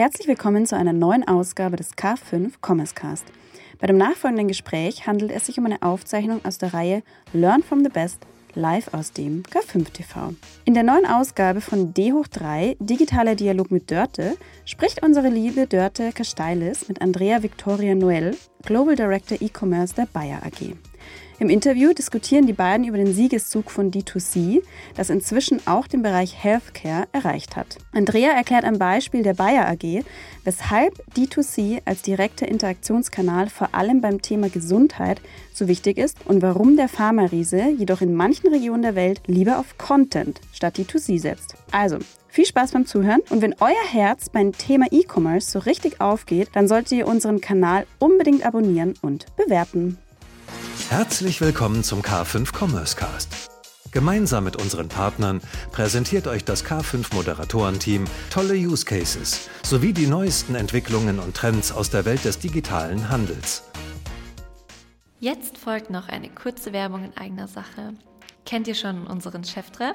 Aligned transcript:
Herzlich 0.00 0.28
willkommen 0.28 0.64
zu 0.64 0.78
einer 0.78 0.94
neuen 0.94 1.28
Ausgabe 1.28 1.76
des 1.76 1.92
K5 1.92 2.52
Commerce 2.66 2.94
Cast. 2.94 3.26
Bei 3.80 3.86
dem 3.86 3.98
nachfolgenden 3.98 4.48
Gespräch 4.48 5.06
handelt 5.06 5.30
es 5.30 5.44
sich 5.44 5.58
um 5.58 5.66
eine 5.66 5.82
Aufzeichnung 5.82 6.42
aus 6.42 6.56
der 6.56 6.72
Reihe 6.72 7.02
Learn 7.34 7.62
from 7.62 7.84
the 7.84 7.90
Best 7.90 8.24
live 8.54 8.94
aus 8.94 9.12
dem 9.12 9.42
K5 9.42 9.92
TV. 9.92 10.32
In 10.64 10.72
der 10.72 10.84
neuen 10.84 11.04
Ausgabe 11.04 11.60
von 11.60 11.92
D 11.92 12.14
hoch 12.14 12.28
3 12.28 12.78
Digitaler 12.80 13.34
Dialog 13.34 13.70
mit 13.70 13.90
Dörte 13.90 14.38
spricht 14.64 15.02
unsere 15.02 15.28
liebe 15.28 15.66
Dörte 15.66 16.12
Kasteilis 16.12 16.88
mit 16.88 17.02
Andrea 17.02 17.42
Victoria 17.42 17.94
Noel, 17.94 18.38
Global 18.64 18.96
Director 18.96 19.36
E-Commerce 19.38 19.94
der 19.94 20.06
Bayer 20.06 20.40
AG. 20.42 20.76
Im 21.40 21.48
Interview 21.48 21.94
diskutieren 21.94 22.46
die 22.46 22.52
beiden 22.52 22.86
über 22.86 22.98
den 22.98 23.14
Siegeszug 23.14 23.70
von 23.70 23.90
D2C, 23.90 24.62
das 24.94 25.08
inzwischen 25.08 25.66
auch 25.66 25.86
den 25.86 26.02
Bereich 26.02 26.44
Healthcare 26.44 27.08
erreicht 27.12 27.56
hat. 27.56 27.78
Andrea 27.92 28.32
erklärt 28.32 28.66
am 28.66 28.78
Beispiel 28.78 29.22
der 29.22 29.32
Bayer 29.32 29.66
AG, 29.66 30.04
weshalb 30.44 31.02
D2C 31.16 31.80
als 31.86 32.02
direkter 32.02 32.46
Interaktionskanal 32.46 33.48
vor 33.48 33.74
allem 33.74 34.02
beim 34.02 34.20
Thema 34.20 34.50
Gesundheit 34.50 35.22
so 35.54 35.66
wichtig 35.66 35.96
ist 35.96 36.18
und 36.26 36.42
warum 36.42 36.76
der 36.76 36.88
Pharma-Riese 36.88 37.70
jedoch 37.70 38.02
in 38.02 38.12
manchen 38.12 38.48
Regionen 38.48 38.82
der 38.82 38.94
Welt 38.94 39.22
lieber 39.26 39.58
auf 39.58 39.78
Content 39.78 40.42
statt 40.52 40.76
D2C 40.76 41.18
setzt. 41.18 41.54
Also, 41.72 42.00
viel 42.28 42.44
Spaß 42.44 42.72
beim 42.72 42.84
Zuhören 42.84 43.22
und 43.30 43.40
wenn 43.40 43.54
euer 43.60 43.86
Herz 43.90 44.28
beim 44.28 44.52
Thema 44.52 44.88
E-Commerce 44.90 45.50
so 45.50 45.60
richtig 45.60 46.02
aufgeht, 46.02 46.50
dann 46.52 46.68
solltet 46.68 46.92
ihr 46.92 47.08
unseren 47.08 47.40
Kanal 47.40 47.86
unbedingt 47.98 48.44
abonnieren 48.44 48.92
und 49.00 49.24
bewerten. 49.36 49.96
Herzlich 50.90 51.40
willkommen 51.40 51.84
zum 51.84 52.02
K5 52.02 52.52
Commerce 52.52 52.96
Cast. 52.96 53.48
Gemeinsam 53.92 54.42
mit 54.42 54.56
unseren 54.56 54.88
Partnern 54.88 55.40
präsentiert 55.70 56.26
euch 56.26 56.44
das 56.44 56.64
K5 56.64 57.14
Moderatorenteam 57.14 58.06
tolle 58.28 58.54
Use 58.54 58.84
Cases 58.84 59.48
sowie 59.62 59.92
die 59.92 60.08
neuesten 60.08 60.56
Entwicklungen 60.56 61.20
und 61.20 61.36
Trends 61.36 61.70
aus 61.70 61.90
der 61.90 62.06
Welt 62.06 62.24
des 62.24 62.40
digitalen 62.40 63.08
Handels. 63.08 63.62
Jetzt 65.20 65.58
folgt 65.58 65.90
noch 65.90 66.08
eine 66.08 66.28
kurze 66.28 66.72
Werbung 66.72 67.04
in 67.04 67.16
eigener 67.16 67.46
Sache. 67.46 67.94
Kennt 68.44 68.66
ihr 68.66 68.74
schon 68.74 69.06
unseren 69.06 69.44
Cheftreff? 69.44 69.94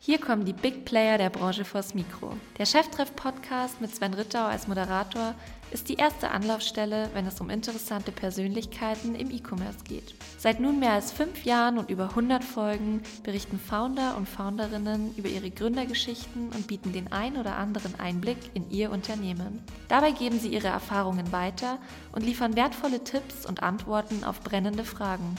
Hier 0.00 0.18
kommen 0.18 0.44
die 0.44 0.52
Big 0.52 0.84
Player 0.84 1.18
der 1.18 1.30
Branche 1.30 1.64
vors 1.64 1.94
Mikro. 1.94 2.36
Der 2.58 2.66
Cheftreff-Podcast 2.66 3.80
mit 3.80 3.94
Sven 3.94 4.14
Rittau 4.14 4.44
als 4.44 4.66
Moderator 4.66 5.36
ist 5.70 5.88
die 5.88 5.94
erste 5.94 6.30
Anlaufstelle, 6.30 7.10
wenn 7.14 7.26
es 7.26 7.40
um 7.40 7.50
interessante 7.50 8.12
Persönlichkeiten 8.12 9.14
im 9.14 9.30
E-Commerce 9.30 9.84
geht. 9.84 10.14
Seit 10.38 10.60
nun 10.60 10.78
mehr 10.78 10.92
als 10.92 11.12
fünf 11.12 11.44
Jahren 11.44 11.78
und 11.78 11.90
über 11.90 12.10
100 12.10 12.44
Folgen 12.44 13.02
berichten 13.22 13.58
Founder 13.58 14.16
und 14.16 14.28
Founderinnen 14.28 15.14
über 15.16 15.28
ihre 15.28 15.50
Gründergeschichten 15.50 16.50
und 16.50 16.66
bieten 16.66 16.92
den 16.92 17.12
ein 17.12 17.36
oder 17.36 17.56
anderen 17.56 17.98
Einblick 17.98 18.38
in 18.54 18.70
ihr 18.70 18.90
Unternehmen. 18.90 19.62
Dabei 19.88 20.12
geben 20.12 20.38
sie 20.38 20.48
ihre 20.48 20.68
Erfahrungen 20.68 21.32
weiter 21.32 21.78
und 22.12 22.24
liefern 22.24 22.56
wertvolle 22.56 23.02
Tipps 23.02 23.46
und 23.46 23.62
Antworten 23.62 24.24
auf 24.24 24.40
brennende 24.40 24.84
Fragen. 24.84 25.36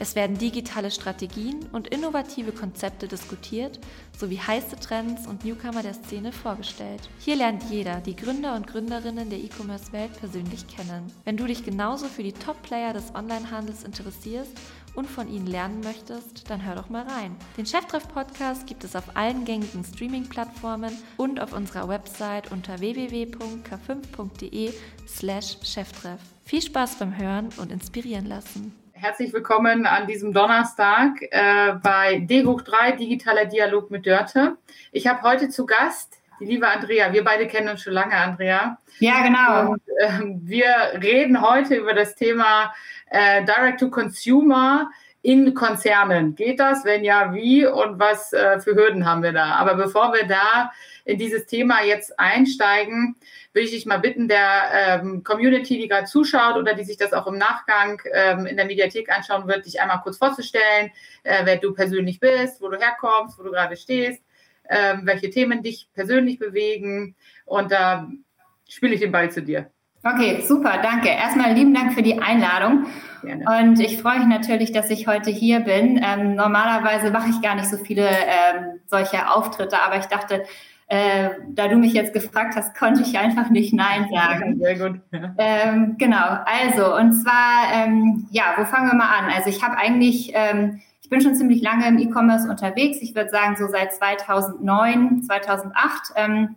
Es 0.00 0.14
werden 0.14 0.38
digitale 0.38 0.90
Strategien 0.90 1.66
und 1.72 1.88
innovative 1.88 2.52
Konzepte 2.52 3.06
diskutiert, 3.06 3.78
sowie 4.18 4.38
heiße 4.38 4.76
Trends 4.76 5.26
und 5.26 5.44
Newcomer 5.44 5.82
der 5.82 5.92
Szene 5.92 6.32
vorgestellt. 6.32 7.10
Hier 7.18 7.36
lernt 7.36 7.64
jeder 7.64 8.00
die 8.00 8.16
Gründer 8.16 8.56
und 8.56 8.66
Gründerinnen 8.66 9.28
der 9.28 9.40
E-Commerce-Welt 9.40 10.18
persönlich 10.18 10.66
kennen. 10.68 11.12
Wenn 11.26 11.36
du 11.36 11.44
dich 11.44 11.66
genauso 11.66 12.06
für 12.06 12.22
die 12.22 12.32
Top-Player 12.32 12.94
des 12.94 13.14
Onlinehandels 13.14 13.84
interessierst 13.84 14.52
und 14.94 15.06
von 15.06 15.28
ihnen 15.28 15.46
lernen 15.46 15.80
möchtest, 15.82 16.48
dann 16.48 16.64
hör 16.64 16.76
doch 16.76 16.88
mal 16.88 17.06
rein. 17.06 17.36
Den 17.58 17.66
Cheftreff-Podcast 17.66 18.66
gibt 18.66 18.84
es 18.84 18.96
auf 18.96 19.14
allen 19.16 19.44
gängigen 19.44 19.84
Streaming-Plattformen 19.84 20.96
und 21.18 21.40
auf 21.40 21.52
unserer 21.52 21.88
Website 21.88 22.50
unter 22.50 22.80
www.k5.de 22.80 24.72
slash 25.06 25.58
Cheftreff. 25.62 26.20
Viel 26.42 26.62
Spaß 26.62 26.98
beim 26.98 27.18
Hören 27.18 27.50
und 27.58 27.70
inspirieren 27.70 28.24
lassen. 28.24 28.79
Herzlich 29.00 29.32
willkommen 29.32 29.86
an 29.86 30.06
diesem 30.06 30.34
Donnerstag 30.34 31.22
äh, 31.30 31.72
bei 31.82 32.18
D 32.18 32.44
hoch 32.44 32.60
3 32.60 32.92
Digitaler 32.92 33.46
Dialog 33.46 33.90
mit 33.90 34.04
Dörte. 34.04 34.58
Ich 34.92 35.06
habe 35.06 35.22
heute 35.22 35.48
zu 35.48 35.64
Gast 35.64 36.20
die 36.38 36.44
liebe 36.44 36.68
Andrea. 36.68 37.10
Wir 37.10 37.24
beide 37.24 37.46
kennen 37.46 37.70
uns 37.70 37.80
schon 37.80 37.94
lange, 37.94 38.14
Andrea. 38.14 38.76
Ja, 38.98 39.22
genau. 39.22 39.72
Und, 39.72 39.82
äh, 40.00 40.20
wir 40.42 41.00
reden 41.02 41.40
heute 41.40 41.76
über 41.76 41.94
das 41.94 42.14
Thema 42.14 42.74
äh, 43.06 43.42
Direct 43.46 43.80
to 43.80 43.88
Consumer 43.88 44.90
in 45.22 45.54
Konzernen. 45.54 46.34
Geht 46.34 46.60
das? 46.60 46.84
Wenn 46.84 47.02
ja, 47.02 47.32
wie 47.32 47.64
und 47.64 47.98
was 47.98 48.34
äh, 48.34 48.60
für 48.60 48.74
Hürden 48.74 49.06
haben 49.06 49.22
wir 49.22 49.32
da? 49.32 49.54
Aber 49.54 49.76
bevor 49.76 50.12
wir 50.12 50.26
da 50.26 50.72
in 51.06 51.16
dieses 51.16 51.46
Thema 51.46 51.82
jetzt 51.82 52.20
einsteigen, 52.20 53.16
will 53.52 53.64
ich 53.64 53.70
dich 53.70 53.86
mal 53.86 53.98
bitten, 53.98 54.28
der 54.28 55.00
ähm, 55.02 55.24
Community, 55.24 55.78
die 55.78 55.88
gerade 55.88 56.06
zuschaut 56.06 56.56
oder 56.56 56.74
die 56.74 56.84
sich 56.84 56.96
das 56.96 57.12
auch 57.12 57.26
im 57.26 57.38
Nachgang 57.38 58.00
ähm, 58.12 58.46
in 58.46 58.56
der 58.56 58.66
Mediathek 58.66 59.10
anschauen 59.10 59.48
wird, 59.48 59.66
dich 59.66 59.80
einmal 59.80 60.00
kurz 60.02 60.18
vorzustellen, 60.18 60.90
äh, 61.24 61.44
wer 61.44 61.56
du 61.56 61.72
persönlich 61.72 62.20
bist, 62.20 62.60
wo 62.60 62.68
du 62.68 62.78
herkommst, 62.78 63.38
wo 63.38 63.42
du 63.42 63.50
gerade 63.50 63.76
stehst, 63.76 64.22
ähm, 64.68 65.02
welche 65.04 65.30
Themen 65.30 65.62
dich 65.62 65.88
persönlich 65.94 66.38
bewegen. 66.38 67.16
Und 67.44 67.72
da 67.72 68.08
äh, 68.08 68.72
spiele 68.72 68.94
ich 68.94 69.00
den 69.00 69.12
Ball 69.12 69.30
zu 69.30 69.42
dir. 69.42 69.70
Okay, 70.02 70.42
super, 70.46 70.78
danke. 70.82 71.08
Erstmal 71.08 71.52
lieben 71.52 71.74
Dank 71.74 71.92
für 71.92 72.02
die 72.02 72.18
Einladung. 72.18 72.86
Gerne. 73.22 73.44
Und 73.44 73.80
ich 73.80 74.00
freue 74.00 74.20
mich 74.20 74.28
natürlich, 74.28 74.72
dass 74.72 74.88
ich 74.88 75.06
heute 75.06 75.30
hier 75.30 75.60
bin. 75.60 76.02
Ähm, 76.02 76.36
normalerweise 76.36 77.10
mache 77.10 77.28
ich 77.28 77.42
gar 77.42 77.54
nicht 77.54 77.68
so 77.68 77.76
viele 77.76 78.08
ähm, 78.08 78.80
solche 78.86 79.30
Auftritte, 79.30 79.82
aber 79.82 79.98
ich 79.98 80.06
dachte, 80.06 80.44
äh, 80.90 81.30
da 81.50 81.68
du 81.68 81.76
mich 81.76 81.92
jetzt 81.92 82.12
gefragt 82.12 82.56
hast, 82.56 82.76
konnte 82.76 83.02
ich 83.02 83.16
einfach 83.16 83.48
nicht 83.48 83.72
Nein 83.72 84.08
sagen. 84.12 84.58
Sehr 84.60 84.76
gut. 84.76 85.00
Ähm, 85.38 85.94
genau, 85.98 86.38
also 86.44 86.96
und 86.96 87.12
zwar, 87.12 87.72
ähm, 87.72 88.26
ja, 88.32 88.54
wo 88.56 88.64
fangen 88.64 88.88
wir 88.88 88.96
mal 88.96 89.08
an? 89.08 89.30
Also 89.32 89.50
ich 89.50 89.62
habe 89.62 89.76
eigentlich, 89.78 90.32
ähm, 90.34 90.80
ich 91.00 91.08
bin 91.08 91.20
schon 91.20 91.36
ziemlich 91.36 91.62
lange 91.62 91.86
im 91.86 91.98
E-Commerce 91.98 92.50
unterwegs. 92.50 92.98
Ich 93.02 93.14
würde 93.14 93.30
sagen 93.30 93.54
so 93.56 93.68
seit 93.68 93.94
2009, 93.94 95.22
2008. 95.22 96.12
Ähm, 96.16 96.56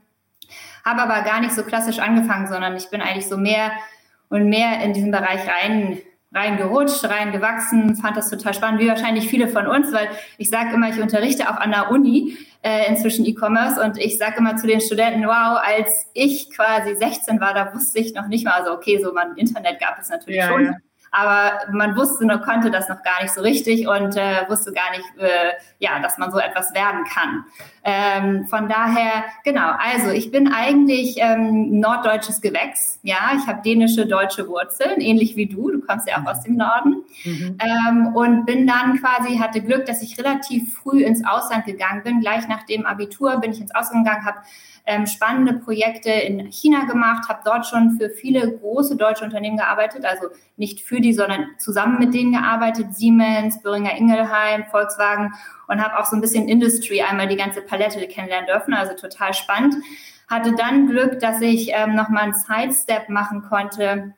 habe 0.84 1.04
aber 1.04 1.22
gar 1.22 1.40
nicht 1.40 1.54
so 1.54 1.62
klassisch 1.62 2.00
angefangen, 2.00 2.48
sondern 2.48 2.76
ich 2.76 2.90
bin 2.90 3.02
eigentlich 3.02 3.28
so 3.28 3.38
mehr 3.38 3.72
und 4.30 4.50
mehr 4.50 4.82
in 4.82 4.94
diesen 4.94 5.12
Bereich 5.12 5.42
rein 5.48 6.00
reingerutscht, 6.36 7.06
reingewachsen, 7.06 7.96
fand 7.96 8.18
das 8.18 8.32
total 8.32 8.56
spannend, 8.56 8.82
wie 8.82 8.88
wahrscheinlich 8.88 9.28
viele 9.28 9.48
von 9.48 9.68
uns, 9.68 9.94
weil 9.94 10.10
ich 10.40 10.50
sage 10.50 10.74
immer, 10.74 10.90
ich 10.90 11.00
unterrichte 11.00 11.48
auch 11.48 11.58
an 11.58 11.70
der 11.70 11.92
Uni 11.92 12.36
äh, 12.64 12.90
inzwischen 12.90 13.26
E-Commerce 13.26 13.82
und 13.82 13.98
ich 13.98 14.18
sage 14.18 14.38
immer 14.38 14.56
zu 14.56 14.68
den 14.68 14.82
Studenten, 14.82 15.26
wow, 15.26 15.60
als 15.62 16.08
ich 16.14 16.50
quasi 16.50 16.96
16 16.96 17.40
war, 17.40 17.54
da 17.54 17.74
wusste 17.74 18.00
ich 18.00 18.14
noch 18.14 18.28
nicht 18.28 18.46
mal, 18.46 18.54
also 18.54 18.72
okay, 18.72 19.02
so 19.04 19.14
man 19.14 19.36
Internet 19.38 19.80
gab 19.80 20.00
es 20.00 20.10
natürlich 20.10 20.38
ja, 20.38 20.48
schon. 20.48 20.66
Ja 20.66 20.74
aber 21.14 21.72
man 21.72 21.96
wusste 21.96 22.26
noch, 22.26 22.42
konnte 22.42 22.72
das 22.72 22.90
noch 22.90 23.04
gar 23.04 23.22
nicht 23.22 23.34
so 23.34 23.42
richtig 23.42 23.88
und 23.88 24.18
äh, 24.18 24.50
wusste 24.50 24.74
gar 24.74 24.90
nicht, 24.92 25.06
äh, 25.20 25.52
ja, 25.78 26.00
dass 26.00 26.18
man 26.18 26.32
so 26.32 26.40
etwas 26.40 26.74
werden 26.74 27.04
kann. 27.06 27.46
Ähm, 27.84 28.48
von 28.48 28.68
daher, 28.68 29.24
genau, 29.44 29.74
also 29.78 30.10
ich 30.10 30.32
bin 30.32 30.52
eigentlich 30.52 31.18
ähm, 31.20 31.80
norddeutsches 31.80 32.42
Gewächs, 32.42 33.00
ja, 33.04 33.34
ich 33.38 33.46
habe 33.46 33.62
dänische, 33.62 34.08
deutsche 34.08 34.48
Wurzeln, 34.48 35.02
ähnlich 35.02 35.36
wie 35.36 35.46
du, 35.46 35.70
du 35.70 35.82
kommst 35.82 36.10
ja 36.10 36.18
auch 36.18 36.26
aus 36.26 36.42
dem 36.42 36.58
Norden 36.58 37.04
mhm. 37.24 37.58
ähm, 37.60 38.16
und 38.16 38.46
bin 38.46 38.66
dann 38.66 39.00
quasi, 39.00 39.38
hatte 39.38 39.62
Glück, 39.62 39.86
dass 39.86 40.02
ich 40.02 40.18
relativ 40.18 40.74
früh 40.74 41.04
ins 41.04 41.24
Ausland 41.24 41.66
gegangen 41.66 42.02
bin, 42.04 42.22
gleich 42.22 42.48
nach 42.48 42.64
dem 42.64 42.88
Abitur 42.88 43.38
bin 43.38 43.52
ich 43.52 43.62
ins 43.62 43.76
Ausland 43.76 44.06
gegangen, 44.06 44.26
habe 44.26 44.40
ähm, 44.86 45.08
spannende 45.08 45.54
Projekte 45.54 46.10
in 46.10 46.52
China 46.52 46.86
gemacht, 46.86 47.30
habe 47.30 47.42
dort 47.46 47.66
schon 47.66 47.98
für 47.98 48.10
viele 48.10 48.58
große 48.58 48.98
deutsche 48.98 49.24
Unternehmen 49.24 49.58
gearbeitet, 49.58 50.06
also 50.06 50.28
nicht 50.58 50.82
für 50.82 51.00
die, 51.00 51.14
sondern 51.14 51.48
zusammen 51.58 52.00
mit 52.00 52.14
denen 52.14 52.34
gearbeitet, 52.34 52.94
Siemens, 52.94 53.62
Böhringer 53.62 53.96
Ingelheim, 53.96 54.66
Volkswagen 54.70 55.34
und 55.68 55.82
habe 55.82 55.98
auch 55.98 56.06
so 56.06 56.18
ein 56.18 56.22
bisschen 56.22 56.50
Industry 56.50 57.02
einmal 57.02 57.28
die 57.28 57.38
ganze 57.38 57.62
Palette 57.62 58.06
kennenlernen 58.08 58.48
dürfen, 58.48 58.74
also 58.74 58.94
total 58.94 59.34
spannend. 59.34 59.76
Hatte 60.28 60.54
dann 60.56 60.88
Glück, 60.88 61.20
dass 61.20 61.40
ich 61.42 61.70
ähm, 61.72 61.96
nochmal 61.96 62.24
einen 62.24 62.34
Sidestep 62.34 63.08
machen 63.08 63.44
konnte, 63.44 64.14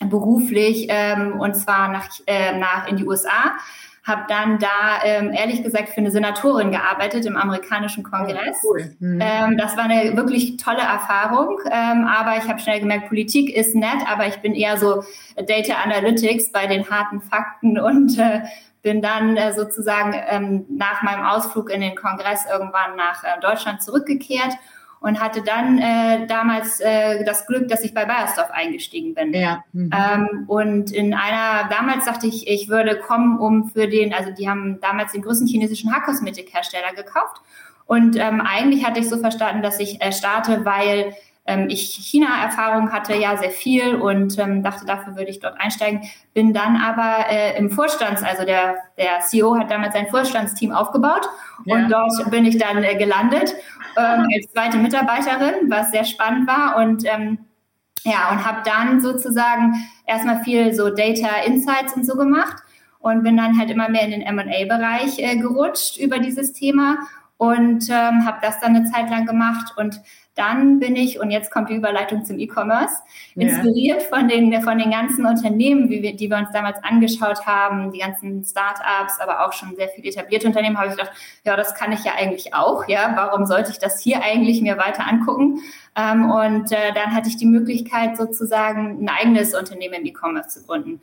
beruflich, 0.00 0.86
ähm, 0.90 1.40
und 1.40 1.54
zwar 1.54 1.88
nach, 1.88 2.08
äh, 2.26 2.56
nach 2.58 2.88
in 2.88 2.96
die 2.96 3.06
USA 3.06 3.54
habe 4.04 4.24
dann 4.28 4.58
da 4.58 5.02
ähm, 5.02 5.32
ehrlich 5.32 5.62
gesagt 5.62 5.88
für 5.88 5.98
eine 5.98 6.10
Senatorin 6.10 6.70
gearbeitet 6.70 7.24
im 7.24 7.36
amerikanischen 7.36 8.04
Kongress. 8.04 8.58
Oh, 8.62 8.72
cool. 8.72 8.94
mhm. 9.00 9.18
ähm, 9.22 9.56
das 9.56 9.76
war 9.76 9.84
eine 9.84 10.14
wirklich 10.16 10.58
tolle 10.58 10.82
Erfahrung, 10.82 11.58
ähm, 11.70 12.06
aber 12.06 12.36
ich 12.36 12.48
habe 12.48 12.60
schnell 12.60 12.80
gemerkt, 12.80 13.08
Politik 13.08 13.54
ist 13.54 13.74
nett, 13.74 14.06
aber 14.06 14.26
ich 14.26 14.36
bin 14.36 14.54
eher 14.54 14.76
so 14.76 15.02
Data 15.36 15.74
Analytics 15.82 16.52
bei 16.52 16.66
den 16.66 16.88
harten 16.90 17.22
Fakten 17.22 17.78
und 17.80 18.18
äh, 18.18 18.42
bin 18.82 19.00
dann 19.00 19.38
äh, 19.38 19.54
sozusagen 19.54 20.14
ähm, 20.28 20.66
nach 20.68 21.02
meinem 21.02 21.24
Ausflug 21.24 21.70
in 21.70 21.80
den 21.80 21.96
Kongress 21.96 22.44
irgendwann 22.46 22.96
nach 22.96 23.24
äh, 23.24 23.40
Deutschland 23.40 23.82
zurückgekehrt 23.82 24.52
und 25.04 25.20
hatte 25.20 25.42
dann 25.42 25.76
äh, 25.76 26.26
damals 26.26 26.80
äh, 26.80 27.24
das 27.24 27.46
Glück, 27.46 27.68
dass 27.68 27.84
ich 27.84 27.92
bei 27.92 28.06
Bayersdorf 28.06 28.50
eingestiegen 28.50 29.12
bin. 29.14 29.34
Ja. 29.34 29.62
Mhm. 29.74 29.90
Ähm, 29.92 30.44
und 30.46 30.92
in 30.92 31.12
einer, 31.12 31.68
damals 31.68 32.06
dachte 32.06 32.26
ich, 32.26 32.48
ich 32.48 32.70
würde 32.70 32.96
kommen, 32.96 33.38
um 33.38 33.68
für 33.68 33.86
den, 33.86 34.14
also 34.14 34.30
die 34.30 34.48
haben 34.48 34.80
damals 34.80 35.12
den 35.12 35.20
größten 35.20 35.46
chinesischen 35.46 35.92
Haarkosmetikhersteller 35.92 36.94
gekauft. 36.96 37.42
Und 37.84 38.16
ähm, 38.16 38.40
eigentlich 38.40 38.86
hatte 38.86 38.98
ich 38.98 39.10
so 39.10 39.18
verstanden, 39.18 39.62
dass 39.62 39.78
ich 39.78 40.00
äh, 40.00 40.10
starte, 40.10 40.64
weil 40.64 41.12
ähm, 41.46 41.68
ich 41.68 41.92
China-Erfahrung 41.92 42.90
hatte, 42.92 43.14
ja 43.14 43.36
sehr 43.36 43.50
viel 43.50 43.96
und 43.96 44.38
ähm, 44.38 44.62
dachte, 44.62 44.86
dafür 44.86 45.16
würde 45.16 45.30
ich 45.30 45.40
dort 45.40 45.60
einsteigen. 45.60 46.02
Bin 46.32 46.54
dann 46.54 46.76
aber 46.76 47.30
äh, 47.30 47.58
im 47.58 47.70
Vorstands, 47.70 48.22
also 48.22 48.44
der, 48.44 48.76
der 48.96 49.20
CEO 49.20 49.56
hat 49.58 49.70
damals 49.70 49.94
sein 49.94 50.08
Vorstandsteam 50.08 50.72
aufgebaut 50.72 51.28
ja. 51.66 51.74
und 51.74 51.90
dort 51.90 52.30
bin 52.30 52.46
ich 52.46 52.56
dann 52.56 52.82
äh, 52.82 52.96
gelandet 52.96 53.54
ähm, 53.96 54.26
als 54.34 54.52
zweite 54.52 54.78
Mitarbeiterin, 54.78 55.70
was 55.70 55.90
sehr 55.90 56.04
spannend 56.04 56.48
war 56.48 56.76
und 56.76 57.04
ähm, 57.04 57.38
ja, 58.04 58.30
und 58.30 58.44
habe 58.44 58.62
dann 58.64 59.00
sozusagen 59.00 59.74
erstmal 60.06 60.42
viel 60.44 60.74
so 60.74 60.90
Data 60.90 61.28
Insights 61.46 61.94
und 61.94 62.04
so 62.04 62.16
gemacht 62.16 62.56
und 62.98 63.22
bin 63.22 63.36
dann 63.36 63.58
halt 63.58 63.70
immer 63.70 63.88
mehr 63.88 64.02
in 64.02 64.10
den 64.10 64.22
M&A-Bereich 64.22 65.18
äh, 65.18 65.36
gerutscht 65.36 65.98
über 65.98 66.18
dieses 66.18 66.52
Thema 66.52 66.98
und 67.36 67.88
ähm, 67.90 68.26
habe 68.26 68.38
das 68.40 68.60
dann 68.60 68.76
eine 68.76 68.90
Zeit 68.90 69.10
lang 69.10 69.26
gemacht 69.26 69.74
und 69.76 70.00
dann 70.34 70.80
bin 70.80 70.96
ich, 70.96 71.20
und 71.20 71.30
jetzt 71.30 71.50
kommt 71.50 71.70
die 71.70 71.74
Überleitung 71.74 72.24
zum 72.24 72.38
E-Commerce, 72.38 72.94
inspiriert 73.36 74.02
ja. 74.02 74.08
von, 74.08 74.28
den, 74.28 74.62
von 74.62 74.78
den 74.78 74.90
ganzen 74.90 75.26
Unternehmen, 75.26 75.90
wie 75.90 76.02
wir, 76.02 76.16
die 76.16 76.28
wir 76.28 76.38
uns 76.38 76.50
damals 76.52 76.82
angeschaut 76.82 77.46
haben, 77.46 77.92
die 77.92 78.00
ganzen 78.00 78.42
Startups, 78.42 79.20
aber 79.20 79.46
auch 79.46 79.52
schon 79.52 79.76
sehr 79.76 79.88
viele 79.88 80.08
etablierte 80.08 80.46
Unternehmen, 80.46 80.76
habe 80.76 80.88
ich 80.88 80.96
gedacht, 80.96 81.12
ja, 81.44 81.56
das 81.56 81.74
kann 81.74 81.92
ich 81.92 82.04
ja 82.04 82.12
eigentlich 82.18 82.52
auch, 82.52 82.88
ja, 82.88 83.12
warum 83.14 83.46
sollte 83.46 83.70
ich 83.70 83.78
das 83.78 84.00
hier 84.00 84.22
eigentlich 84.22 84.60
mir 84.60 84.76
weiter 84.76 85.06
angucken? 85.06 85.60
Ähm, 85.96 86.30
und 86.30 86.72
äh, 86.72 86.92
dann 86.92 87.14
hatte 87.14 87.28
ich 87.28 87.36
die 87.36 87.46
Möglichkeit, 87.46 88.16
sozusagen 88.16 89.04
ein 89.04 89.08
eigenes 89.08 89.54
Unternehmen 89.54 89.94
im 89.94 90.06
E-Commerce 90.06 90.60
zu 90.60 90.66
gründen 90.66 91.00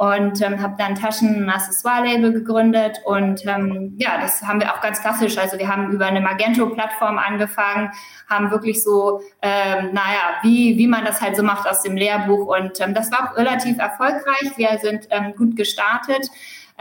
und 0.00 0.40
ähm, 0.40 0.62
habe 0.62 0.76
dann 0.78 0.94
Taschen- 0.94 1.42
und 1.42 1.50
Accessoire-Label 1.50 2.32
gegründet 2.32 3.02
und 3.04 3.44
ähm, 3.44 3.92
ja, 3.98 4.18
das 4.18 4.40
haben 4.40 4.58
wir 4.58 4.72
auch 4.72 4.80
ganz 4.80 5.02
klassisch. 5.02 5.36
Also 5.36 5.58
wir 5.58 5.68
haben 5.68 5.92
über 5.92 6.06
eine 6.06 6.22
Magento-Plattform 6.22 7.18
angefangen, 7.18 7.90
haben 8.26 8.50
wirklich 8.50 8.82
so, 8.82 9.20
ähm, 9.42 9.90
naja, 9.92 10.38
wie, 10.40 10.78
wie 10.78 10.86
man 10.86 11.04
das 11.04 11.20
halt 11.20 11.36
so 11.36 11.42
macht 11.42 11.68
aus 11.68 11.82
dem 11.82 11.98
Lehrbuch 11.98 12.46
und 12.46 12.80
ähm, 12.80 12.94
das 12.94 13.12
war 13.12 13.30
auch 13.30 13.36
relativ 13.36 13.76
erfolgreich. 13.76 14.56
Wir 14.56 14.78
sind 14.78 15.06
ähm, 15.10 15.34
gut 15.36 15.54
gestartet. 15.54 16.30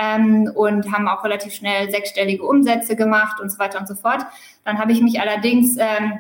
Ähm, 0.02 0.50
und 0.56 0.90
haben 0.94 1.10
auch 1.10 1.26
relativ 1.26 1.54
schnell 1.54 1.92
sechsstellige 1.92 2.46
Umsätze 2.46 2.96
gemacht 2.96 3.42
und 3.42 3.52
so 3.52 3.60
weiter 3.60 3.82
und 3.82 3.88
so 3.90 3.96
fort. 3.96 4.22
Dann 4.64 4.80
habe 4.80 4.94
ich 4.94 5.02
mich 5.02 5.20
allerdings 5.20 5.76
ähm, 5.78 6.20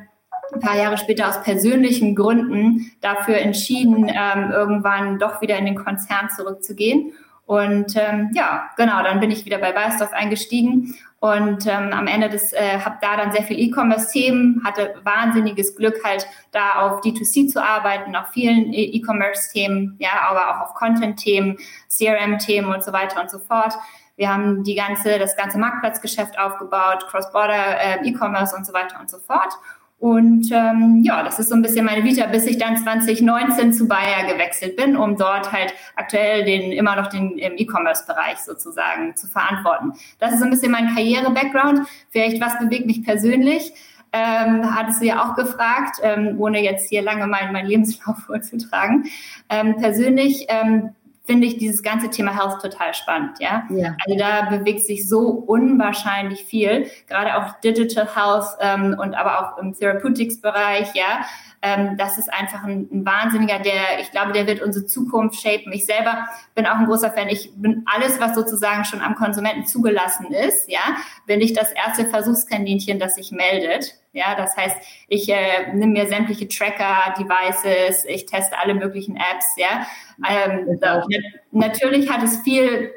ein 0.53 0.59
paar 0.59 0.77
Jahre 0.77 0.97
später 0.97 1.27
aus 1.27 1.41
persönlichen 1.43 2.15
Gründen 2.15 2.91
dafür 3.01 3.37
entschieden, 3.37 4.09
ähm, 4.09 4.51
irgendwann 4.51 5.19
doch 5.19 5.41
wieder 5.41 5.57
in 5.57 5.65
den 5.65 5.75
Konzern 5.75 6.29
zurückzugehen. 6.35 7.13
Und 7.45 7.95
ähm, 7.95 8.29
ja, 8.33 8.69
genau, 8.77 9.01
dann 9.01 9.19
bin 9.19 9.31
ich 9.31 9.45
wieder 9.45 9.57
bei 9.57 9.71
Bayersdorf 9.71 10.13
eingestiegen 10.13 10.95
und 11.19 11.67
ähm, 11.67 11.91
am 11.91 12.07
Ende 12.07 12.29
des, 12.29 12.53
äh, 12.53 12.79
habe 12.79 12.97
da 13.01 13.17
dann 13.17 13.31
sehr 13.31 13.43
viel 13.43 13.59
E-Commerce-Themen, 13.59 14.61
hatte 14.63 14.95
wahnsinniges 15.03 15.75
Glück 15.75 16.01
halt 16.03 16.25
da 16.51 16.75
auf 16.75 17.01
D2C 17.01 17.49
zu 17.49 17.61
arbeiten, 17.61 18.15
auf 18.15 18.29
vielen 18.29 18.71
e- 18.71 18.91
E-Commerce-Themen, 18.95 19.97
ja, 19.99 20.11
aber 20.29 20.49
auch 20.49 20.61
auf 20.61 20.73
Content-Themen, 20.75 21.57
CRM-Themen 21.89 22.73
und 22.73 22.83
so 22.83 22.93
weiter 22.93 23.19
und 23.19 23.29
so 23.29 23.39
fort. 23.39 23.73
Wir 24.15 24.31
haben 24.31 24.63
die 24.63 24.75
ganze, 24.75 25.19
das 25.19 25.35
ganze 25.35 25.57
Marktplatzgeschäft 25.57 26.39
aufgebaut, 26.39 27.07
Cross-Border 27.09 27.79
äh, 27.79 28.07
E-Commerce 28.07 28.55
und 28.55 28.65
so 28.65 28.73
weiter 28.73 28.99
und 28.99 29.09
so 29.09 29.17
fort. 29.17 29.53
Und 29.99 30.49
ähm, 30.53 31.01
ja, 31.03 31.23
das 31.23 31.39
ist 31.39 31.49
so 31.49 31.55
ein 31.55 31.61
bisschen 31.61 31.85
meine 31.85 32.05
Vita, 32.05 32.25
bis 32.27 32.45
ich 32.45 32.57
dann 32.57 32.77
2019 32.77 33.73
zu 33.73 33.85
Bayer 33.85 34.31
gewechselt 34.31 34.77
bin, 34.77 34.95
um 34.95 35.17
dort 35.17 35.51
halt 35.51 35.73
aktuell 35.97 36.45
den 36.45 36.71
immer 36.71 36.95
noch 36.95 37.07
den 37.07 37.37
E-Commerce-Bereich 37.37 38.37
sozusagen 38.37 39.17
zu 39.17 39.27
verantworten. 39.27 39.91
Das 40.19 40.31
ist 40.31 40.39
so 40.39 40.45
ein 40.45 40.51
bisschen 40.51 40.71
mein 40.71 40.95
Karriere-Background. 40.95 41.81
Vielleicht 42.11 42.41
was 42.41 42.57
bewegt 42.59 42.85
mich 42.85 43.03
persönlich? 43.03 43.73
Ähm, 44.11 44.73
hattest 44.73 45.01
du 45.01 45.05
ja 45.05 45.23
auch 45.23 45.35
gefragt, 45.35 45.97
ähm, 46.01 46.35
ohne 46.39 46.63
jetzt 46.63 46.89
hier 46.89 47.01
lange 47.01 47.27
meinen 47.27 47.51
mein 47.51 47.67
Lebenslauf 47.67 48.17
vorzutragen. 48.25 49.03
Ähm, 49.49 49.75
persönlich 49.75 50.45
ähm, 50.47 50.95
finde 51.29 51.45
ich 51.45 51.57
dieses 51.57 51.83
ganze 51.83 52.09
Thema 52.09 52.35
Health 52.35 52.59
total 52.59 52.91
spannend, 52.95 53.39
ja? 53.39 53.67
ja. 53.69 53.95
Also 54.03 54.17
da 54.17 54.49
bewegt 54.49 54.81
sich 54.81 55.07
so 55.07 55.27
unwahrscheinlich 55.27 56.43
viel, 56.43 56.89
gerade 57.07 57.37
auch 57.37 57.59
Digital 57.59 58.07
Health 58.15 58.47
ähm, 58.59 58.97
und 58.99 59.13
aber 59.13 59.39
auch 59.39 59.57
im 59.59 59.75
Therapeutics-Bereich, 59.75 60.95
ja. 60.95 61.21
Ähm, 61.61 61.97
das 61.97 62.17
ist 62.17 62.33
einfach 62.33 62.63
ein, 62.63 62.89
ein, 62.91 63.05
Wahnsinniger, 63.05 63.59
der, 63.59 63.99
ich 64.01 64.09
glaube, 64.09 64.31
der 64.31 64.47
wird 64.47 64.63
unsere 64.63 64.87
Zukunft 64.87 65.39
shapen. 65.39 65.71
Ich 65.71 65.85
selber 65.85 66.25
bin 66.55 66.65
auch 66.65 66.77
ein 66.77 66.87
großer 66.87 67.11
Fan. 67.11 67.27
Ich 67.27 67.51
bin 67.55 67.85
alles, 67.85 68.19
was 68.19 68.33
sozusagen 68.33 68.85
schon 68.85 69.01
am 69.01 69.13
Konsumenten 69.13 69.67
zugelassen 69.67 70.31
ist, 70.31 70.67
ja, 70.67 70.79
bin 71.27 71.41
ich 71.41 71.53
das 71.53 71.71
erste 71.73 72.05
Versuchskaninchen, 72.05 72.97
das 72.97 73.15
sich 73.15 73.31
meldet. 73.31 73.99
Ja, 74.19 74.35
das 74.35 74.57
heißt, 74.57 74.75
ich 75.07 75.29
äh, 75.29 75.71
nehme 75.73 75.93
mir 75.93 76.07
sämtliche 76.07 76.49
Tracker, 76.49 77.13
Devices, 77.17 78.03
ich 78.05 78.25
teste 78.25 78.59
alle 78.59 78.73
möglichen 78.73 79.15
Apps, 79.15 79.55
ja. 79.55 79.87
Ähm, 80.29 80.77
da, 80.81 81.05
natürlich 81.51 82.09
hat 82.09 82.21
es 82.21 82.39
viel 82.39 82.91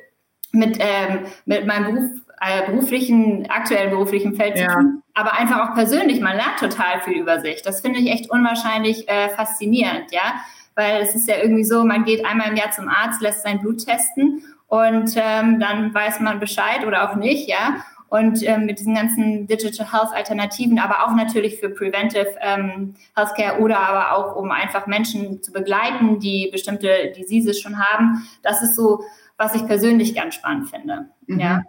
mit, 0.51 0.79
ähm, 0.81 1.27
mit 1.45 1.65
meinem 1.65 1.95
Beruf, 1.95 2.11
äh, 2.41 2.67
beruflichen, 2.67 3.49
aktuellen 3.49 3.91
beruflichen 3.91 4.35
Feld 4.35 4.59
zu 4.59 4.67
tun, 4.67 5.03
aber 5.15 5.39
einfach 5.39 5.71
auch 5.71 5.75
persönlich, 5.77 6.21
man 6.21 6.35
lernt 6.37 6.59
total 6.59 7.01
viel 7.03 7.19
über 7.21 7.39
sich. 7.39 7.63
Das 7.63 7.83
finde 7.83 8.01
ich 8.01 8.11
echt 8.11 8.29
unwahrscheinlich 8.29 9.09
äh, 9.09 9.29
faszinierend, 9.29 10.11
ja. 10.11 10.43
Weil 10.75 11.03
es 11.03 11.15
ist 11.15 11.29
ja 11.29 11.37
irgendwie 11.41 11.65
so, 11.65 11.85
man 11.85 12.05
geht 12.05 12.27
einmal 12.27 12.49
im 12.49 12.57
Jahr 12.57 12.73
zum 12.73 12.89
Arzt, 12.89 13.21
lässt 13.21 13.45
sein 13.45 13.61
Blut 13.61 13.85
testen 13.85 14.43
und 14.67 15.13
ähm, 15.17 15.61
dann 15.61 15.95
weiß 15.95 16.19
man 16.19 16.41
Bescheid 16.41 16.85
oder 16.85 17.09
auch 17.09 17.15
nicht, 17.15 17.49
ja. 17.49 17.85
Und 18.13 18.47
ähm, 18.47 18.67
mit 18.67 18.79
diesen 18.79 18.95
ganzen 18.95 19.47
Digital 19.47 19.91
Health 19.91 20.13
Alternativen, 20.13 20.79
aber 20.79 21.07
auch 21.07 21.17
natürlich 21.17 21.59
für 21.59 21.71
Preventive 21.71 22.35
ähm, 22.43 22.95
Healthcare 23.17 23.59
oder 23.59 23.79
aber 23.79 24.15
auch 24.15 24.37
um 24.37 24.51
einfach 24.51 24.87
Menschen 24.87 25.43
zu 25.43 25.51
begleiten, 25.51 26.21
die 26.21 26.51
bestimmte 26.53 27.11
Diseases 27.17 27.59
schon 27.59 27.79
haben. 27.79 28.29
Das 28.43 28.61
ist 28.61 28.77
so, 28.77 29.03
was 29.39 29.55
ich 29.55 29.67
persönlich 29.67 30.15
ganz 30.15 30.35
spannend 30.35 30.69
finde. 30.69 31.07
Mhm. 31.27 31.41
Ja. 31.41 31.63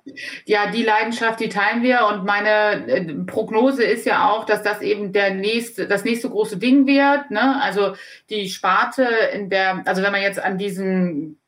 ja, 0.44 0.70
die 0.70 0.84
Leidenschaft, 0.84 1.40
die 1.40 1.48
teilen 1.48 1.82
wir 1.82 2.08
und 2.08 2.26
meine 2.26 2.88
äh, 2.90 3.14
Prognose 3.24 3.86
ist 3.86 4.06
ja 4.06 4.30
auch, 4.30 4.44
dass 4.44 4.64
das 4.64 4.82
eben 4.82 5.14
der 5.14 5.34
nächste, 5.34 5.88
das 5.88 6.04
nächste 6.04 6.30
große 6.30 6.58
Ding 6.58 6.86
wird. 6.86 7.32
Ne? 7.32 7.62
Also 7.62 7.94
die 8.30 8.50
Sparte 8.50 9.04
in 9.34 9.50
der, 9.50 9.82
also 9.86 10.04
wenn 10.04 10.12
man 10.12 10.22
jetzt 10.22 10.44
an 10.44 10.58
diesen, 10.58 11.40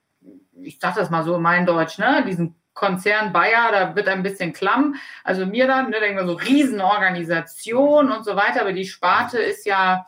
ich 0.54 0.80
sag 0.80 0.96
das 0.96 1.10
mal 1.10 1.26
so 1.26 1.36
in 1.36 1.42
mein 1.42 1.66
Deutsch, 1.66 1.98
ne, 1.98 2.24
diesen 2.26 2.56
Konzern 2.76 3.34
Bayer, 3.34 3.72
da 3.72 3.96
wird 3.96 4.08
ein 4.08 4.22
bisschen 4.22 4.54
klamm. 4.54 4.96
Also 5.24 5.46
mir 5.46 5.66
dann, 5.66 5.90
ne, 5.90 6.00
denken 6.00 6.18
wir 6.18 6.28
so 6.28 6.34
Riesenorganisation 6.34 8.12
und 8.12 8.24
so 8.24 8.36
weiter, 8.36 8.62
aber 8.62 8.74
die 8.74 8.86
Sparte 8.86 9.40
ist 9.40 9.66
ja, 9.66 10.06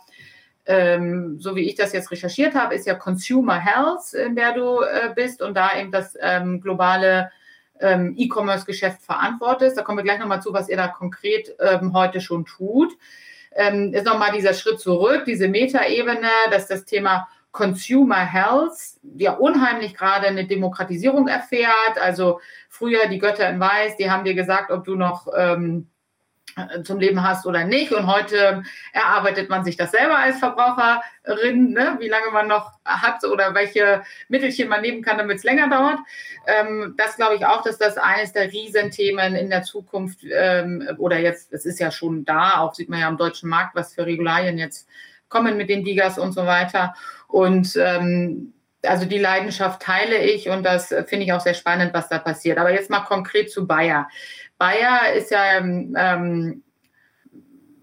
ähm, 0.65 1.39
so 1.39 1.55
wie 1.55 1.67
ich 1.67 1.75
das 1.75 1.93
jetzt 1.93 2.11
recherchiert 2.11 2.53
habe, 2.53 2.75
ist 2.75 2.85
ja 2.85 2.93
Consumer 2.93 3.57
Health, 3.57 4.13
in 4.13 4.35
der 4.35 4.53
du 4.53 4.81
äh, 4.81 5.11
bist 5.15 5.41
und 5.41 5.55
da 5.55 5.79
eben 5.79 5.91
das 5.91 6.15
ähm, 6.21 6.59
globale 6.59 7.31
ähm, 7.79 8.15
E-Commerce-Geschäft 8.17 9.01
verantwortest. 9.01 9.77
Da 9.77 9.81
kommen 9.81 9.99
wir 9.99 10.03
gleich 10.03 10.19
nochmal 10.19 10.41
zu, 10.41 10.51
was 10.51 10.67
ihr 10.67 10.77
da 10.77 10.89
konkret 10.89 11.55
ähm, 11.59 11.93
heute 11.93 12.19
schon 12.19 12.45
tut. 12.45 12.91
Ähm, 13.55 13.93
ist 13.93 14.05
nochmal 14.05 14.33
dieser 14.33 14.53
Schritt 14.53 14.81
zurück, 14.81 15.23
diese 15.25 15.47
Metaebene, 15.47 16.29
dass 16.51 16.67
das 16.67 16.83
Thema 16.83 17.29
Consumer 17.57 18.23
Health 18.23 18.99
ja 19.17 19.33
unheimlich 19.33 19.95
gerade 19.95 20.27
eine 20.27 20.45
Demokratisierung 20.45 21.27
erfährt. 21.27 21.99
Also 21.99 22.39
früher 22.69 23.07
die 23.07 23.17
Götter 23.17 23.49
in 23.49 23.59
Weiß, 23.59 23.97
die 23.97 24.11
haben 24.11 24.25
dir 24.25 24.35
gesagt, 24.35 24.69
ob 24.69 24.83
du 24.83 24.95
noch 24.95 25.27
ähm, 25.35 25.87
zum 26.83 26.99
Leben 26.99 27.23
hast 27.23 27.47
oder 27.47 27.63
nicht. 27.63 27.91
Und 27.93 28.05
heute 28.05 28.61
erarbeitet 28.93 29.49
man 29.49 29.63
sich 29.63 29.75
das 29.75 29.89
selber 29.89 30.19
als 30.19 30.37
Verbraucherin, 30.37 31.71
ne? 31.71 31.97
wie 31.99 32.09
lange 32.09 32.29
man 32.31 32.47
noch 32.47 32.73
hat 32.85 33.23
oder 33.23 33.55
welche 33.55 34.03
Mittelchen 34.27 34.69
man 34.69 34.81
nehmen 34.81 35.01
kann, 35.01 35.17
damit 35.17 35.37
es 35.37 35.43
länger 35.43 35.67
dauert. 35.67 35.97
Ähm, 36.45 36.93
das 36.95 37.15
glaube 37.15 37.37
ich 37.37 37.45
auch, 37.47 37.63
dass 37.63 37.79
das 37.79 37.97
eines 37.97 38.33
der 38.33 38.51
Riesenthemen 38.51 39.35
in 39.35 39.49
der 39.49 39.63
Zukunft 39.63 40.19
ähm, 40.31 40.87
oder 40.99 41.17
jetzt, 41.17 41.51
es 41.53 41.65
ist 41.65 41.79
ja 41.79 41.89
schon 41.89 42.23
da, 42.23 42.59
auch 42.59 42.75
sieht 42.75 42.89
man 42.89 42.99
ja 42.99 43.07
am 43.07 43.17
deutschen 43.17 43.49
Markt, 43.49 43.73
was 43.73 43.95
für 43.95 44.05
Regularien 44.05 44.59
jetzt 44.59 44.87
kommen 45.29 45.57
mit 45.57 45.69
den 45.69 45.83
Digas 45.83 46.17
und 46.17 46.31
so 46.31 46.45
weiter. 46.45 46.93
Und 47.27 47.75
ähm, 47.75 48.53
also 48.83 49.05
die 49.05 49.17
Leidenschaft 49.17 49.81
teile 49.81 50.17
ich 50.19 50.49
und 50.49 50.63
das 50.63 50.87
finde 51.07 51.25
ich 51.25 51.33
auch 51.33 51.41
sehr 51.41 51.53
spannend, 51.53 51.93
was 51.93 52.09
da 52.09 52.19
passiert. 52.19 52.57
Aber 52.57 52.71
jetzt 52.71 52.89
mal 52.89 53.01
konkret 53.01 53.51
zu 53.51 53.67
Bayer. 53.67 54.07
Bayer 54.57 55.13
ist 55.13 55.31
ja 55.31 55.57
ähm, 55.57 56.63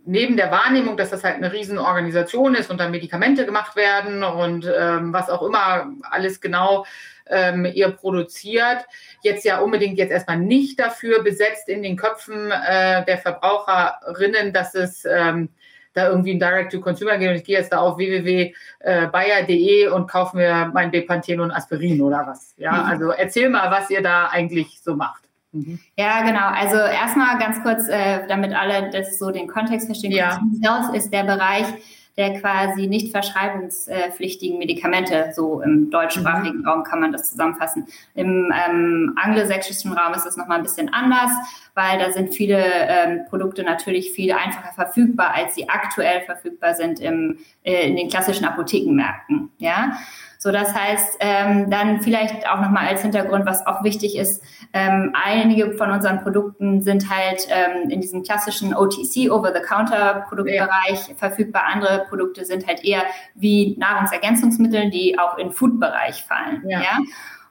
neben 0.06 0.36
der 0.36 0.50
Wahrnehmung, 0.50 0.96
dass 0.96 1.10
das 1.10 1.24
halt 1.24 1.36
eine 1.36 1.52
Riesenorganisation 1.52 2.54
ist 2.54 2.70
und 2.70 2.78
da 2.78 2.88
Medikamente 2.88 3.46
gemacht 3.46 3.76
werden 3.76 4.22
und 4.22 4.70
ähm, 4.76 5.12
was 5.12 5.30
auch 5.30 5.42
immer 5.42 5.90
alles 6.02 6.40
genau 6.40 6.84
ähm, 7.26 7.64
ihr 7.64 7.90
produziert, 7.90 8.84
jetzt 9.22 9.44
ja 9.44 9.60
unbedingt 9.60 9.98
jetzt 9.98 10.10
erstmal 10.10 10.38
nicht 10.38 10.78
dafür 10.78 11.22
besetzt 11.22 11.68
in 11.68 11.82
den 11.82 11.96
Köpfen 11.96 12.50
äh, 12.50 13.04
der 13.04 13.18
Verbraucherinnen, 13.18 14.52
dass 14.52 14.74
es 14.74 15.06
ähm, 15.06 15.48
da 15.94 16.08
irgendwie 16.08 16.32
ein 16.32 16.38
Direct-to-Consumer 16.38 17.16
gehen 17.18 17.30
und 17.30 17.36
ich 17.36 17.44
gehe 17.44 17.58
jetzt 17.58 17.72
da 17.72 17.78
auf 17.78 17.96
www.bayer.de 17.96 19.88
und 19.88 20.08
kaufe 20.10 20.36
mir 20.36 20.70
mein 20.74 20.90
Bepanthen 20.90 21.40
und 21.40 21.50
Aspirin 21.50 22.02
oder 22.02 22.24
was. 22.26 22.54
Ja, 22.58 22.72
mhm. 22.72 22.90
also 22.90 23.10
erzähl 23.10 23.48
mal, 23.48 23.70
was 23.70 23.88
ihr 23.90 24.02
da 24.02 24.26
eigentlich 24.26 24.80
so 24.82 24.96
macht. 24.96 25.22
Mhm. 25.52 25.78
Ja, 25.96 26.22
genau. 26.22 26.48
Also 26.48 26.76
erstmal 26.76 27.38
ganz 27.38 27.62
kurz, 27.62 27.88
äh, 27.88 28.26
damit 28.26 28.52
alle 28.54 28.90
das 28.90 29.18
so 29.18 29.30
den 29.30 29.46
Kontext 29.46 29.86
verstehen. 29.86 30.10
Ja. 30.10 30.40
Health 30.62 30.94
ist 30.94 31.12
der 31.12 31.22
Bereich, 31.22 31.66
der 32.16 32.40
quasi 32.40 32.86
nicht 32.86 33.10
verschreibungspflichtigen 33.10 34.58
Medikamente, 34.58 35.32
so 35.34 35.60
im 35.62 35.90
deutschsprachigen 35.90 36.58
mhm. 36.58 36.68
Raum 36.68 36.84
kann 36.84 37.00
man 37.00 37.12
das 37.12 37.30
zusammenfassen. 37.30 37.86
Im 38.14 38.52
ähm, 38.52 39.14
angelsächsischen 39.16 39.92
Raum 39.92 40.14
ist 40.14 40.26
es 40.26 40.36
nochmal 40.36 40.58
ein 40.58 40.62
bisschen 40.62 40.92
anders, 40.92 41.30
weil 41.74 41.98
da 41.98 42.12
sind 42.12 42.32
viele 42.34 42.62
ähm, 42.64 43.24
Produkte 43.28 43.64
natürlich 43.64 44.12
viel 44.12 44.32
einfacher 44.32 44.72
verfügbar, 44.72 45.34
als 45.34 45.56
sie 45.56 45.68
aktuell 45.68 46.20
verfügbar 46.22 46.74
sind 46.74 47.00
im, 47.00 47.38
äh, 47.64 47.88
in 47.88 47.96
den 47.96 48.08
klassischen 48.08 48.44
Apothekenmärkten. 48.44 49.50
Ja, 49.58 49.96
so, 50.44 50.52
das 50.52 50.74
heißt, 50.74 51.16
ähm, 51.20 51.70
dann 51.70 52.02
vielleicht 52.02 52.46
auch 52.46 52.60
nochmal 52.60 52.86
als 52.88 53.00
Hintergrund, 53.00 53.46
was 53.46 53.66
auch 53.66 53.82
wichtig 53.82 54.14
ist, 54.14 54.42
ähm, 54.74 55.14
einige 55.14 55.72
von 55.72 55.90
unseren 55.90 56.22
Produkten 56.22 56.82
sind 56.82 57.08
halt 57.08 57.48
ähm, 57.48 57.88
in 57.88 58.02
diesem 58.02 58.22
klassischen 58.22 58.74
OTC, 58.74 59.30
Over-the-Counter-Produktbereich 59.30 61.08
ja. 61.08 61.14
verfügbar. 61.16 61.62
Andere 61.72 62.04
Produkte 62.10 62.44
sind 62.44 62.66
halt 62.66 62.84
eher 62.84 63.04
wie 63.34 63.74
Nahrungsergänzungsmittel, 63.78 64.90
die 64.90 65.18
auch 65.18 65.38
in 65.38 65.50
Food-Bereich 65.50 66.24
fallen. 66.24 66.62
Ja. 66.68 66.80
ja? 66.80 66.98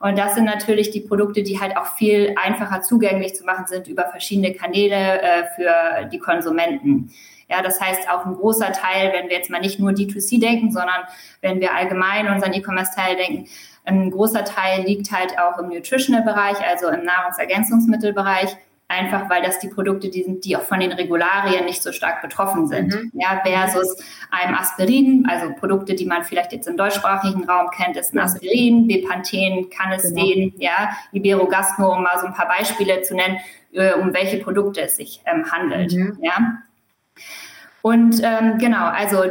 Und 0.04 0.18
das 0.18 0.36
sind 0.36 0.44
natürlich 0.44 0.92
die 0.92 1.00
Produkte, 1.00 1.44
die 1.44 1.62
halt 1.62 1.78
auch 1.78 1.86
viel 1.96 2.36
einfacher 2.36 2.82
zugänglich 2.82 3.36
zu 3.36 3.46
machen 3.46 3.68
sind 3.68 3.88
über 3.88 4.06
verschiedene 4.08 4.54
Kanäle 4.54 5.22
äh, 5.22 5.46
für 5.56 6.10
die 6.10 6.20
Konsumenten. 6.20 7.14
Ja, 7.48 7.62
das 7.62 7.80
heißt 7.80 8.10
auch 8.10 8.26
ein 8.26 8.36
großer 8.36 8.74
Teil, 8.74 9.14
wenn 9.14 9.30
wir 9.30 9.38
jetzt 9.38 9.50
mal 9.50 9.62
nicht 9.62 9.80
nur 9.80 9.92
D2C 9.92 10.42
denken, 10.42 10.74
sondern 10.74 11.04
wenn 11.40 11.62
wir 11.62 11.74
allgemein 11.74 12.28
unseren 12.28 12.52
E-Commerce-Teil 12.52 13.16
denken, 13.16 13.48
ein 13.86 14.12
großer 14.12 14.44
Teil 14.44 14.84
liegt 14.84 15.10
halt 15.14 15.40
auch 15.40 15.58
im 15.58 15.70
Nutritional-Bereich, 15.70 16.58
also 16.68 16.90
im 16.90 17.06
Nahrungsergänzungsmittelbereich 17.06 18.58
einfach 18.94 19.30
weil 19.30 19.42
das 19.42 19.60
die 19.60 19.68
Produkte 19.68 20.10
die 20.10 20.24
sind, 20.24 20.46
die 20.46 20.56
auch 20.56 20.62
von 20.62 20.80
den 20.80 20.92
Regularien 20.92 21.66
nicht 21.66 21.82
so 21.82 21.92
stark 21.92 22.22
betroffen 22.22 22.68
sind. 22.68 22.94
Mhm. 22.94 23.12
Ja, 23.14 23.42
versus 23.44 23.98
einem 24.32 24.56
Aspirin, 24.56 25.28
also 25.30 25.54
Produkte, 25.54 25.96
die 25.96 26.06
man 26.06 26.24
vielleicht 26.24 26.54
jetzt 26.54 26.68
im 26.68 26.78
deutschsprachigen 26.78 27.44
Raum 27.50 27.70
kennt, 27.72 27.98
ist 27.98 28.14
ein 28.14 28.20
Aspirin, 28.20 28.88
Bepanthen, 28.88 29.70
Canesten, 29.70 30.16
genau. 30.16 30.54
ja, 30.58 30.90
Iberogastno, 31.12 31.94
um 31.96 32.04
mal 32.04 32.20
so 32.20 32.28
ein 32.28 32.34
paar 32.34 32.48
Beispiele 32.48 33.02
zu 33.02 33.16
nennen, 33.16 33.38
äh, 33.74 33.94
um 33.94 34.14
welche 34.14 34.38
Produkte 34.38 34.82
es 34.82 34.96
sich 34.98 35.22
ähm, 35.26 35.52
handelt. 35.52 35.94
Mhm. 35.94 36.18
Ja. 36.22 36.60
Und 37.82 38.22
ähm, 38.24 38.58
genau, 38.60 38.86
also 38.86 39.24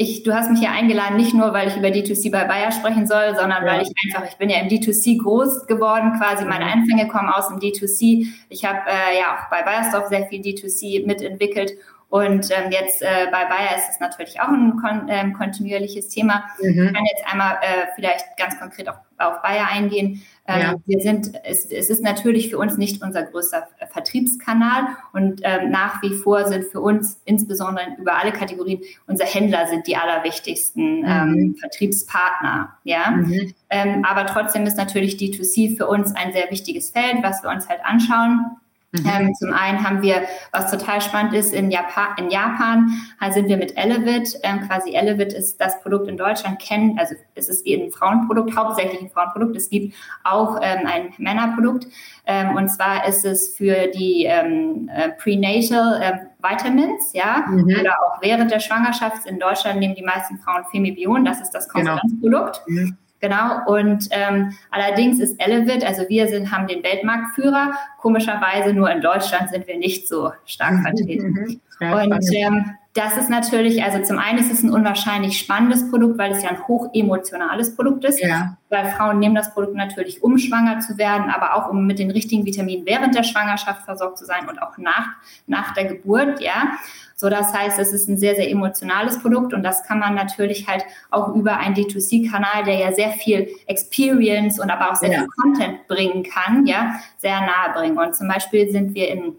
ich, 0.00 0.22
du 0.22 0.32
hast 0.32 0.50
mich 0.50 0.62
ja 0.62 0.70
eingeladen, 0.70 1.18
nicht 1.18 1.34
nur, 1.34 1.52
weil 1.52 1.68
ich 1.68 1.76
über 1.76 1.88
D2C 1.88 2.30
bei 2.32 2.44
Bayer 2.44 2.72
sprechen 2.72 3.06
soll, 3.06 3.36
sondern 3.36 3.66
ja. 3.66 3.72
weil 3.72 3.82
ich 3.82 3.92
einfach, 4.02 4.26
ich 4.26 4.38
bin 4.38 4.48
ja 4.48 4.58
im 4.60 4.68
D2C 4.68 5.18
groß 5.18 5.66
geworden, 5.66 6.14
quasi 6.18 6.46
meine 6.46 6.64
Anfänge 6.64 7.06
kommen 7.06 7.28
aus 7.28 7.48
dem 7.48 7.58
D2C. 7.58 8.26
Ich 8.48 8.64
habe 8.64 8.78
äh, 8.86 9.18
ja 9.18 9.36
auch 9.36 9.50
bei 9.50 9.62
Bayersdorf 9.62 10.08
sehr 10.08 10.26
viel 10.26 10.40
D2C 10.40 11.06
mitentwickelt 11.06 11.72
und 12.08 12.50
ähm, 12.50 12.70
jetzt 12.70 13.02
äh, 13.02 13.26
bei 13.30 13.44
Bayer 13.44 13.76
ist 13.76 13.90
es 13.90 14.00
natürlich 14.00 14.40
auch 14.40 14.48
ein 14.48 14.80
kon 14.80 15.06
ähm, 15.10 15.34
kontinuierliches 15.34 16.08
Thema. 16.08 16.44
Mhm. 16.62 16.70
Ich 16.70 16.94
kann 16.94 17.04
jetzt 17.04 17.30
einmal 17.30 17.58
äh, 17.60 17.86
vielleicht 17.94 18.24
ganz 18.38 18.58
konkret 18.58 18.88
auch 18.88 18.96
auf 19.20 19.42
Bayer 19.42 19.68
eingehen. 19.68 20.22
Ähm, 20.46 20.60
ja. 20.60 20.74
Wir 20.86 21.00
sind, 21.00 21.32
es, 21.44 21.66
es 21.66 21.90
ist 21.90 22.02
natürlich 22.02 22.50
für 22.50 22.58
uns 22.58 22.76
nicht 22.76 23.02
unser 23.02 23.22
größter 23.22 23.68
Vertriebskanal 23.90 24.88
und 25.12 25.40
ähm, 25.44 25.70
nach 25.70 26.02
wie 26.02 26.14
vor 26.14 26.46
sind 26.46 26.64
für 26.64 26.80
uns 26.80 27.20
insbesondere 27.24 27.86
über 27.98 28.18
alle 28.18 28.32
Kategorien 28.32 28.80
unsere 29.06 29.28
Händler 29.28 29.66
sind 29.68 29.86
die 29.86 29.96
allerwichtigsten 29.96 31.00
mhm. 31.00 31.06
ähm, 31.06 31.56
Vertriebspartner. 31.58 32.76
Ja, 32.84 33.10
mhm. 33.10 33.54
ähm, 33.68 34.04
aber 34.04 34.26
trotzdem 34.26 34.66
ist 34.66 34.76
natürlich 34.76 35.16
D2C 35.16 35.76
für 35.76 35.86
uns 35.86 36.14
ein 36.14 36.32
sehr 36.32 36.50
wichtiges 36.50 36.90
Feld, 36.90 37.22
was 37.22 37.42
wir 37.42 37.50
uns 37.50 37.68
halt 37.68 37.80
anschauen. 37.84 38.56
Mhm. 38.92 39.06
Ähm, 39.06 39.34
zum 39.34 39.52
einen 39.52 39.84
haben 39.84 40.02
wir, 40.02 40.22
was 40.50 40.70
total 40.70 41.00
spannend 41.00 41.32
ist, 41.32 41.52
in 41.54 41.70
Japan, 41.70 42.08
in 42.18 42.30
Japan 42.30 42.90
sind 43.30 43.48
wir 43.48 43.56
mit 43.56 43.76
Elevit. 43.76 44.36
Ähm, 44.42 44.66
quasi 44.66 44.94
Elevit 44.94 45.32
ist 45.32 45.60
das 45.60 45.80
Produkt 45.80 46.08
in 46.08 46.16
Deutschland 46.16 46.58
kennen, 46.58 46.98
also 46.98 47.14
es 47.34 47.48
ist 47.48 47.64
eben 47.66 47.84
ein 47.84 47.92
Frauenprodukt, 47.92 48.56
hauptsächlich 48.56 49.00
ein 49.00 49.10
Frauenprodukt. 49.10 49.56
Es 49.56 49.70
gibt 49.70 49.94
auch 50.24 50.58
ähm, 50.60 50.86
ein 50.86 51.12
Männerprodukt. 51.18 51.86
Ähm, 52.26 52.56
und 52.56 52.68
zwar 52.68 53.06
ist 53.06 53.24
es 53.24 53.56
für 53.56 53.88
die 53.88 54.24
ähm, 54.24 54.90
äh, 54.92 55.10
Prenatal 55.10 56.02
äh, 56.02 56.12
Vitamins, 56.42 57.12
ja, 57.12 57.44
mhm. 57.48 57.64
oder 57.64 57.92
auch 58.04 58.20
während 58.22 58.50
der 58.50 58.60
Schwangerschaft. 58.60 59.26
In 59.26 59.38
Deutschland 59.38 59.78
nehmen 59.78 59.94
die 59.94 60.02
meisten 60.02 60.38
Frauen 60.38 60.64
Femibion, 60.70 61.24
das 61.24 61.40
ist 61.40 61.50
das. 61.50 61.68
Konkurrenzprodukt. 61.68 62.62
Genau. 62.66 62.80
Mhm. 62.82 62.98
Genau, 63.20 63.66
und 63.66 64.08
ähm, 64.12 64.54
allerdings 64.70 65.20
ist 65.20 65.38
Elevit, 65.38 65.84
also 65.84 66.08
wir 66.08 66.28
sind, 66.28 66.50
haben 66.50 66.66
den 66.66 66.82
Weltmarktführer. 66.82 67.74
Komischerweise 67.98 68.72
nur 68.72 68.90
in 68.90 69.02
Deutschland 69.02 69.50
sind 69.50 69.66
wir 69.66 69.76
nicht 69.76 70.08
so 70.08 70.32
stark 70.46 70.72
mhm, 70.72 70.82
vertreten. 70.82 71.60
Mhm. 71.80 71.92
Und 71.92 72.34
ähm, 72.34 72.76
das 72.94 73.16
ist 73.16 73.30
natürlich, 73.30 73.84
also 73.84 74.02
zum 74.02 74.18
einen 74.18 74.38
ist 74.38 74.50
es 74.50 74.62
ein 74.62 74.70
unwahrscheinlich 74.70 75.38
spannendes 75.38 75.88
Produkt, 75.90 76.18
weil 76.18 76.32
es 76.32 76.42
ja 76.42 76.48
ein 76.48 76.66
hoch 76.66 76.90
emotionales 76.92 77.76
Produkt 77.76 78.04
ist. 78.04 78.20
Ja. 78.20 78.56
Weil 78.68 78.86
Frauen 78.86 79.18
nehmen 79.18 79.34
das 79.34 79.54
Produkt 79.54 79.76
natürlich, 79.76 80.22
um 80.22 80.38
schwanger 80.38 80.80
zu 80.80 80.98
werden, 80.98 81.30
aber 81.30 81.54
auch 81.54 81.70
um 81.70 81.86
mit 81.86 81.98
den 81.98 82.10
richtigen 82.10 82.44
Vitaminen 82.44 82.86
während 82.86 83.14
der 83.14 83.22
Schwangerschaft 83.22 83.82
versorgt 83.84 84.18
zu 84.18 84.24
sein 84.24 84.48
und 84.48 84.60
auch 84.60 84.76
nach, 84.78 85.08
nach 85.46 85.72
der 85.74 85.84
Geburt, 85.84 86.40
ja. 86.40 86.78
So, 87.20 87.28
das 87.28 87.52
heißt, 87.52 87.78
es 87.78 87.92
ist 87.92 88.08
ein 88.08 88.16
sehr, 88.16 88.34
sehr 88.34 88.50
emotionales 88.50 89.18
Produkt 89.18 89.52
und 89.52 89.62
das 89.62 89.84
kann 89.84 89.98
man 89.98 90.14
natürlich 90.14 90.66
halt 90.66 90.86
auch 91.10 91.34
über 91.34 91.58
einen 91.58 91.74
D2C-Kanal, 91.74 92.64
der 92.64 92.76
ja 92.76 92.92
sehr 92.92 93.10
viel 93.10 93.46
Experience 93.66 94.58
und 94.58 94.70
aber 94.70 94.90
auch 94.90 94.94
sehr 94.94 95.12
ja. 95.12 95.18
viel 95.18 95.28
Content 95.28 95.86
bringen 95.86 96.22
kann, 96.22 96.64
ja, 96.64 96.94
sehr 97.18 97.38
nahe 97.42 97.74
bringen. 97.74 97.98
Und 97.98 98.16
zum 98.16 98.26
Beispiel 98.26 98.70
sind 98.70 98.94
wir 98.94 99.10
in, 99.10 99.34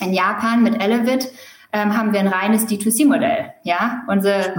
in 0.00 0.14
Japan 0.14 0.62
mit 0.62 0.82
Elevit 0.82 1.30
ähm, 1.74 1.94
haben 1.94 2.14
wir 2.14 2.20
ein 2.20 2.28
reines 2.28 2.66
D2C-Modell. 2.68 3.52
Ja, 3.64 4.04
unsere, 4.06 4.54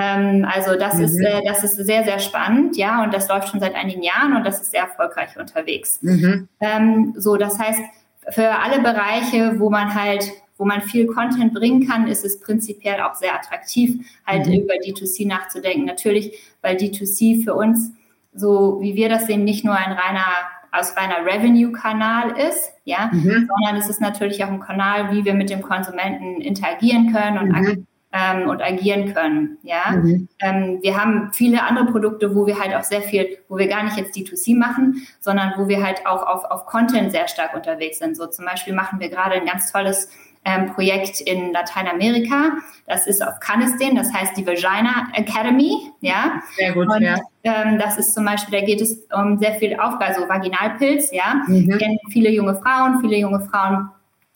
ähm, 0.00 0.46
also 0.50 0.78
das 0.78 0.94
mhm. 0.94 1.04
ist 1.04 1.20
äh, 1.20 1.42
das 1.44 1.64
ist 1.64 1.76
sehr 1.76 2.02
sehr 2.04 2.18
spannend, 2.18 2.78
ja, 2.78 3.02
und 3.02 3.12
das 3.12 3.28
läuft 3.28 3.48
schon 3.48 3.60
seit 3.60 3.74
einigen 3.74 4.02
Jahren 4.02 4.34
und 4.34 4.46
das 4.46 4.62
ist 4.62 4.70
sehr 4.70 4.84
erfolgreich 4.84 5.36
unterwegs. 5.38 5.98
Mhm. 6.00 6.48
Ähm, 6.60 7.14
so, 7.18 7.36
das 7.36 7.58
heißt 7.58 7.82
für 8.30 8.48
alle 8.48 8.80
Bereiche, 8.80 9.58
wo 9.58 9.68
man 9.68 9.94
halt 9.94 10.32
wo 10.62 10.64
man 10.64 10.80
viel 10.80 11.08
Content 11.08 11.52
bringen 11.54 11.88
kann, 11.88 12.06
ist 12.06 12.24
es 12.24 12.38
prinzipiell 12.38 13.00
auch 13.00 13.16
sehr 13.16 13.34
attraktiv, 13.34 14.06
halt 14.24 14.46
mhm. 14.46 14.60
über 14.60 14.74
D2C 14.74 15.26
nachzudenken. 15.26 15.86
Natürlich, 15.86 16.38
weil 16.62 16.76
D2C 16.76 17.42
für 17.42 17.54
uns, 17.54 17.90
so 18.32 18.78
wie 18.80 18.94
wir 18.94 19.08
das 19.08 19.26
sehen, 19.26 19.42
nicht 19.42 19.64
nur 19.64 19.74
ein 19.74 19.90
reiner 19.90 20.24
aus 20.70 20.96
reiner 20.96 21.26
Revenue-Kanal 21.26 22.38
ist, 22.38 22.70
ja, 22.84 23.10
mhm. 23.12 23.48
sondern 23.48 23.76
es 23.76 23.90
ist 23.90 24.00
natürlich 24.00 24.44
auch 24.44 24.50
ein 24.50 24.60
Kanal, 24.60 25.12
wie 25.12 25.24
wir 25.24 25.34
mit 25.34 25.50
dem 25.50 25.62
Konsumenten 25.62 26.40
interagieren 26.40 27.12
können 27.12 27.38
und 27.38 27.48
mhm 27.48 27.86
ähm, 28.12 28.48
und 28.48 28.62
agieren 28.62 29.12
können. 29.14 29.58
Ja, 29.62 29.92
mhm. 29.92 30.28
ähm, 30.40 30.78
wir 30.82 31.00
haben 31.00 31.32
viele 31.32 31.62
andere 31.62 31.86
Produkte, 31.86 32.34
wo 32.34 32.46
wir 32.46 32.58
halt 32.58 32.74
auch 32.74 32.84
sehr 32.84 33.02
viel, 33.02 33.38
wo 33.48 33.56
wir 33.56 33.68
gar 33.68 33.82
nicht 33.82 33.96
jetzt 33.96 34.14
D2C 34.16 34.56
machen, 34.56 35.06
sondern 35.20 35.54
wo 35.56 35.68
wir 35.68 35.82
halt 35.82 36.06
auch 36.06 36.22
auf, 36.26 36.44
auf 36.44 36.66
Content 36.66 37.10
sehr 37.10 37.28
stark 37.28 37.54
unterwegs 37.54 37.98
sind. 37.98 38.16
So 38.16 38.26
zum 38.26 38.44
Beispiel 38.44 38.74
machen 38.74 39.00
wir 39.00 39.08
gerade 39.08 39.34
ein 39.36 39.46
ganz 39.46 39.72
tolles 39.72 40.10
ähm, 40.44 40.72
Projekt 40.72 41.20
in 41.20 41.52
Lateinamerika. 41.52 42.58
Das 42.86 43.06
ist 43.06 43.22
auf 43.22 43.40
Canistan, 43.40 43.94
das 43.94 44.12
heißt 44.12 44.36
die 44.36 44.46
Vagina 44.46 45.08
Academy. 45.14 45.90
Ja, 46.00 46.42
sehr 46.56 46.72
gut. 46.72 46.88
Und, 46.88 47.02
ja. 47.02 47.16
Ähm, 47.44 47.78
das 47.78 47.98
ist 47.98 48.14
zum 48.14 48.24
Beispiel, 48.24 48.60
da 48.60 48.64
geht 48.64 48.80
es 48.80 49.06
um 49.12 49.38
sehr 49.38 49.54
viel 49.54 49.78
Aufbau, 49.78 50.06
also 50.06 50.28
Vaginalpilz. 50.28 51.12
Ja, 51.12 51.42
mhm. 51.46 51.78
kennen 51.78 51.98
viele 52.10 52.30
junge 52.30 52.54
Frauen, 52.56 53.00
viele 53.00 53.16
junge 53.16 53.40
Frauen 53.40 53.90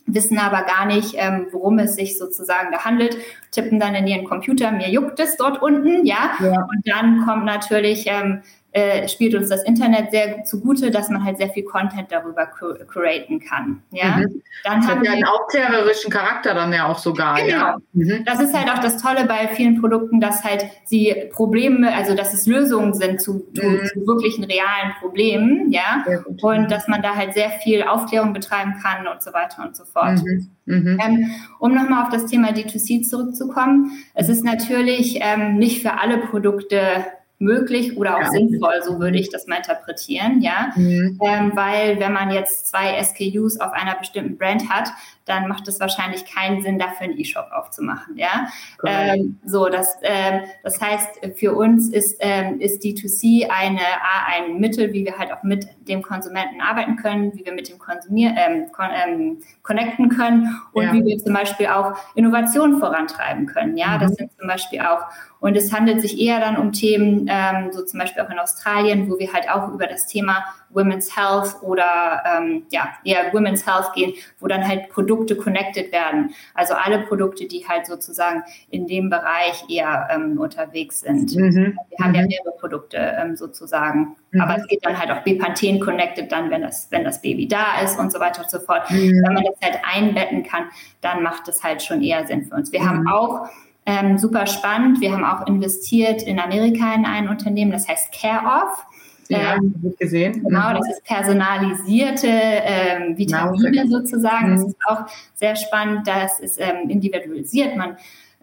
wissen 0.07 0.39
aber 0.39 0.63
gar 0.63 0.87
nicht, 0.87 1.15
ähm, 1.17 1.49
worum 1.51 1.79
es 1.79 1.97
sich 1.97 2.17
sozusagen 2.17 2.71
da 2.71 2.85
handelt, 2.85 3.17
tippen 3.51 3.81
dann 3.81 3.95
in 3.95 4.07
ihren 4.07 4.25
Computer, 4.25 4.71
mir 4.71 4.89
juckt 4.89 5.19
es 5.19 5.37
dort 5.37 5.61
unten, 5.61 6.07
ja, 6.07 6.31
ja. 6.41 6.63
und 6.63 6.83
dann 6.87 7.27
kommt 7.27 7.45
natürlich 7.45 8.07
ähm, 8.07 8.43
äh, 8.77 9.09
spielt 9.09 9.35
uns 9.35 9.49
das 9.49 9.63
Internet 9.63 10.11
sehr 10.11 10.45
zugute, 10.45 10.91
dass 10.91 11.09
man 11.09 11.25
halt 11.25 11.39
sehr 11.39 11.49
viel 11.49 11.65
Content 11.65 12.13
darüber 12.13 12.47
curaten 12.47 13.41
kann. 13.41 13.83
Ja, 13.91 14.19
mhm. 14.19 14.43
dann 14.65 14.81
das 14.81 14.91
haben 14.91 14.99
hat 14.99 15.07
ja 15.07 15.13
einen 15.13 15.25
aufklärerischen 15.25 16.13
Charakter 16.13 16.53
dann 16.53 16.75
ja 16.75 16.87
auch 16.87 16.99
sogar. 16.99 17.37
Genau. 17.37 17.49
Ja. 17.49 17.77
Mhm. 17.95 18.25
Das 18.27 18.39
ist 18.39 18.53
halt 18.53 18.71
auch 18.71 18.81
das 18.81 19.01
Tolle 19.01 19.25
bei 19.25 19.49
vielen 19.49 19.81
Produkten, 19.81 20.21
dass 20.21 20.45
halt 20.45 20.67
sie 20.85 21.31
Probleme, 21.33 21.95
also 21.95 22.15
dass 22.15 22.35
es 22.35 22.47
Lösungen 22.47 22.93
sind 22.93 23.23
zu, 23.23 23.47
mhm. 23.55 23.81
zu 23.87 24.07
wirklichen 24.07 24.45
realen 24.45 24.93
Problemen, 25.01 25.73
ja, 25.73 26.05
und 26.43 26.71
dass 26.71 26.87
man 26.87 27.01
da 27.01 27.15
halt 27.15 27.33
sehr 27.33 27.49
viel 27.49 27.83
Aufklärung 27.83 28.35
betreiben 28.35 28.75
kann 28.83 29.07
und 29.07 29.23
so 29.23 29.33
weiter 29.33 29.65
und 29.67 29.75
so 29.75 29.87
fort. 29.87 30.23
Mhm. 30.23 30.51
Mhm. 30.67 31.01
Ähm, 31.03 31.31
um 31.61 31.75
nochmal 31.75 32.03
auf 32.03 32.11
das 32.11 32.27
Thema 32.27 32.51
D2C 32.51 33.09
zurückzukommen, 33.09 33.93
es 34.13 34.29
ist 34.29 34.45
natürlich 34.45 35.21
ähm, 35.23 35.57
nicht 35.57 35.81
für 35.81 35.99
alle 35.99 36.19
Produkte 36.19 37.07
möglich 37.39 37.97
oder 37.97 38.17
auch 38.17 38.23
ja. 38.23 38.31
sinnvoll, 38.31 38.83
so 38.83 38.99
würde 38.99 39.19
ich 39.19 39.31
das 39.31 39.47
mal 39.47 39.57
interpretieren, 39.57 40.41
ja. 40.41 40.73
Mhm. 40.75 41.19
Ähm, 41.23 41.53
weil 41.55 42.01
wenn 42.01 42.13
man 42.13 42.31
jetzt 42.31 42.67
zwei 42.67 43.03
SKUs 43.03 43.61
auf 43.61 43.73
einer 43.73 43.95
bestimmten 43.95 44.39
Brand 44.39 44.71
hat, 44.71 44.89
dann 45.27 45.49
macht 45.49 45.69
es 45.69 45.81
wahrscheinlich 45.81 46.25
keinen 46.25 46.63
Sinn, 46.63 46.79
dafür 46.79 47.09
einen 47.09 47.19
E-Shop 47.19 47.49
aufzumachen. 47.53 48.17
Ja, 48.17 48.47
ähm, 48.87 49.39
so 49.45 49.67
das, 49.69 49.97
äh, 50.03 50.41
das 50.63 50.81
heißt, 50.81 51.21
für 51.37 51.55
uns 51.55 51.91
ist, 51.91 52.17
ähm, 52.21 52.61
ist 52.61 52.83
D2C 52.83 53.49
eine, 53.51 53.81
ein 54.27 54.59
Mittel, 54.59 54.93
wie 54.93 55.05
wir 55.05 55.19
halt 55.19 55.33
auch 55.33 55.43
mit 55.43 55.67
dem 55.89 56.03
Konsumenten 56.03 56.61
arbeiten 56.61 56.97
können, 56.97 57.35
wie 57.35 57.45
wir 57.45 57.53
mit 57.53 57.69
dem 57.69 57.79
Konsumier 57.79 58.35
ähm, 58.37 58.71
con 58.73 58.87
ähm, 58.93 59.39
connecten 59.63 60.09
können 60.09 60.61
und 60.73 60.85
ja. 60.85 60.93
wie 60.93 61.05
wir 61.05 61.19
zum 61.19 61.35
Beispiel 61.35 61.67
auch 61.67 61.95
Innovationen 62.15 62.79
vorantreiben 62.79 63.47
können. 63.47 63.77
Ja, 63.77 63.97
mhm. 63.97 64.01
das 64.01 64.13
sind 64.15 64.31
zum 64.39 64.47
Beispiel 64.47 64.81
auch 64.81 65.07
und 65.39 65.57
es 65.57 65.73
handelt 65.73 66.01
sich 66.01 66.19
eher 66.19 66.41
dann 66.41 66.57
um 66.57 66.73
Themen, 66.73 67.27
ähm, 67.29 67.71
so 67.71 67.85
zum 67.85 68.01
Beispiel 68.01 68.23
auch 68.23 68.31
in 68.31 68.39
Australien, 68.39 69.11
wo 69.11 69.19
wir 69.19 69.33
halt 69.33 69.49
auch 69.51 69.69
über 69.73 69.87
das 69.87 70.07
Thema 70.07 70.45
Women's 70.71 71.17
Health 71.17 71.57
oder 71.63 72.23
ähm, 72.27 72.67
ja, 72.71 72.89
eher 73.05 73.33
Women's 73.33 73.67
Health 73.67 73.93
gehen, 73.95 74.15
wo 74.41 74.47
dann 74.47 74.67
halt 74.67 74.89
Produkte 74.89 75.16
connected 75.39 75.93
werden. 75.93 76.35
Also 76.55 76.75
alle 76.75 77.01
Produkte, 77.01 77.47
die 77.47 77.67
halt 77.67 77.87
sozusagen 77.87 78.43
in 78.71 78.87
dem 78.87 79.09
Bereich 79.09 79.65
eher 79.69 80.09
ähm, 80.11 80.39
unterwegs 80.39 81.01
sind. 81.01 81.35
Mhm. 81.35 81.79
Wir 81.91 82.05
haben 82.05 82.15
ja 82.15 82.23
mhm. 82.23 82.29
mehrere 82.29 82.53
Produkte 82.59 82.99
ähm, 82.99 83.37
sozusagen. 83.37 84.17
Mhm. 84.33 84.41
Aber 84.41 84.57
es 84.57 84.67
geht 84.69 84.85
dann 84.85 84.99
halt 84.99 85.11
auch 85.11 85.23
Bepanthen 85.23 85.81
connected 85.81 86.31
dann, 86.31 86.51
wenn 86.51 86.63
das, 86.63 86.89
wenn 86.91 87.05
das 87.05 87.23
Baby 87.23 87.49
da 87.49 87.81
ist 87.83 87.99
und 87.99 88.13
so 88.13 88.21
weiter 88.21 88.43
und 88.43 88.51
so 88.51 88.59
fort. 88.59 88.91
Mhm. 88.91 89.23
Wenn 89.25 89.33
man 89.33 89.45
das 89.45 89.57
halt 89.63 89.81
einbetten 89.85 90.43
kann, 90.43 90.65
dann 91.01 91.23
macht 91.23 91.49
das 91.49 91.63
halt 91.63 91.83
schon 91.83 92.03
eher 92.03 92.27
Sinn 92.27 92.45
für 92.45 92.55
uns. 92.55 92.73
Wir 92.73 92.85
haben 92.85 93.01
mhm. 93.01 93.09
auch 93.09 93.49
ähm, 93.87 94.19
super 94.19 94.47
spannend. 94.47 95.01
Wir 95.01 95.13
haben 95.13 95.25
auch 95.25 95.47
investiert 95.47 96.23
in 96.23 96.41
Amerika 96.41 96.93
in 96.95 97.07
ein 97.07 97.29
Unternehmen, 97.29 97.71
das 97.71 97.89
heißt 97.89 98.13
CareOff. 98.13 98.85
Ja, 99.29 99.57
ähm, 99.57 99.95
gesehen. 99.99 100.45
Genau, 100.45 100.73
das 100.75 100.89
ist 100.91 101.05
personalisierte 101.05 102.29
ähm, 102.29 103.17
Vitamine 103.17 103.77
ja, 103.77 103.87
sozusagen. 103.87 104.53
Das 104.53 104.63
mhm. 104.63 104.69
ist 104.69 104.77
auch 104.87 105.07
sehr 105.35 105.57
spannend. 105.57 106.07
Das 106.07 106.41
ist 106.41 106.59
ähm, 106.61 106.89
individualisiert. 106.89 107.77
Man 107.77 107.97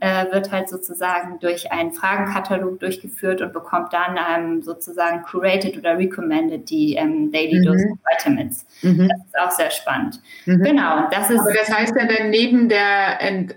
äh, 0.03 0.29
wird 0.33 0.51
halt 0.51 0.67
sozusagen 0.67 1.39
durch 1.39 1.71
einen 1.71 1.93
Fragenkatalog 1.93 2.77
durchgeführt 2.81 3.41
und 3.41 3.53
bekommt 3.53 3.93
dann 3.93 4.17
ähm, 4.17 4.61
sozusagen 4.61 5.21
curated 5.21 5.77
oder 5.77 5.97
recommended 5.97 6.69
die 6.69 6.95
ähm, 6.95 7.31
Daily 7.31 7.59
mhm. 7.59 7.63
Dose 7.63 7.85
Vitamins. 8.11 8.65
Mhm. 8.81 9.07
Das 9.07 9.19
ist 9.25 9.39
auch 9.39 9.51
sehr 9.51 9.71
spannend. 9.71 10.19
Mhm. 10.45 10.61
Genau, 10.61 11.07
das 11.09 11.29
ist. 11.29 11.39
Aber 11.39 11.53
das 11.53 11.73
heißt 11.73 11.95
ja 11.97 12.05
dann 12.05 12.31
neben 12.31 12.67
der, 12.67 13.21
äh, 13.21 13.49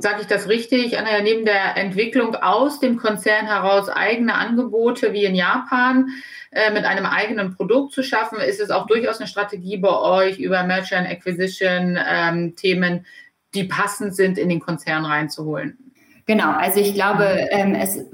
sage 0.00 0.22
ich 0.22 0.28
das 0.28 0.48
richtig, 0.48 0.96
neben 1.24 1.44
der 1.44 1.76
Entwicklung 1.76 2.36
aus 2.36 2.80
dem 2.80 2.96
Konzern 2.96 3.44
heraus 3.44 3.90
eigene 3.90 4.34
Angebote 4.34 5.12
wie 5.12 5.26
in 5.26 5.34
Japan 5.34 6.08
äh, 6.52 6.72
mit 6.72 6.86
einem 6.86 7.04
eigenen 7.04 7.54
Produkt 7.54 7.92
zu 7.92 8.02
schaffen, 8.02 8.38
ist 8.38 8.60
es 8.60 8.70
auch 8.70 8.86
durchaus 8.86 9.18
eine 9.18 9.28
Strategie 9.28 9.76
bei 9.76 9.94
euch 9.94 10.38
über 10.38 10.62
Merchant 10.62 11.06
Acquisition 11.06 11.98
ähm, 12.02 12.56
Themen, 12.56 13.04
die 13.54 13.64
passend 13.64 14.16
sind, 14.16 14.38
in 14.38 14.48
den 14.48 14.60
Konzern 14.60 15.04
reinzuholen. 15.04 15.81
Genau, 16.26 16.52
also 16.52 16.80
ich 16.80 16.94
glaube, 16.94 17.24
ähm, 17.50 17.74
es 17.74 18.04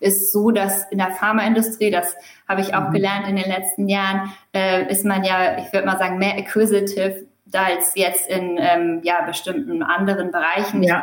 ist 0.00 0.32
so, 0.32 0.50
dass 0.50 0.84
in 0.90 0.98
der 0.98 1.10
Pharmaindustrie, 1.10 1.90
das 1.90 2.14
habe 2.48 2.60
ich 2.60 2.74
auch 2.74 2.88
mhm. 2.88 2.92
gelernt 2.92 3.28
in 3.28 3.36
den 3.36 3.48
letzten 3.48 3.88
Jahren, 3.88 4.32
äh, 4.54 4.90
ist 4.90 5.04
man 5.04 5.24
ja, 5.24 5.58
ich 5.58 5.72
würde 5.72 5.86
mal 5.86 5.98
sagen, 5.98 6.18
mehr 6.18 6.36
acquisitive 6.36 7.26
als 7.52 7.94
jetzt 7.94 8.28
in 8.28 8.58
ähm, 8.58 9.00
ja, 9.02 9.22
bestimmten 9.22 9.82
anderen 9.82 10.30
Bereichen. 10.30 10.82
Ja. 10.82 11.02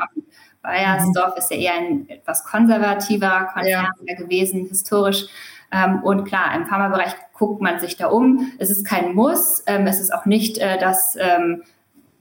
Bayersdorf 0.62 1.34
mhm. 1.34 1.38
ist 1.38 1.52
ja 1.52 1.58
eher 1.58 1.74
ein 1.76 2.10
etwas 2.10 2.44
konservativer 2.44 3.50
Konzern 3.54 3.88
ja. 4.08 4.16
gewesen, 4.16 4.68
historisch. 4.68 5.26
Ähm, 5.72 6.02
und 6.04 6.26
klar, 6.26 6.56
im 6.56 6.66
Pharmabereich 6.66 7.16
guckt 7.34 7.62
man 7.62 7.80
sich 7.80 7.98
da 7.98 8.08
um. 8.08 8.52
Es 8.60 8.70
ist 8.70 8.86
kein 8.86 9.14
Muss. 9.14 9.64
Ähm, 9.68 9.88
es 9.88 10.00
ist 10.00 10.14
auch 10.14 10.26
nicht, 10.26 10.58
äh, 10.58 10.78
dass 10.78 11.16
ähm, 11.20 11.64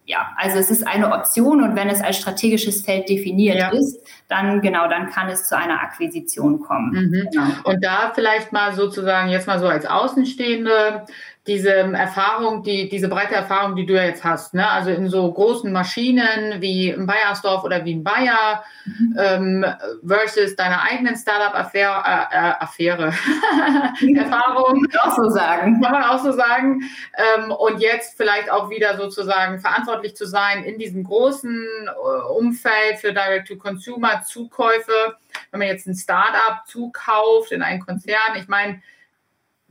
ja, 0.07 0.33
also 0.37 0.59
es 0.59 0.71
ist 0.71 0.87
eine 0.87 1.13
Option 1.13 1.63
und 1.63 1.77
wenn 1.77 1.89
es 1.89 2.03
als 2.03 2.19
strategisches 2.19 2.83
Feld 2.83 3.09
definiert 3.09 3.57
ja. 3.57 3.71
ist, 3.71 4.07
dann 4.29 4.61
genau, 4.61 4.87
dann 4.89 5.09
kann 5.09 5.31
es 5.31 5.49
zu 5.49 5.57
einer 5.57 5.81
Akquisition 5.81 6.61
kommen. 6.61 6.91
Mhm. 6.93 7.29
Genau. 7.33 7.47
Und 7.65 7.83
da 7.83 8.13
vielleicht 8.15 8.53
mal 8.53 8.75
sozusagen 8.75 9.31
jetzt 9.31 9.47
mal 9.47 9.59
so 9.59 9.67
als 9.67 9.87
Außenstehende 9.87 11.07
diese 11.47 11.73
Erfahrung, 11.73 12.63
die, 12.63 12.89
diese 12.89 13.09
breite 13.09 13.35
Erfahrung, 13.35 13.77
die 13.77 13.85
du 13.85 13.93
jetzt 13.95 14.25
hast, 14.25 14.55
ne? 14.55 14.67
also 14.67 14.91
in 14.91 15.11
so 15.11 15.31
großen 15.31 15.71
Maschinen 15.71 16.63
wie 16.63 16.89
in 16.89 17.07
Bayersdorf 17.07 17.65
oder 17.65 17.85
wie 17.85 17.93
in 17.93 18.03
Bayer 18.03 18.65
mhm. 18.87 19.17
ähm, 19.19 19.67
versus 20.07 20.57
deiner 20.57 20.83
eigenen 20.83 21.17
Startup-Affäre, 21.17 22.03
äh, 22.33 22.87
äh, 22.87 24.15
Erfahrung. 24.17 24.87
Kann 24.89 25.01
man 25.03 25.03
auch 25.03 25.17
so 25.17 25.29
sagen. 25.29 25.83
Kann 25.83 25.93
man 25.93 26.05
auch 26.05 26.25
so 26.25 26.33
sagen. 26.33 26.81
Ähm, 27.15 27.51
und 27.51 27.79
jetzt 27.79 28.17
vielleicht 28.17 28.51
auch 28.51 28.71
wieder 28.71 28.97
sozusagen 28.97 29.59
verantwortlich 29.59 30.17
zu 30.17 30.27
sein 30.27 30.65
in 30.65 30.79
diesem 30.79 31.05
großen 31.05 31.67
äh, 31.87 32.33
Umfeld 32.33 33.01
für 33.01 33.13
Direct-to-Consumer-Zukäufe. 33.13 35.19
Wenn 35.51 35.59
man 35.59 35.69
jetzt 35.69 35.87
ein 35.87 35.95
Startup 35.95 36.67
zukauft 36.67 37.53
in 37.53 37.61
einen 37.61 37.85
Konzern, 37.85 38.37
ich 38.37 38.49
meine, 38.49 38.81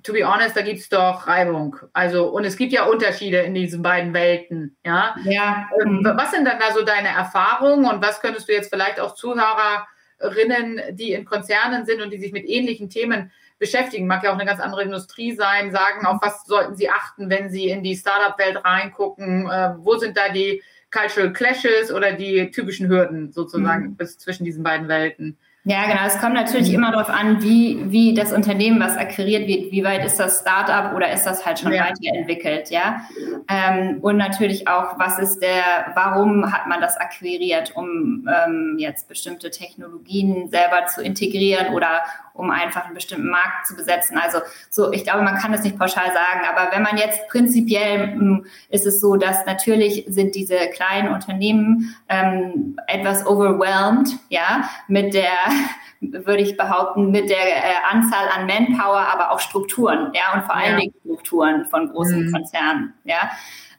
to 0.04 0.14
be 0.14 0.24
honest, 0.24 0.56
da 0.56 0.62
gibt 0.62 0.80
es 0.80 0.90
doch 0.90 1.28
Reibung. 1.28 1.78
Also, 1.94 2.28
und 2.30 2.44
es 2.44 2.58
gibt 2.58 2.74
ja 2.74 2.84
Unterschiede 2.86 3.40
in 3.40 3.54
diesen 3.54 3.82
beiden 3.82 4.14
Welten. 4.14 4.76
Ja. 4.86 5.16
ja. 5.24 5.70
Ähm, 5.82 6.00
mhm. 6.00 6.14
Was 6.16 6.32
sind 6.32 6.46
dann 6.46 6.60
da 6.60 6.74
so 6.74 6.84
deine 6.84 7.08
Erfahrungen 7.08 7.86
und 7.86 8.04
was 8.04 8.20
könntest 8.20 8.48
du 8.48 8.54
jetzt 8.54 8.70
vielleicht 8.70 9.00
auch 9.00 9.16
Zuhörerinnen, 9.16 10.82
die 10.96 11.14
in 11.14 11.26
Konzernen 11.26 11.86
sind 11.86 12.02
und 12.02 12.12
die 12.12 12.20
sich 12.20 12.34
mit 12.34 12.46
ähnlichen 12.48 12.90
Themen 12.90 13.32
beschäftigen, 13.60 14.08
mag 14.08 14.24
ja 14.24 14.32
auch 14.32 14.38
eine 14.38 14.46
ganz 14.46 14.60
andere 14.60 14.84
Industrie 14.84 15.34
sein, 15.36 15.72
sagen, 15.72 16.06
auf 16.06 16.20
was 16.22 16.46
sollten 16.46 16.76
sie 16.76 16.90
achten, 16.90 17.30
wenn 17.30 17.50
sie 17.50 17.70
in 17.70 17.82
die 17.82 17.96
Startup-Welt 17.96 18.64
reingucken? 18.66 19.50
Äh, 19.50 19.76
wo 19.78 19.96
sind 19.98 20.18
da 20.18 20.30
die 20.30 20.62
Cultural 20.92 21.32
Clashes 21.32 21.92
oder 21.92 22.12
die 22.12 22.52
typischen 22.52 22.90
Hürden 22.90 23.32
sozusagen 23.32 23.86
mhm. 23.86 23.96
bis 23.96 24.18
zwischen 24.18 24.44
diesen 24.44 24.64
beiden 24.64 24.90
Welten? 24.90 25.38
Ja, 25.66 25.86
genau. 25.86 26.02
Es 26.06 26.20
kommt 26.20 26.34
natürlich 26.34 26.70
mhm. 26.70 26.76
immer 26.76 26.92
darauf 26.92 27.10
an, 27.10 27.42
wie, 27.42 27.80
wie 27.90 28.14
das 28.14 28.34
Unternehmen, 28.34 28.82
was 28.82 28.98
akquiriert 28.98 29.48
wird, 29.48 29.72
wie 29.72 29.84
weit 29.86 30.04
ist 30.04 30.20
das 30.20 30.42
Startup 30.42 30.94
oder 30.94 31.10
ist 31.12 31.24
das 31.24 31.46
halt 31.46 31.60
schon 31.60 31.72
ja. 31.72 31.86
weiterentwickelt, 31.86 32.70
ja. 32.70 33.02
Ähm, 33.50 34.00
und 34.02 34.18
natürlich 34.18 34.68
auch, 34.68 35.00
was 35.00 35.20
ist 35.20 35.40
der, 35.40 35.94
warum 35.96 36.52
hat 36.52 36.68
man 36.68 36.82
das 36.82 36.98
akquiriert, 36.98 37.78
um 37.78 38.28
ähm, 38.28 38.76
jetzt 38.78 39.08
bestimmte 39.08 39.52
Technologien 39.52 40.50
selber 40.50 40.88
zu 40.88 41.02
integrieren 41.02 41.74
oder 41.74 42.02
um 42.34 42.50
einfach 42.50 42.86
einen 42.86 42.96
bestimmten 42.96 43.30
Markt 43.30 43.68
zu 43.68 43.76
besetzen. 43.76 44.18
Also 44.18 44.40
so, 44.70 44.92
ich 44.92 45.04
glaube, 45.04 45.22
man 45.22 45.36
kann 45.36 45.52
das 45.52 45.64
nicht 45.64 45.78
pauschal 45.78 46.08
sagen, 46.08 46.46
aber 46.50 46.76
wenn 46.76 46.82
man 46.82 46.98
jetzt 46.98 47.28
prinzipiell 47.28 48.14
hm, 48.14 48.46
ist 48.70 48.88
es 48.88 49.00
so, 49.00 49.16
dass 49.16 49.46
natürlich 49.46 50.06
sind 50.08 50.36
diese 50.36 50.58
kleinen 50.70 51.14
Unternehmen 51.14 51.96
ähm, 52.10 52.78
etwas 52.88 53.26
overwhelmed, 53.26 54.10
ja, 54.30 54.70
mit 54.88 55.14
der 55.14 55.32
würde 56.02 56.42
ich 56.42 56.58
behaupten, 56.58 57.12
mit 57.12 57.30
der 57.30 57.38
äh, 57.38 57.62
Anzahl 57.90 58.28
an 58.36 58.48
Manpower, 58.48 59.08
aber 59.12 59.32
auch 59.32 59.40
Strukturen, 59.40 60.12
ja, 60.14 60.34
und 60.34 60.46
vor 60.46 60.56
allen 60.56 60.74
ja. 60.74 60.80
Dingen 60.80 60.94
Strukturen 61.06 61.66
von 61.66 61.90
großen 61.90 62.26
mhm. 62.26 62.32
Konzernen, 62.32 62.94
ja. 63.04 63.30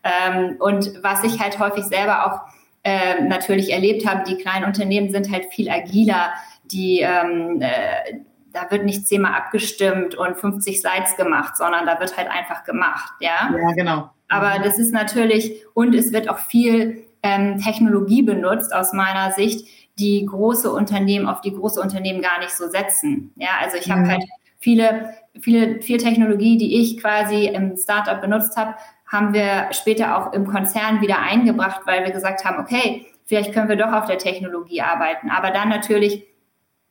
Ähm, 0.04 0.56
und 0.58 1.02
was 1.02 1.24
ich 1.24 1.40
halt 1.40 1.58
häufig 1.58 1.84
selber 1.84 2.26
auch 2.26 2.54
äh, 2.84 3.22
natürlich 3.22 3.72
erlebt 3.72 4.06
habe, 4.06 4.22
die 4.28 4.36
kleinen 4.36 4.66
Unternehmen 4.66 5.10
sind 5.10 5.32
halt 5.32 5.46
viel 5.52 5.70
agiler, 5.70 6.34
die 6.64 7.00
ähm, 7.00 7.60
äh, 7.60 8.20
da 8.54 8.70
wird 8.70 8.84
nicht 8.84 9.06
zehnmal 9.06 9.34
abgestimmt 9.34 10.14
und 10.14 10.36
50 10.36 10.80
Slides 10.80 11.16
gemacht, 11.16 11.56
sondern 11.56 11.86
da 11.86 12.00
wird 12.00 12.16
halt 12.16 12.30
einfach 12.30 12.64
gemacht, 12.64 13.12
ja. 13.20 13.52
Ja, 13.52 13.72
genau. 13.72 14.10
Aber 14.28 14.62
das 14.62 14.78
ist 14.78 14.92
natürlich, 14.92 15.64
und 15.74 15.94
es 15.94 16.12
wird 16.12 16.28
auch 16.28 16.38
viel 16.38 17.04
ähm, 17.22 17.58
Technologie 17.58 18.22
benutzt 18.22 18.74
aus 18.74 18.92
meiner 18.92 19.32
Sicht, 19.32 19.66
die 19.98 20.24
große 20.24 20.70
Unternehmen 20.70 21.26
auf 21.26 21.40
die 21.40 21.52
große 21.52 21.80
Unternehmen 21.80 22.22
gar 22.22 22.38
nicht 22.38 22.50
so 22.50 22.68
setzen. 22.68 23.32
Ja, 23.36 23.50
also 23.60 23.76
ich 23.76 23.88
mhm. 23.88 23.92
habe 23.92 24.08
halt 24.08 24.24
viele, 24.58 25.14
viele, 25.40 25.82
viel 25.82 25.98
Technologie, 25.98 26.56
die 26.56 26.80
ich 26.80 26.98
quasi 27.00 27.46
im 27.46 27.76
Startup 27.76 28.20
benutzt 28.20 28.56
habe, 28.56 28.74
haben 29.06 29.34
wir 29.34 29.68
später 29.72 30.16
auch 30.16 30.32
im 30.32 30.46
Konzern 30.46 31.00
wieder 31.00 31.18
eingebracht, 31.20 31.82
weil 31.84 32.04
wir 32.04 32.12
gesagt 32.12 32.44
haben, 32.44 32.58
okay, 32.58 33.06
vielleicht 33.24 33.52
können 33.52 33.68
wir 33.68 33.76
doch 33.76 33.92
auf 33.92 34.06
der 34.06 34.18
Technologie 34.18 34.80
arbeiten. 34.80 35.30
Aber 35.30 35.50
dann 35.50 35.68
natürlich 35.68 36.24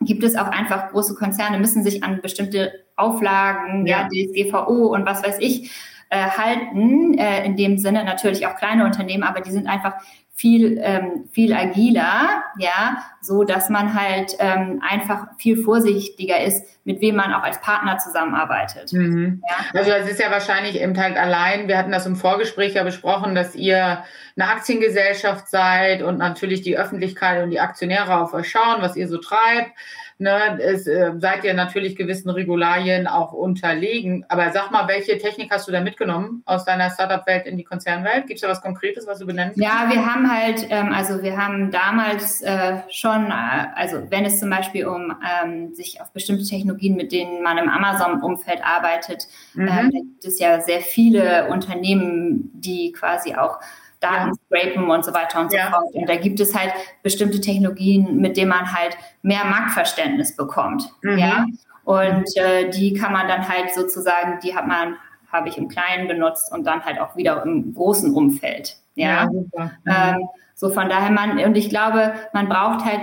gibt 0.06 0.24
es 0.24 0.36
auch 0.36 0.48
einfach 0.48 0.89
große 0.89 1.16
Konzerne, 1.16 1.60
müssen 1.60 1.84
sich 1.84 2.04
an 2.04 2.22
bestimmte 2.22 2.72
Auflagen, 2.96 3.86
ja, 3.86 4.08
ja 4.12 4.26
DSGVO 4.26 4.94
und 4.94 5.06
was 5.06 5.24
weiß 5.24 5.38
ich, 5.39 5.72
äh, 6.10 6.28
halten. 6.30 7.18
Äh, 7.18 7.46
in 7.46 7.56
dem 7.56 7.78
Sinne 7.78 8.04
natürlich 8.04 8.46
auch 8.46 8.56
kleine 8.56 8.86
Unternehmen, 8.86 9.24
aber 9.24 9.42
die 9.42 9.52
sind 9.52 9.68
einfach 9.68 9.96
viel, 10.36 10.80
ähm, 10.82 11.30
viel 11.32 11.54
agiler, 11.54 12.43
ja, 12.58 13.04
so 13.22 13.43
dass 13.43 13.69
man 13.69 13.93
halt 13.93 14.36
ähm, 14.39 14.82
einfach 14.88 15.28
viel 15.38 15.63
vorsichtiger 15.63 16.41
ist, 16.41 16.65
mit 16.86 17.02
wem 17.02 17.15
man 17.15 17.34
auch 17.34 17.43
als 17.43 17.62
Partner 17.62 18.00
zusammenarbeitet. 18.00 18.91
Mhm. 18.91 19.43
Ja? 19.48 19.80
Also 19.80 19.91
es 19.91 20.10
ist 20.10 20.19
ja 20.19 20.32
wahrscheinlich 20.32 20.82
eben 20.82 20.98
halt 20.98 21.17
allein, 21.17 21.67
wir 21.67 21.78
hatten 21.78 21.91
das 21.91 22.08
im 22.08 22.15
Vorgespräch 22.15 22.74
ja 22.74 22.84
besprochen, 22.84 23.36
dass 23.36 23.56
ihr 23.56 24.04
eine 24.36 24.50
Aktiengesellschaft 24.50 25.50
seid 25.50 26.02
und 26.02 26.17
natürlich 26.17 26.62
die 26.62 26.78
Öffentlichkeit 26.78 27.43
und 27.43 27.52
die 27.52 27.60
Aktionäre 27.60 28.19
auf 28.19 28.34
euch 28.34 28.50
schauen, 28.50 28.82
was 28.82 28.96
ihr 28.96 29.08
so 29.08 29.19
treibt. 29.19 29.72
Ne, 30.17 30.60
es, 30.62 30.88
äh, 30.88 31.12
seid 31.17 31.43
ihr 31.43 31.54
natürlich 31.54 31.95
gewissen 31.95 32.30
Regularien 32.30 33.08
auch 33.08 33.34
unterlegen. 33.34 34.26
Aber 34.30 34.52
sag 34.52 34.71
mal, 34.71 34.88
welche 34.88 35.17
Technik 35.17 35.52
hast 35.52 35.67
du 35.67 35.71
da 35.71 35.82
mitgenommen 35.82 36.43
aus 36.45 36.65
deiner 36.65 36.89
Startup-Welt 36.89 37.45
in 37.45 37.58
die 37.58 37.63
Konzernwelt? 37.63 38.28
Gibt 38.28 38.38
es 38.38 38.41
da 38.41 38.49
was 38.49 38.62
Konkretes, 38.62 39.08
was 39.08 39.19
du 39.19 39.26
benennen 39.26 39.54
kannst? 39.54 39.63
Ja, 39.63 39.89
wir 39.89 40.06
haben 40.06 40.32
halt, 40.32 40.67
ähm, 40.69 40.91
also 40.93 41.21
wir 41.21 41.38
haben 41.38 41.71
damals 41.71 42.41
äh, 42.41 42.78
schon, 42.89 43.32
äh, 43.32 43.67
also 43.76 44.10
wenn 44.10 44.26
es 44.26 44.39
zum 44.39 44.49
Beispiel 44.49 44.88
um 44.88 45.15
ähm, 45.43 45.73
sich 45.73 46.02
auf 46.02 46.12
bestimmte 46.12 46.43
Technologien, 46.43 46.95
mit 46.95 47.12
denen 47.12 47.43
man 47.43 47.58
im 47.58 47.69
Amazon-Umfeld 47.69 48.62
arbeitet, 48.63 49.28
mhm. 49.54 49.67
ähm, 49.67 49.91
da 49.91 49.99
gibt 49.99 50.26
es 50.26 50.39
ja 50.39 50.62
sehr 50.62 50.82
viele 50.82 51.47
Unternehmen, 51.47 52.52
die 52.54 52.91
quasi 52.91 53.36
auch 53.36 53.60
Daten 54.04 54.32
ja. 54.32 54.34
scrapen 54.62 54.89
und 54.89 55.06
so 55.06 55.13
weiter 55.13 55.39
und 55.39 55.52
so 55.52 55.58
ja. 55.58 55.70
fort. 55.70 55.94
Und 55.94 56.08
da 56.08 56.16
gibt 56.16 56.39
es 56.39 56.54
halt 56.54 56.74
bestimmte 57.02 57.42
Technologien, 57.42 58.18
mit 58.18 58.38
denen 58.38 58.50
man 58.50 58.74
halt 58.74 58.98
mehr 59.22 59.46
Marktverständnis 59.46 60.36
bekommt. 60.36 60.84
Mhm. 61.02 61.18
Ja. 61.18 61.46
Und 61.86 62.38
äh, 62.38 62.70
die 62.70 62.94
kann 62.94 63.13
man 63.13 63.28
dann 63.28 63.48
halt 63.48 63.74
sozusagen, 63.74 64.39
die 64.44 64.56
hat 64.56 64.68
man, 64.68 64.96
habe 65.32 65.50
ich 65.50 65.58
im 65.58 65.68
Kleinen 65.68 66.08
benutzt 66.08 66.52
und 66.52 66.66
dann 66.66 66.84
halt 66.84 67.00
auch 67.00 67.16
wieder 67.16 67.44
im 67.44 67.74
großen 67.74 68.13
Umfeld. 68.13 68.78
Ja. 68.96 69.24
ja 69.24 69.26
mhm. 69.26 69.72
ähm, 69.86 70.30
so 70.56 70.70
von 70.70 70.88
daher 70.89 71.12
man, 71.12 71.39
und 71.39 71.58
ich 71.58 71.70
glaube, 71.70 72.13
man 72.34 72.48
braucht 72.48 72.86
halt 72.86 73.02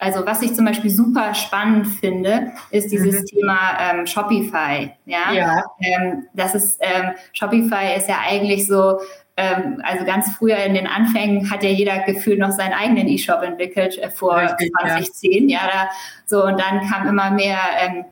also 0.00 0.24
was 0.24 0.40
ich 0.40 0.54
zum 0.54 0.64
Beispiel 0.64 0.90
super 0.90 1.34
spannend 1.34 1.86
finde, 1.86 2.52
ist 2.70 2.90
dieses 2.90 3.20
mhm. 3.20 3.26
Thema 3.26 3.58
ähm, 3.78 4.06
Shopify. 4.06 4.92
Ja, 5.04 5.32
ja. 5.32 5.62
Ähm, 5.78 6.26
das 6.32 6.54
ist 6.54 6.80
ähm, 6.80 7.10
Shopify 7.34 7.96
ist 7.96 8.08
ja 8.08 8.16
eigentlich 8.26 8.66
so 8.66 8.98
ähm, 9.36 9.82
also 9.84 10.04
ganz 10.04 10.34
früher 10.36 10.58
in 10.58 10.74
den 10.74 10.86
Anfängen 10.86 11.50
hat 11.50 11.62
ja 11.62 11.70
jeder 11.70 12.00
gefühlt 12.00 12.38
noch 12.38 12.50
seinen 12.50 12.72
eigenen 12.72 13.08
E-Shop 13.08 13.42
entwickelt 13.42 13.98
äh, 13.98 14.10
vor 14.10 14.36
Richtig, 14.36 14.72
2010. 14.80 15.48
Ja. 15.48 15.60
ja, 15.60 15.70
da, 15.72 15.90
so 16.26 16.44
und 16.44 16.60
dann 16.60 16.88
kam 16.88 17.08
immer 17.08 17.30
mehr 17.30 17.58
ähm, 17.80 18.04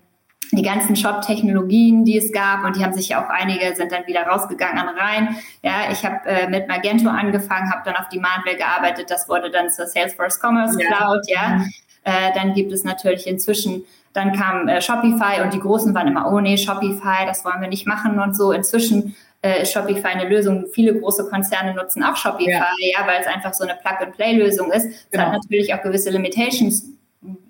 die 0.53 0.63
ganzen 0.63 0.97
Shop-Technologien, 0.97 2.05
die 2.05 2.17
es 2.17 2.33
gab 2.33 2.65
und 2.65 2.77
die 2.77 2.83
haben 2.83 2.95
sich 2.95 3.11
ja 3.11 3.23
auch 3.23 3.29
einige 3.29 3.75
sind 3.77 3.93
dann 3.93 4.07
wieder 4.07 4.23
rausgegangen 4.23 4.79
an 4.79 4.89
rein. 4.97 5.37
Ja, 5.63 5.91
ich 5.93 6.05
habe 6.05 6.27
äh, 6.27 6.49
mit 6.49 6.69
Magento 6.69 7.11
angefangen, 7.11 7.71
habe 7.71 7.83
dann 7.85 7.97
auf 7.97 8.09
Demandware 8.09 8.57
gearbeitet, 8.57 9.11
das 9.11 9.29
wurde 9.29 9.51
dann 9.51 9.69
zur 9.69 9.87
Salesforce 9.87 10.41
Commerce 10.43 10.79
ja. 10.81 10.89
Cloud. 10.89 11.29
Ja, 11.29 11.49
mhm. 11.49 11.73
äh, 12.05 12.33
dann 12.35 12.55
gibt 12.55 12.73
es 12.73 12.85
natürlich 12.85 13.27
inzwischen 13.27 13.85
dann 14.15 14.33
kam 14.33 14.69
äh, 14.69 14.81
Shopify 14.81 15.43
und 15.43 15.53
die 15.53 15.61
Großen 15.61 15.95
waren 15.95 16.09
immer, 16.09 16.33
oh 16.33 16.41
nee, 16.41 16.57
Shopify, 16.57 17.27
das 17.27 17.45
wollen 17.45 17.61
wir 17.61 17.69
nicht 17.69 17.87
machen 17.87 18.19
und 18.19 18.35
so. 18.37 18.53
Inzwischen 18.53 19.15
äh, 19.43 19.63
ist 19.63 19.73
Shopify 19.73 20.09
eine 20.09 20.29
Lösung. 20.29 20.67
Viele 20.73 20.99
große 20.99 21.29
Konzerne 21.29 21.75
nutzen 21.75 22.03
auch 22.03 22.17
Shopify, 22.17 22.51
ja, 22.51 22.67
ja 22.79 23.07
weil 23.07 23.21
es 23.21 23.27
einfach 23.27 23.55
so 23.55 23.65
eine 23.65 23.77
Plug-and-Play-Lösung 23.77 24.73
ist. 24.73 24.87
Es 24.87 25.11
genau. 25.11 25.25
hat 25.25 25.33
natürlich 25.33 25.73
auch 25.75 25.83
gewisse 25.83 26.11
Limitations, 26.11 26.85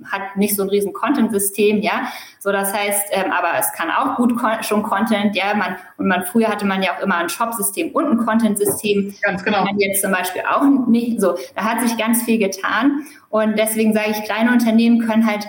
hat 0.04 0.36
nicht 0.36 0.56
so 0.56 0.62
ein 0.62 0.68
riesen 0.70 0.92
Content-System, 0.92 1.80
ja. 1.80 2.08
So, 2.38 2.52
das 2.52 2.72
heißt, 2.72 3.08
ähm, 3.12 3.32
aber 3.32 3.58
es 3.58 3.72
kann 3.72 3.90
auch 3.90 4.16
gut 4.16 4.36
kon 4.38 4.62
schon 4.62 4.82
Content, 4.82 5.36
ja. 5.36 5.54
Man, 5.54 5.76
und 5.96 6.08
man, 6.08 6.24
früher 6.24 6.48
hatte 6.48 6.66
man 6.66 6.82
ja 6.82 6.96
auch 6.96 7.02
immer 7.02 7.16
ein 7.16 7.28
Shop-System 7.28 7.90
und 7.92 8.06
ein 8.06 8.16
Content-System. 8.18 9.14
Ganz 9.22 9.44
genau. 9.44 9.64
Man 9.64 9.78
jetzt 9.78 10.02
zum 10.02 10.12
Beispiel 10.12 10.42
auch 10.42 10.64
nicht 10.88 11.20
so. 11.20 11.36
Da 11.54 11.64
hat 11.64 11.80
sich 11.80 11.96
ganz 11.98 12.22
viel 12.22 12.38
getan. 12.38 13.06
Und 13.30 13.58
deswegen 13.58 13.92
sage 13.92 14.10
ich, 14.10 14.24
kleine 14.24 14.52
Unternehmen 14.52 15.06
können 15.06 15.26
halt 15.26 15.46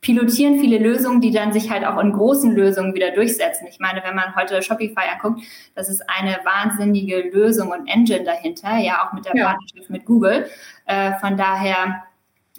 pilotieren 0.00 0.60
viele 0.60 0.78
Lösungen, 0.78 1.20
die 1.20 1.32
dann 1.32 1.52
sich 1.52 1.70
halt 1.70 1.84
auch 1.84 1.98
in 1.98 2.12
großen 2.12 2.54
Lösungen 2.54 2.94
wieder 2.94 3.10
durchsetzen. 3.10 3.66
Ich 3.68 3.80
meine, 3.80 4.02
wenn 4.04 4.14
man 4.14 4.36
heute 4.36 4.62
Shopify 4.62 5.08
anguckt, 5.12 5.42
das 5.74 5.88
ist 5.88 6.02
eine 6.08 6.38
wahnsinnige 6.44 7.30
Lösung 7.30 7.70
und 7.70 7.88
Engine 7.88 8.24
dahinter, 8.24 8.78
ja, 8.78 9.06
auch 9.06 9.12
mit 9.12 9.24
der 9.24 9.34
ja. 9.34 9.46
Partnerschaft 9.46 9.90
mit 9.90 10.04
Google. 10.04 10.46
Äh, 10.86 11.14
von 11.14 11.36
daher 11.36 12.04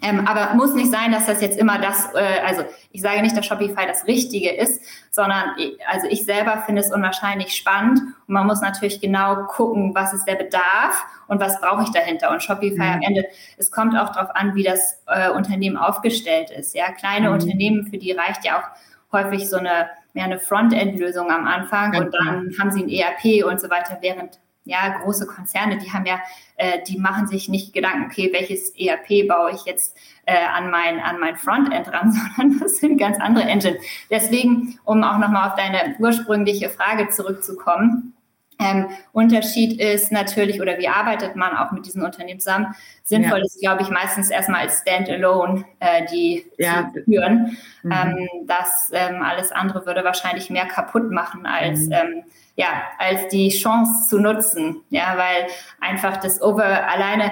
ähm, 0.02 0.28
aber 0.28 0.56
muss 0.56 0.74
nicht 0.74 0.92
sein, 0.92 1.12
dass 1.12 1.26
das 1.26 1.42
jetzt 1.42 1.58
immer 1.58 1.78
das, 1.78 2.14
äh, 2.14 2.40
also 2.46 2.64
ich 2.92 3.02
sage 3.02 3.22
nicht, 3.22 3.36
dass 3.36 3.46
Shopify 3.46 3.86
das 3.86 4.08
Richtige 4.08 4.52
ist, 4.52 4.82
sondern 5.12 5.56
ich, 5.58 5.78
also 5.88 6.08
ich 6.10 6.24
selber 6.24 6.64
finde 6.66 6.82
es 6.82 6.92
unwahrscheinlich 6.92 7.56
spannend 7.56 8.00
und 8.00 8.34
man 8.34 8.48
muss 8.48 8.62
natürlich 8.62 9.02
genau 9.02 9.44
gucken, 9.48 9.94
was 9.94 10.14
ist 10.14 10.26
der 10.26 10.36
Bedarf 10.36 11.06
und 11.28 11.42
was 11.42 11.60
brauche 11.60 11.84
ich 11.84 11.92
dahinter. 11.92 12.32
Und 12.32 12.42
Shopify 12.42 12.76
mhm. 12.76 12.94
am 12.94 13.02
Ende, 13.02 13.26
es 13.58 13.72
kommt 13.72 13.98
auch 13.98 14.10
darauf 14.10 14.36
an, 14.36 14.56
wie 14.56 14.64
das 14.64 15.02
äh, 15.08 15.30
Unternehmen 15.32 15.76
aufgestellt 15.76 16.50
ist. 16.50 16.76
Ja, 16.76 16.92
kleine 16.92 17.28
mhm. 17.28 17.34
Unternehmen, 17.34 17.88
für 17.88 17.98
die 17.98 18.14
reicht 18.14 18.46
ja 18.46 18.60
auch 18.60 19.12
häufig 19.12 19.50
so 19.50 19.58
eine, 19.58 19.90
mehr 20.14 20.26
eine 20.26 20.40
Frontend-Lösung 20.40 21.30
am 21.30 21.46
Anfang 21.46 21.92
Ganz 21.92 22.06
und 22.06 22.14
dann 22.14 22.52
haben 22.60 22.72
sie 22.72 22.84
ein 22.84 22.90
ERP 22.90 23.46
und 23.46 23.60
so 23.60 23.70
weiter, 23.70 23.98
während 24.02 24.40
ja, 24.70 25.00
große 25.00 25.26
Konzerne, 25.28 25.78
die 25.78 25.92
haben 25.92 26.06
ja, 26.06 26.20
äh, 26.56 26.84
die 26.88 26.98
machen 26.98 27.28
sich 27.28 27.50
nicht 27.50 27.74
Gedanken, 27.74 28.06
okay, 28.06 28.30
welches 28.32 28.74
ERP 28.78 29.28
baue 29.28 29.52
ich 29.52 29.66
jetzt 29.66 29.98
äh, 30.26 30.36
an 30.36 30.70
mein, 30.70 31.00
an 31.00 31.20
mein 31.20 31.36
Frontend 31.36 31.92
ran, 31.92 32.12
sondern 32.38 32.60
das 32.60 32.78
sind 32.78 32.98
ganz 32.98 33.20
andere 33.20 33.46
Engine. 33.46 33.78
Deswegen, 34.10 34.80
um 34.86 35.04
auch 35.04 35.18
nochmal 35.18 35.50
auf 35.50 35.56
deine 35.56 35.96
ursprüngliche 36.00 36.70
Frage 36.70 37.10
zurückzukommen, 37.10 38.14
ähm, 38.62 38.90
Unterschied 39.14 39.80
ist 39.80 40.12
natürlich, 40.12 40.62
oder 40.62 40.78
wie 40.78 40.90
arbeitet 40.90 41.38
man 41.38 41.56
auch 41.56 41.72
mit 41.72 41.86
diesen 41.86 42.04
Unternehmen 42.04 42.42
zusammen? 42.42 42.76
Sinnvoll 43.06 43.40
ja. 43.40 43.46
ist, 43.46 43.62
glaube 43.62 43.84
ich, 43.84 43.90
meistens 43.90 44.30
erstmal 44.30 44.62
als 44.62 44.82
Standalone 44.82 45.64
äh, 45.80 46.06
die 46.12 46.46
ja. 46.58 46.92
zu 46.94 47.02
führen. 47.04 47.58
Mhm. 47.84 47.92
Ähm, 47.92 48.28
das 48.48 48.92
ähm, 48.94 49.22
alles 49.22 49.54
andere 49.54 49.86
würde 49.86 50.04
wahrscheinlich 50.04 50.50
mehr 50.50 50.66
kaputt 50.66 51.10
machen 51.10 51.46
als 51.46 51.86
mhm. 51.86 51.94
ähm, 51.94 52.24
ja, 52.60 52.84
als 52.98 53.30
die 53.30 53.50
Chance 53.50 54.10
zu 54.10 54.20
nutzen. 54.20 54.82
Ja, 54.90 55.16
weil 55.16 55.48
einfach 55.80 56.18
das 56.18 56.42
Over 56.42 56.66
alleine, 56.66 57.32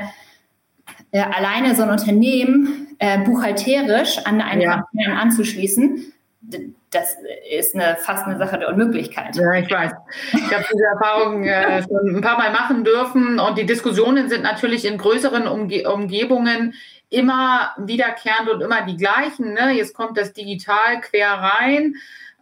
äh, 1.12 1.20
alleine 1.20 1.76
so 1.76 1.84
ein 1.84 1.90
Unternehmen 1.90 2.96
äh, 2.98 3.20
buchhalterisch 3.20 4.20
an 4.20 4.40
einen 4.40 4.62
ja. 4.62 4.86
Konzern 4.90 5.18
anzuschließen, 5.18 6.13
das 6.92 7.18
ist 7.52 7.76
eine, 7.76 7.98
fast 7.98 8.26
eine 8.26 8.38
Sache 8.38 8.58
der 8.58 8.70
Unmöglichkeit. 8.70 9.36
Ja, 9.36 9.52
ich 9.56 9.70
weiß. 9.70 9.92
Ich 10.32 10.54
habe 10.54 10.63
diese 10.72 10.86
Erfahrung 10.86 11.44
äh, 11.44 11.84
schon 11.84 12.16
ein 12.16 12.22
paar 12.22 12.38
Mal 12.38 12.54
machen 12.54 12.86
dürfen 12.86 13.38
und 13.38 13.58
die 13.58 13.66
Diskussionen 13.66 14.30
sind 14.30 14.44
natürlich 14.44 14.86
in 14.86 14.98
größeren 14.98 15.46
Umge 15.46 15.92
Umgebungen 15.92 16.74
immer 17.10 17.74
wiederkehrend 17.78 18.50
und 18.50 18.62
immer 18.62 18.86
die 18.86 18.96
gleichen. 18.96 19.54
Ne? 19.54 19.72
Jetzt 19.72 19.94
kommt 19.94 20.18
das 20.18 20.32
digital 20.32 21.02
quer 21.02 21.32
rein 21.32 21.96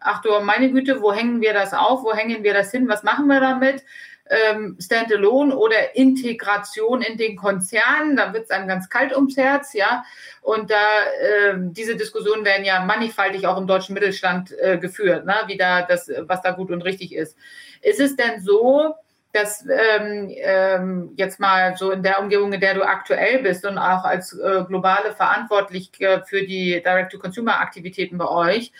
ach 0.05 0.21
du 0.21 0.39
meine 0.41 0.71
Güte, 0.71 1.01
wo 1.01 1.13
hängen 1.13 1.41
wir 1.41 1.53
das 1.53 1.73
auf, 1.73 2.03
wo 2.03 2.13
hängen 2.13 2.43
wir 2.43 2.53
das 2.53 2.71
hin, 2.71 2.87
was 2.87 3.03
machen 3.03 3.27
wir 3.27 3.39
damit? 3.39 3.83
Ähm, 4.27 4.77
Standalone 4.79 5.55
oder 5.55 5.95
Integration 5.95 7.03
in 7.03 7.17
den 7.17 7.35
Konzernen, 7.35 8.15
da 8.15 8.33
wird 8.33 8.45
es 8.45 8.49
einem 8.49 8.67
ganz 8.67 8.89
kalt 8.89 9.15
ums 9.15 9.37
Herz, 9.37 9.73
ja. 9.73 10.03
Und 10.41 10.71
da 10.71 10.75
äh, 11.21 11.53
diese 11.57 11.95
Diskussionen 11.95 12.43
werden 12.43 12.65
ja 12.65 12.83
mannigfaltig 12.83 13.45
auch 13.45 13.57
im 13.57 13.67
deutschen 13.67 13.93
Mittelstand 13.93 14.51
äh, 14.59 14.77
geführt, 14.79 15.25
ne? 15.25 15.35
wie 15.47 15.57
da 15.57 15.83
das, 15.83 16.09
was 16.21 16.41
da 16.41 16.51
gut 16.51 16.71
und 16.71 16.81
richtig 16.81 17.13
ist. 17.13 17.37
Ist 17.81 17.99
es 17.99 18.15
denn 18.15 18.41
so, 18.41 18.95
dass 19.35 19.65
ähm, 19.69 20.31
ähm, 20.37 21.13
jetzt 21.17 21.39
mal 21.39 21.75
so 21.75 21.91
in 21.91 22.01
der 22.01 22.21
Umgebung, 22.21 22.53
in 22.53 22.61
der 22.61 22.73
du 22.73 22.83
aktuell 22.83 23.43
bist 23.43 23.65
und 23.65 23.77
auch 23.77 24.05
als 24.05 24.33
äh, 24.33 24.63
globale 24.65 25.13
Verantwortliche 25.13 26.23
für 26.25 26.43
die 26.43 26.81
Direct-to-Consumer-Aktivitäten 26.81 28.17
bei 28.17 28.27
euch, 28.27 28.71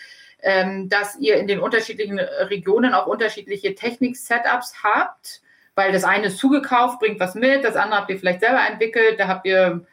ähm, 0.46 0.90
dass 0.90 1.18
ihr 1.18 1.38
in 1.38 1.48
den 1.48 1.60
unterschiedlichen 1.60 2.20
Regionen 2.20 2.94
auch 2.94 3.08
unterschiedliche 3.08 3.74
Technik-Setups 3.74 4.84
habt, 4.84 5.42
weil 5.74 5.92
das 5.92 6.04
eine 6.04 6.28
ist 6.28 6.38
zugekauft, 6.38 7.00
bringt 7.00 7.20
was 7.20 7.34
mit, 7.34 7.64
das 7.64 7.76
andere 7.76 8.02
habt 8.02 8.12
ihr 8.12 8.20
vielleicht 8.20 8.42
selber 8.42 8.62
entwickelt, 8.70 9.20
da 9.20 9.28
habt 9.28 9.48
ihr, 9.48 9.86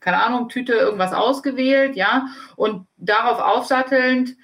keine 0.00 0.22
Ahnung, 0.22 0.48
Tüte 0.48 0.72
irgendwas 0.72 1.12
ausgewählt, 1.12 1.94
ja, 1.94 2.26
und 2.56 2.86
darauf 2.96 3.38
aufsattelnd, 3.38 4.34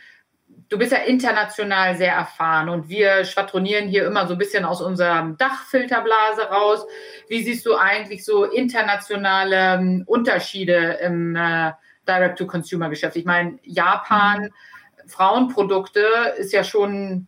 du 0.69 0.77
bist 0.77 0.93
ja 0.93 0.99
international 0.99 1.97
sehr 1.97 2.13
erfahren 2.13 2.69
und 2.69 2.91
wir 2.91 3.25
schwadronieren 3.25 3.89
hier 3.89 4.07
immer 4.07 4.27
so 4.27 4.35
ein 4.35 4.39
bisschen 4.39 4.67
aus 4.67 4.83
unserer 4.83 5.35
Dachfilterblase 5.39 6.43
raus. 6.51 6.85
Wie 7.29 7.43
siehst 7.43 7.65
du 7.65 7.75
eigentlich 7.75 8.23
so 8.23 8.45
internationale 8.45 9.77
ähm, 9.77 10.03
Unterschiede 10.07 10.99
im 11.03 11.37
äh, 11.37 11.73
Direct-to-Consumer-Geschäft? 12.07 13.17
Ich 13.17 13.25
meine, 13.25 13.59
Japan. 13.63 14.51
Frauenprodukte 15.07 16.05
ist 16.39 16.53
ja 16.53 16.65
schon 16.65 17.27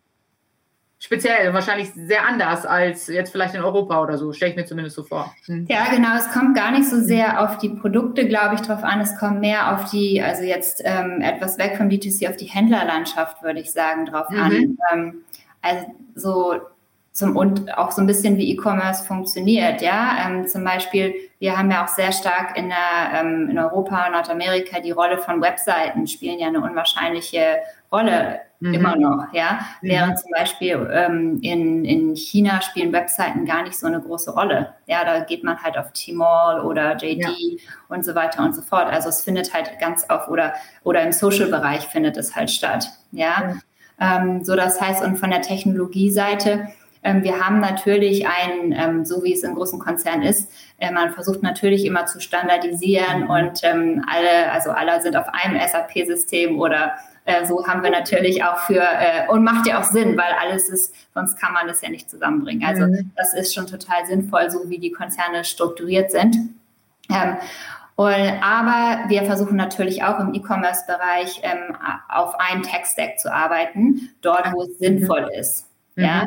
speziell, 0.99 1.53
wahrscheinlich 1.53 1.93
sehr 1.95 2.27
anders 2.27 2.65
als 2.65 3.07
jetzt 3.07 3.31
vielleicht 3.31 3.55
in 3.55 3.63
Europa 3.63 4.03
oder 4.03 4.19
so, 4.19 4.33
stelle 4.33 4.53
ich 4.53 4.57
mir 4.57 4.65
zumindest 4.65 4.97
so 4.97 5.03
vor. 5.03 5.35
Hm. 5.45 5.67
Ja, 5.69 5.87
genau, 5.91 6.17
es 6.17 6.31
kommt 6.33 6.57
gar 6.57 6.71
nicht 6.71 6.89
so 6.89 7.01
sehr 7.01 7.43
auf 7.43 7.59
die 7.59 7.69
Produkte, 7.69 8.27
glaube 8.27 8.55
ich, 8.55 8.63
drauf 8.63 8.83
an, 8.83 9.01
es 9.01 9.17
kommt 9.19 9.41
mehr 9.41 9.75
auf 9.75 9.91
die, 9.91 10.23
also 10.23 10.43
jetzt 10.43 10.83
ähm, 10.85 11.21
etwas 11.21 11.59
weg 11.59 11.77
vom 11.77 11.89
D2C 11.89 12.29
auf 12.29 12.37
die 12.37 12.47
Händlerlandschaft, 12.47 13.43
würde 13.43 13.61
ich 13.61 13.73
sagen, 13.73 14.07
drauf 14.07 14.31
mhm. 14.31 14.39
an. 14.39 14.79
Ähm, 14.93 15.15
also 15.63 15.87
so 16.15 16.55
zum, 17.17 17.35
und 17.35 17.79
auch 17.79 17.93
so 17.93 18.03
ein 18.03 18.07
bisschen 18.07 18.37
wie 18.37 18.53
E-Commerce 18.53 19.03
funktioniert, 19.03 19.81
ja. 19.81 20.19
Ähm, 20.27 20.47
zum 20.47 20.63
Beispiel, 20.65 21.15
wir 21.39 21.57
haben 21.57 21.71
ja 21.71 21.83
auch 21.83 21.89
sehr 21.89 22.13
stark 22.13 22.59
in, 22.59 22.69
der, 22.69 23.21
ähm, 23.21 23.49
in 23.49 23.59
Europa 23.59 24.05
und 24.05 24.13
Nordamerika 24.13 24.81
die 24.81 24.91
Rolle 24.91 25.17
von 25.17 25.41
Webseiten, 25.41 26.07
spielen 26.07 26.39
ja 26.39 26.49
eine 26.49 26.61
unwahrscheinliche 26.61 27.61
Rolle 27.91 28.41
mhm. 28.61 28.75
immer 28.75 28.97
noch, 28.97 29.33
ja. 29.33 29.61
Mhm. 29.81 29.89
Während 29.89 30.19
zum 30.19 30.31
Beispiel 30.37 30.91
ähm, 30.93 31.39
in, 31.41 31.87
in 31.87 32.17
China 32.17 32.61
spielen 32.61 32.93
Webseiten 32.93 33.47
gar 33.47 33.63
nicht 33.63 33.79
so 33.79 33.87
eine 33.87 34.03
große 34.03 34.33
Rolle. 34.33 34.75
Ja, 34.85 35.03
da 35.03 35.21
geht 35.21 35.43
man 35.43 35.63
halt 35.63 35.79
auf 35.79 35.93
Tmall 35.95 36.61
oder 36.61 36.99
JD 36.99 37.23
ja. 37.23 37.31
und 37.89 38.05
so 38.05 38.15
weiter 38.15 38.43
und 38.43 38.55
so 38.55 38.61
fort. 38.61 38.93
Also 38.93 39.09
es 39.09 39.25
findet 39.25 39.55
halt 39.55 39.79
ganz 39.81 40.05
auf 40.11 40.29
oder, 40.29 40.53
oder 40.85 41.01
im 41.01 41.13
Social-Bereich 41.13 41.87
findet 41.87 42.19
es 42.19 42.37
halt 42.37 42.51
statt. 42.51 42.91
Ja. 43.11 43.55
Ähm, 43.99 44.45
so 44.45 44.55
das 44.55 44.79
heißt, 44.83 45.03
und 45.03 45.17
von 45.17 45.31
der 45.31 45.41
Technologieseite, 45.41 46.51
ähm, 46.51 46.69
wir 47.23 47.41
haben 47.41 47.61
natürlich 47.61 48.27
ein, 48.27 48.73
ähm, 48.73 49.05
so 49.05 49.23
wie 49.23 49.33
es 49.33 49.43
im 49.43 49.55
großen 49.55 49.79
Konzern 49.79 50.23
ist, 50.23 50.51
äh, 50.79 50.91
man 50.91 51.13
versucht 51.13 51.43
natürlich 51.43 51.85
immer 51.85 52.07
zu 52.07 52.21
standardisieren 52.21 53.25
mhm. 53.25 53.31
und 53.31 53.61
ähm, 53.63 54.05
alle, 54.13 54.51
also 54.53 54.71
alle 54.71 55.01
sind 55.01 55.17
auf 55.17 55.27
einem 55.29 55.61
SAP-System 55.61 56.59
oder 56.59 56.93
äh, 57.25 57.45
so 57.45 57.67
haben 57.67 57.83
wir 57.83 57.91
natürlich 57.91 58.45
auch 58.45 58.59
für, 58.59 58.81
äh, 58.81 59.29
und 59.29 59.43
macht 59.45 59.67
ja 59.67 59.81
auch 59.81 59.85
Sinn, 59.85 60.17
weil 60.17 60.33
alles 60.41 60.69
ist, 60.69 60.95
sonst 61.13 61.39
kann 61.39 61.53
man 61.53 61.67
das 61.67 61.81
ja 61.83 61.91
nicht 61.91 62.09
zusammenbringen. 62.09 62.67
Also 62.67 62.87
mhm. 62.87 63.11
das 63.17 63.35
ist 63.35 63.55
schon 63.55 63.67
total 63.67 64.07
sinnvoll, 64.07 64.51
so 64.51 64.69
wie 64.71 64.79
die 64.79 64.93
Konzerne 64.93 65.45
strukturiert 65.45 66.11
sind. 66.11 66.37
Ähm, 67.11 67.37
und, 67.97 68.43
aber 68.43 69.09
wir 69.09 69.25
versuchen 69.25 69.57
natürlich 69.57 70.03
auch 70.05 70.21
im 70.21 70.35
E-Commerce-Bereich 70.35 71.41
ähm, 71.43 71.77
auf 72.09 72.39
einem 72.39 72.63
Tech-Stack 72.63 73.19
zu 73.19 73.33
arbeiten, 73.33 74.11
dort, 74.21 74.53
wo 74.53 74.63
es 74.63 74.79
sinnvoll 74.79 75.31
ist. 75.39 75.67
Mhm. 75.97 76.05
Ja? 76.05 76.27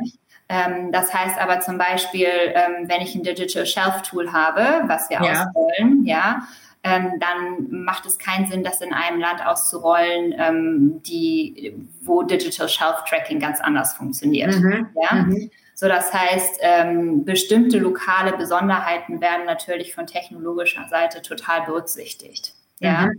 Ähm, 0.49 0.91
das 0.91 1.13
heißt 1.13 1.39
aber 1.39 1.59
zum 1.59 1.77
Beispiel, 1.77 2.27
ähm, 2.27 2.89
wenn 2.89 3.01
ich 3.01 3.13
ein 3.13 3.23
Digital 3.23 3.65
Shelf 3.65 4.01
Tool 4.01 4.33
habe, 4.33 4.83
was 4.87 5.09
wir 5.09 5.21
ja. 5.21 5.45
ausrollen, 5.45 6.05
ja, 6.05 6.47
ähm, 6.83 7.13
dann 7.19 7.83
macht 7.83 8.05
es 8.05 8.17
keinen 8.17 8.47
Sinn, 8.47 8.63
das 8.63 8.81
in 8.81 8.93
einem 8.93 9.19
Land 9.19 9.45
auszurollen, 9.45 10.33
ähm, 10.37 11.03
die, 11.03 11.75
wo 12.01 12.23
Digital 12.23 12.69
Shelf 12.69 13.03
Tracking 13.07 13.39
ganz 13.39 13.59
anders 13.61 13.93
funktioniert. 13.93 14.55
Mhm. 14.55 14.87
Ja? 14.95 15.15
Mhm. 15.15 15.51
So, 15.75 15.87
das 15.87 16.13
heißt, 16.13 16.59
ähm, 16.61 17.25
bestimmte 17.25 17.77
lokale 17.77 18.35
Besonderheiten 18.35 19.21
werden 19.21 19.45
natürlich 19.45 19.93
von 19.93 20.07
technologischer 20.07 20.87
Seite 20.89 21.21
total 21.21 21.61
berücksichtigt. 21.61 22.53
Ja. 22.79 23.09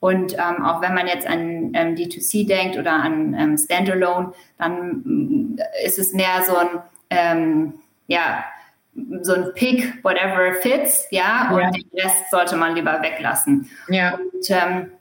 Und 0.00 0.34
ähm, 0.34 0.64
auch 0.64 0.80
wenn 0.80 0.94
man 0.94 1.08
jetzt 1.08 1.26
an 1.26 1.72
ähm, 1.74 1.94
D2C 1.96 2.46
denkt 2.46 2.78
oder 2.78 2.92
an 2.92 3.34
ähm, 3.34 3.58
Standalone, 3.58 4.32
dann 4.56 5.58
äh, 5.58 5.86
ist 5.86 5.98
es 5.98 6.12
mehr 6.12 6.42
so 6.46 6.56
ein, 6.56 6.68
ähm, 7.10 7.74
ja, 8.06 8.44
so 9.22 9.34
ein 9.34 9.52
Pick, 9.54 10.02
whatever 10.04 10.52
fits, 10.60 11.06
ja, 11.10 11.50
und 11.52 11.60
ja. 11.60 11.70
den 11.70 11.88
Rest 11.94 12.30
sollte 12.30 12.56
man 12.56 12.74
lieber 12.74 13.00
weglassen. 13.02 13.68
Ja. 13.88 14.14
Und, 14.14 14.50
ähm, 14.50 14.92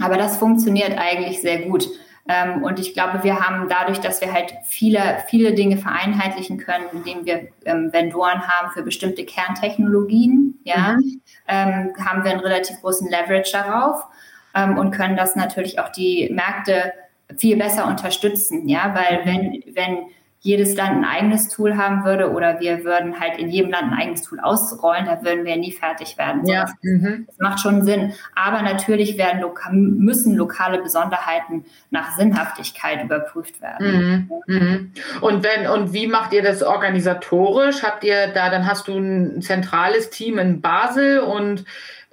aber 0.00 0.16
das 0.16 0.36
funktioniert 0.36 0.98
eigentlich 0.98 1.40
sehr 1.40 1.62
gut. 1.62 1.88
Ähm, 2.26 2.62
und 2.62 2.78
ich 2.78 2.94
glaube, 2.94 3.22
wir 3.22 3.40
haben 3.40 3.68
dadurch, 3.68 3.98
dass 3.98 4.20
wir 4.20 4.32
halt 4.32 4.54
viele, 4.64 5.22
viele 5.28 5.52
Dinge 5.52 5.76
vereinheitlichen 5.76 6.58
können, 6.58 6.86
indem 6.92 7.26
wir 7.26 7.48
ähm, 7.64 7.92
Vendoren 7.92 8.48
haben 8.48 8.70
für 8.72 8.82
bestimmte 8.82 9.24
Kerntechnologien, 9.24 10.58
ja, 10.64 10.94
mhm. 10.94 11.20
ähm, 11.48 11.92
haben 12.04 12.24
wir 12.24 12.30
einen 12.30 12.40
relativ 12.40 12.80
großen 12.80 13.10
Leverage 13.10 13.52
darauf 13.52 14.06
ähm, 14.54 14.78
und 14.78 14.90
können 14.90 15.16
das 15.16 15.36
natürlich 15.36 15.78
auch 15.78 15.90
die 15.90 16.30
Märkte 16.32 16.92
viel 17.36 17.56
besser 17.56 17.86
unterstützen, 17.86 18.68
ja, 18.68 18.94
weil 18.94 19.24
wenn, 19.24 19.62
wenn 19.74 20.06
jedes 20.44 20.76
Land 20.76 20.98
ein 20.98 21.04
eigenes 21.06 21.48
Tool 21.48 21.78
haben 21.78 22.04
würde 22.04 22.30
oder 22.30 22.60
wir 22.60 22.84
würden 22.84 23.18
halt 23.18 23.38
in 23.38 23.48
jedem 23.48 23.70
Land 23.70 23.90
ein 23.90 23.98
eigenes 23.98 24.22
Tool 24.22 24.40
ausrollen, 24.40 25.06
da 25.06 25.24
würden 25.24 25.46
wir 25.46 25.56
nie 25.56 25.72
fertig 25.72 26.18
werden. 26.18 26.44
Ja. 26.44 26.64
Das, 26.64 26.74
mhm. 26.82 27.24
das 27.26 27.38
macht 27.38 27.60
schon 27.60 27.82
Sinn. 27.82 28.12
Aber 28.34 28.60
natürlich 28.60 29.16
werden 29.16 29.40
loka 29.40 29.70
müssen 29.72 30.36
lokale 30.36 30.82
Besonderheiten 30.82 31.64
nach 31.90 32.14
Sinnhaftigkeit 32.14 33.02
überprüft 33.02 33.62
werden. 33.62 34.28
Mhm. 34.46 34.54
Mhm. 34.54 34.92
Und 35.22 35.44
wenn 35.44 35.66
und 35.66 35.94
wie 35.94 36.06
macht 36.06 36.34
ihr 36.34 36.42
das 36.42 36.62
organisatorisch? 36.62 37.82
Habt 37.82 38.04
ihr 38.04 38.26
da, 38.28 38.50
dann 38.50 38.66
hast 38.66 38.86
du 38.86 38.98
ein 38.98 39.40
zentrales 39.40 40.10
Team 40.10 40.36
in 40.36 40.60
Basel 40.60 41.20
und 41.20 41.64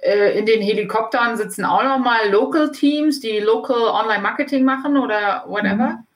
in 0.02 0.46
den 0.46 0.60
Helikoptern 0.60 1.36
sitzen 1.36 1.64
auch 1.64 1.84
nochmal 1.84 2.30
Local 2.30 2.72
Teams, 2.72 3.20
die 3.20 3.38
Local 3.38 3.76
Online 3.76 4.22
Marketing 4.22 4.64
machen 4.64 4.96
oder 4.96 5.44
whatever? 5.46 5.88
Mhm. 5.90 6.06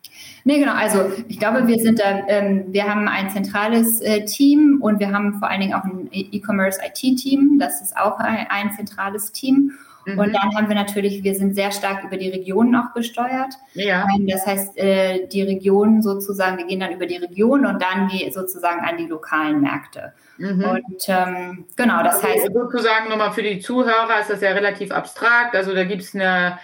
Nee, 0.44 0.60
genau. 0.60 0.74
Also 0.74 1.10
ich 1.26 1.40
glaube, 1.40 1.66
wir 1.66 1.78
sind 1.80 1.98
da, 1.98 2.24
ähm, 2.28 2.66
wir 2.68 2.88
haben 2.88 3.08
ein 3.08 3.30
zentrales 3.30 4.00
äh, 4.00 4.24
Team 4.24 4.78
und 4.80 5.00
wir 5.00 5.10
haben 5.10 5.34
vor 5.40 5.48
allen 5.48 5.60
Dingen 5.60 5.74
auch 5.74 5.82
ein 5.82 6.08
E-Commerce 6.12 6.78
IT-Team. 6.84 7.58
Das 7.58 7.82
ist 7.82 7.96
auch 7.96 8.20
ein, 8.20 8.46
ein 8.48 8.70
zentrales 8.70 9.32
Team. 9.32 9.72
Mhm. 10.06 10.18
Und 10.18 10.32
dann 10.32 10.54
haben 10.54 10.68
wir 10.68 10.76
natürlich, 10.76 11.24
wir 11.24 11.34
sind 11.34 11.54
sehr 11.54 11.72
stark 11.72 12.04
über 12.04 12.16
die 12.16 12.28
Regionen 12.28 12.76
auch 12.76 12.94
gesteuert. 12.94 13.54
Ja. 13.74 14.06
Ähm, 14.16 14.26
das 14.28 14.46
heißt, 14.46 14.78
äh, 14.78 15.26
die 15.26 15.42
Regionen 15.42 16.00
sozusagen, 16.00 16.58
wir 16.58 16.66
gehen 16.66 16.80
dann 16.80 16.92
über 16.92 17.06
die 17.06 17.16
Region 17.16 17.66
und 17.66 17.82
dann 17.82 18.08
die, 18.08 18.30
sozusagen 18.30 18.80
an 18.80 18.96
die 18.96 19.06
lokalen 19.06 19.60
Märkte. 19.60 20.12
Mhm. 20.38 20.64
Und 20.64 21.08
ähm, 21.08 21.64
genau, 21.76 22.04
das 22.04 22.22
also 22.22 22.28
heißt. 22.28 22.52
Sozusagen 22.54 23.08
nochmal 23.08 23.32
für 23.32 23.42
die 23.42 23.58
Zuhörer 23.58 24.20
ist 24.20 24.30
das 24.30 24.40
ja 24.40 24.52
relativ 24.52 24.92
abstrakt. 24.92 25.56
Also 25.56 25.74
da 25.74 25.82
gibt 25.82 26.02
es 26.02 26.14
eine 26.14 26.58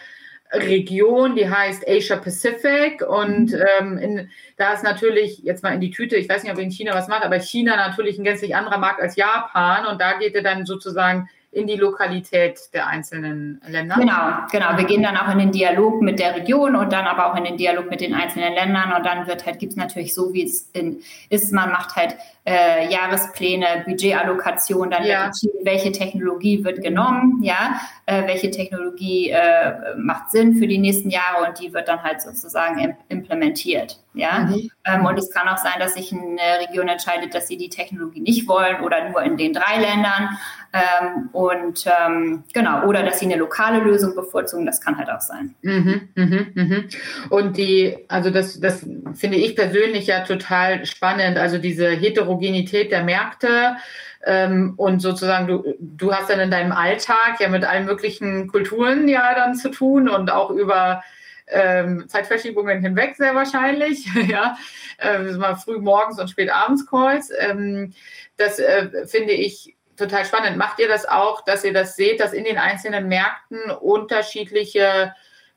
Region, 0.52 1.34
die 1.34 1.48
heißt 1.48 1.88
Asia 1.88 2.16
Pacific 2.16 3.02
und 3.02 3.52
mhm. 3.52 3.62
ähm, 3.80 3.98
in, 3.98 4.30
da 4.56 4.72
ist 4.74 4.84
natürlich 4.84 5.38
jetzt 5.38 5.62
mal 5.62 5.74
in 5.74 5.80
die 5.80 5.90
Tüte, 5.90 6.16
ich 6.16 6.28
weiß 6.28 6.42
nicht, 6.44 6.52
ob 6.52 6.58
in 6.58 6.70
China 6.70 6.94
was 6.94 7.08
macht, 7.08 7.24
aber 7.24 7.40
China 7.40 7.74
natürlich 7.76 8.18
ein 8.18 8.24
gänzlich 8.24 8.54
anderer 8.54 8.78
Markt 8.78 9.00
als 9.00 9.16
Japan 9.16 9.86
und 9.86 10.00
da 10.00 10.18
geht 10.18 10.34
er 10.34 10.42
dann 10.42 10.66
sozusagen 10.66 11.28
in 11.52 11.66
die 11.66 11.76
Lokalität 11.76 12.58
der 12.72 12.86
einzelnen 12.86 13.60
Länder. 13.68 13.96
Genau, 13.96 14.46
genau. 14.50 14.78
Wir 14.78 14.84
gehen 14.84 15.02
dann 15.02 15.18
auch 15.18 15.30
in 15.30 15.38
den 15.38 15.52
Dialog 15.52 16.00
mit 16.00 16.18
der 16.18 16.34
Region 16.34 16.74
und 16.74 16.92
dann 16.92 17.04
aber 17.04 17.30
auch 17.30 17.36
in 17.36 17.44
den 17.44 17.58
Dialog 17.58 17.90
mit 17.90 18.00
den 18.00 18.14
einzelnen 18.14 18.54
Ländern 18.54 18.94
und 18.94 19.04
dann 19.04 19.26
wird 19.26 19.44
halt, 19.44 19.58
gibt 19.58 19.72
es 19.72 19.76
natürlich 19.76 20.14
so, 20.14 20.32
wie 20.32 20.44
es 20.44 20.70
in, 20.72 21.02
ist, 21.28 21.52
man 21.52 21.70
macht 21.70 21.94
halt 21.94 22.16
äh, 22.44 22.90
Jahrespläne, 22.90 23.84
Budgetallokation, 23.84 24.90
dann 24.90 25.04
ja. 25.04 25.26
wird 25.26 25.36
welche 25.64 25.92
Technologie 25.92 26.64
wird 26.64 26.82
genommen, 26.82 27.40
ja, 27.42 27.80
äh, 28.06 28.26
welche 28.26 28.50
Technologie 28.50 29.30
äh, 29.30 29.94
macht 29.96 30.30
Sinn 30.30 30.56
für 30.56 30.66
die 30.66 30.78
nächsten 30.78 31.10
Jahre 31.10 31.46
und 31.46 31.60
die 31.60 31.72
wird 31.72 31.86
dann 31.86 32.02
halt 32.02 32.22
sozusagen 32.22 32.96
implementiert, 33.10 34.00
ja. 34.14 34.40
Mhm. 34.40 34.70
Ähm, 34.86 35.04
und 35.04 35.18
es 35.18 35.30
kann 35.30 35.46
auch 35.48 35.58
sein, 35.58 35.78
dass 35.78 35.94
sich 35.94 36.12
eine 36.12 36.66
Region 36.66 36.88
entscheidet, 36.88 37.34
dass 37.34 37.46
sie 37.46 37.58
die 37.58 37.68
Technologie 37.68 38.20
nicht 38.20 38.48
wollen 38.48 38.80
oder 38.80 39.08
nur 39.10 39.22
in 39.22 39.36
den 39.36 39.52
drei 39.52 39.78
Ländern 39.78 40.30
ähm, 40.72 41.28
und 41.32 41.84
ähm, 41.86 42.44
genau, 42.54 42.86
oder 42.86 43.02
dass 43.02 43.18
sie 43.18 43.26
eine 43.26 43.36
lokale 43.36 43.80
Lösung 43.80 44.14
bevorzugen, 44.14 44.64
das 44.64 44.80
kann 44.80 44.96
halt 44.96 45.10
auch 45.10 45.20
sein. 45.20 45.54
Mhm, 45.60 46.08
mh, 46.14 46.46
mh. 46.54 46.82
Und 47.28 47.58
die, 47.58 47.98
also 48.08 48.30
das, 48.30 48.58
das 48.58 48.86
finde 49.14 49.36
ich 49.36 49.54
persönlich 49.54 50.06
ja 50.06 50.20
total 50.20 50.86
spannend, 50.86 51.36
also 51.36 51.58
diese 51.58 51.90
Heterogenität 51.90 52.90
der 52.90 53.04
Märkte. 53.04 53.76
Ähm, 54.24 54.74
und 54.76 55.00
sozusagen, 55.00 55.46
du, 55.46 55.74
du 55.78 56.14
hast 56.14 56.30
dann 56.30 56.40
in 56.40 56.50
deinem 56.50 56.72
Alltag 56.72 57.40
ja 57.40 57.48
mit 57.48 57.64
allen 57.64 57.84
möglichen 57.84 58.46
Kulturen 58.46 59.08
ja 59.08 59.34
dann 59.34 59.54
zu 59.54 59.68
tun 59.68 60.08
und 60.08 60.30
auch 60.30 60.50
über 60.50 61.02
ähm, 61.48 62.04
Zeitverschiebungen 62.08 62.80
hinweg 62.80 63.16
sehr 63.16 63.34
wahrscheinlich, 63.34 64.06
ja, 64.28 64.56
ähm, 65.00 65.36
mal 65.36 65.56
früh 65.56 65.78
morgens 65.78 66.18
und 66.18 66.30
spät 66.30 66.50
abends 66.50 66.86
Calls. 66.86 67.30
Ähm, 67.36 67.92
das 68.36 68.58
äh, 68.58 69.06
finde 69.06 69.32
ich 69.32 69.74
total 70.02 70.24
spannend. 70.24 70.56
Macht 70.56 70.78
ihr 70.78 70.88
das 70.88 71.06
auch, 71.06 71.44
dass 71.44 71.64
ihr 71.64 71.72
das 71.72 71.96
seht, 71.96 72.20
dass 72.20 72.32
in 72.32 72.44
den 72.44 72.58
einzelnen 72.58 73.08
Märkten 73.08 73.58
unterschiedliche 73.80 75.12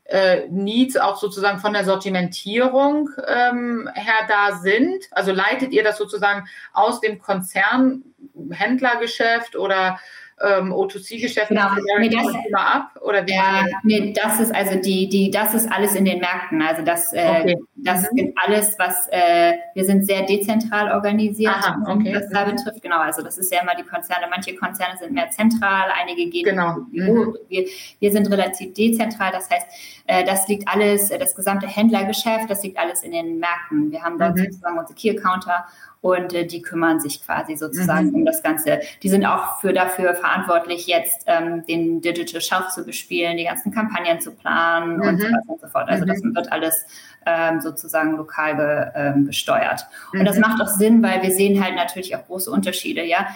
äh, 0.06 0.48
Needs 0.50 0.98
auch 0.98 1.18
sozusagen 1.18 1.60
von 1.60 1.74
der 1.74 1.84
Sortimentierung 1.84 3.10
ähm, 3.28 3.88
her 3.94 4.26
da 4.28 4.58
sind? 4.58 5.06
Also 5.12 5.32
leitet 5.32 5.74
ihr 5.74 5.84
das 5.84 5.98
sozusagen 5.98 6.48
aus 6.74 7.02
dem 7.02 7.20
Konzernhändlergeschäft 7.20 9.56
oder 9.56 10.00
ähm, 10.42 10.74
O2C-Geschäft 10.74 11.48
genau. 11.48 11.70
nee, 12.00 12.10
das, 12.10 12.28
ab? 12.54 12.92
Oder 13.02 13.26
wie 13.26 13.34
ja, 13.34 13.66
nee, 13.84 14.12
das 14.12 14.42
ist 14.42 14.54
also 14.54 14.78
die, 14.78 15.08
die, 15.08 15.32
das 15.32 15.54
ist 15.54 15.72
alles 15.72 15.96
in 15.96 16.04
den 16.04 16.20
Märkten. 16.20 16.62
Also 16.62 16.82
das, 16.82 17.14
äh, 17.14 17.40
okay. 17.42 17.58
das 17.76 18.12
mhm. 18.12 18.18
ist 18.18 18.34
alles, 18.44 18.76
was 18.78 19.08
äh, 19.12 19.54
wir 19.74 19.86
sind 19.86 20.06
sehr 20.06 20.24
dezentral 20.24 20.92
organisiert, 20.92 21.54
Aha, 21.56 21.82
okay. 21.90 22.14
was 22.14 22.28
da 22.30 22.44
betrifft. 22.44 22.82
Genau, 22.82 23.00
also 23.00 23.22
das 23.22 23.38
ist 23.38 23.52
ja 23.54 23.62
immer 23.62 23.76
die 23.76 23.84
Konzerne. 23.84 24.28
Manche 24.30 24.56
Konzerne 24.56 24.98
sind 24.98 25.14
mehr 25.14 25.30
zentral, 25.30 25.90
einige 25.98 26.30
gehen 26.30 26.44
genau. 26.44 26.80
Mhm. 26.92 27.38
Wir, 27.48 27.66
wir 28.00 28.12
sind 28.12 28.30
relativ 28.30 28.74
dezentral. 28.74 29.32
Das 29.32 29.50
heißt, 29.50 29.68
äh, 30.08 30.26
das 30.26 30.50
liegt 30.50 30.68
alles, 30.68 31.10
das 31.10 31.34
gesamte 31.34 31.68
Händlergeschäft, 31.68 32.50
das 32.50 32.62
liegt 32.62 32.78
alles 32.78 33.04
in 33.04 33.12
den 33.12 33.40
Märkten. 33.40 33.90
Wir 33.90 34.04
haben 34.04 34.20
dort 34.20 34.36
mhm. 34.36 34.44
sozusagen 34.44 34.78
unsere 34.78 34.96
Key-Counter 34.96 35.66
und 36.02 36.34
äh, 36.34 36.46
die 36.46 36.62
kümmern 36.62 37.00
sich 37.00 37.24
quasi 37.26 37.56
sozusagen 37.56 38.10
mhm. 38.10 38.16
um 38.16 38.26
das 38.26 38.44
Ganze. 38.44 38.80
Die 39.02 39.10
sind 39.10 39.26
auch 39.26 39.60
für 39.60 39.74
dafür 39.74 40.16
verantwortlich, 40.16 40.88
jetzt 40.88 41.24
ähm, 41.28 41.66
den 41.66 42.02
Digital 42.02 42.42
Shelf 42.42 42.70
zu 42.70 42.86
bespielen, 42.86 43.38
die 43.38 43.46
ganzen 43.46 43.72
Kampagnen 43.72 44.22
zu 44.22 44.32
planen 44.32 44.98
mhm. 44.98 45.08
und 45.08 45.22
so 45.22 45.28
weiter 45.28 45.50
und 45.50 45.62
so 45.62 45.68
fort. 45.68 45.90
Also 45.90 46.06
das 46.06 46.22
mhm. 46.22 46.36
wird 46.36 46.52
alles 46.52 46.86
ähm, 47.26 47.62
sozusagen 47.62 48.18
lokal 48.18 48.56
ge, 48.56 48.86
ähm, 48.96 49.26
gesteuert. 49.26 49.86
Und 50.14 50.26
das 50.26 50.36
mhm. 50.36 50.42
macht 50.42 50.62
auch 50.62 50.68
Sinn, 50.68 51.02
weil 51.02 51.22
wir 51.24 51.32
sehen 51.32 51.64
halt 51.64 51.76
natürlich 51.76 52.16
auch 52.16 52.26
große 52.26 52.52
Unterschiede, 52.52 53.04
ja. 53.04 53.28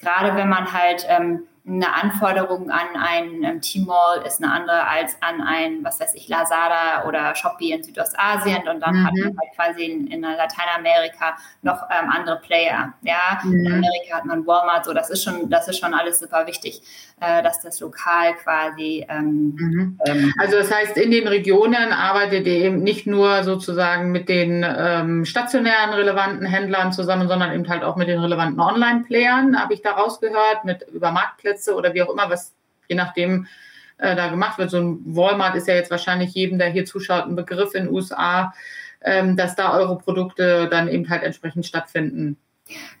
Gerade 0.00 0.36
wenn 0.36 0.48
man 0.48 0.72
halt 0.72 1.06
ähm, 1.08 1.42
eine 1.68 1.94
Anforderung 1.94 2.70
an 2.70 2.88
ein 2.94 3.44
ähm, 3.44 3.60
T-Mall 3.60 4.22
ist 4.26 4.42
eine 4.42 4.52
andere 4.52 4.88
als 4.88 5.16
an 5.20 5.40
ein, 5.40 5.84
was 5.84 6.00
weiß 6.00 6.14
ich, 6.14 6.28
Lazada 6.28 7.06
oder 7.06 7.34
Shopee 7.34 7.72
in 7.72 7.82
Südostasien 7.82 8.66
und 8.68 8.80
dann 8.80 8.94
mhm. 8.94 9.06
hat 9.06 9.14
man 9.14 9.36
halt 9.38 9.54
quasi 9.54 9.84
in, 9.84 10.06
in 10.06 10.22
Lateinamerika 10.22 11.36
noch 11.62 11.82
ähm, 11.90 12.10
andere 12.10 12.40
Player. 12.40 12.94
Ja, 13.02 13.40
mhm. 13.44 13.66
in 13.66 13.66
Amerika 13.66 14.16
hat 14.16 14.24
man 14.24 14.46
Walmart, 14.46 14.86
so 14.86 14.94
das 14.94 15.10
ist 15.10 15.22
schon, 15.22 15.50
das 15.50 15.68
ist 15.68 15.78
schon 15.78 15.94
alles 15.94 16.20
super 16.20 16.46
wichtig, 16.46 16.80
äh, 17.20 17.42
dass 17.42 17.60
das 17.60 17.80
lokal 17.80 18.34
quasi. 18.34 19.06
Ähm, 19.08 19.54
mhm. 19.56 20.00
ähm, 20.06 20.34
also 20.38 20.56
das 20.56 20.72
heißt, 20.72 20.96
in 20.96 21.10
den 21.10 21.28
Regionen 21.28 21.92
arbeitet 21.92 22.46
ihr 22.46 22.64
eben 22.64 22.82
nicht 22.82 23.06
nur 23.06 23.44
sozusagen 23.44 24.10
mit 24.10 24.28
den 24.28 24.64
ähm, 24.66 25.24
stationären 25.26 25.92
relevanten 25.92 26.46
Händlern 26.46 26.92
zusammen, 26.92 27.28
sondern 27.28 27.52
eben 27.52 27.68
halt 27.68 27.84
auch 27.84 27.96
mit 27.96 28.08
den 28.08 28.20
relevanten 28.20 28.60
Online-Playern, 28.60 29.60
habe 29.60 29.74
ich 29.74 29.82
da 29.82 29.92
rausgehört, 29.92 30.64
mit 30.64 30.86
über 30.92 31.12
Marktplätze 31.12 31.57
oder 31.66 31.94
wie 31.94 32.02
auch 32.02 32.10
immer, 32.10 32.30
was 32.30 32.54
je 32.88 32.94
nachdem 32.94 33.46
äh, 33.98 34.14
da 34.14 34.28
gemacht 34.28 34.58
wird. 34.58 34.70
So 34.70 34.78
ein 34.78 35.00
Walmart 35.04 35.56
ist 35.56 35.68
ja 35.68 35.74
jetzt 35.74 35.90
wahrscheinlich 35.90 36.34
jedem, 36.34 36.58
der 36.58 36.68
hier 36.68 36.84
zuschaut, 36.84 37.26
ein 37.26 37.36
Begriff 37.36 37.74
in 37.74 37.84
den 37.84 37.94
USA, 37.94 38.52
ähm, 39.02 39.36
dass 39.36 39.56
da 39.56 39.76
eure 39.76 39.98
Produkte 39.98 40.68
dann 40.68 40.88
eben 40.88 41.08
halt 41.08 41.22
entsprechend 41.22 41.66
stattfinden. 41.66 42.36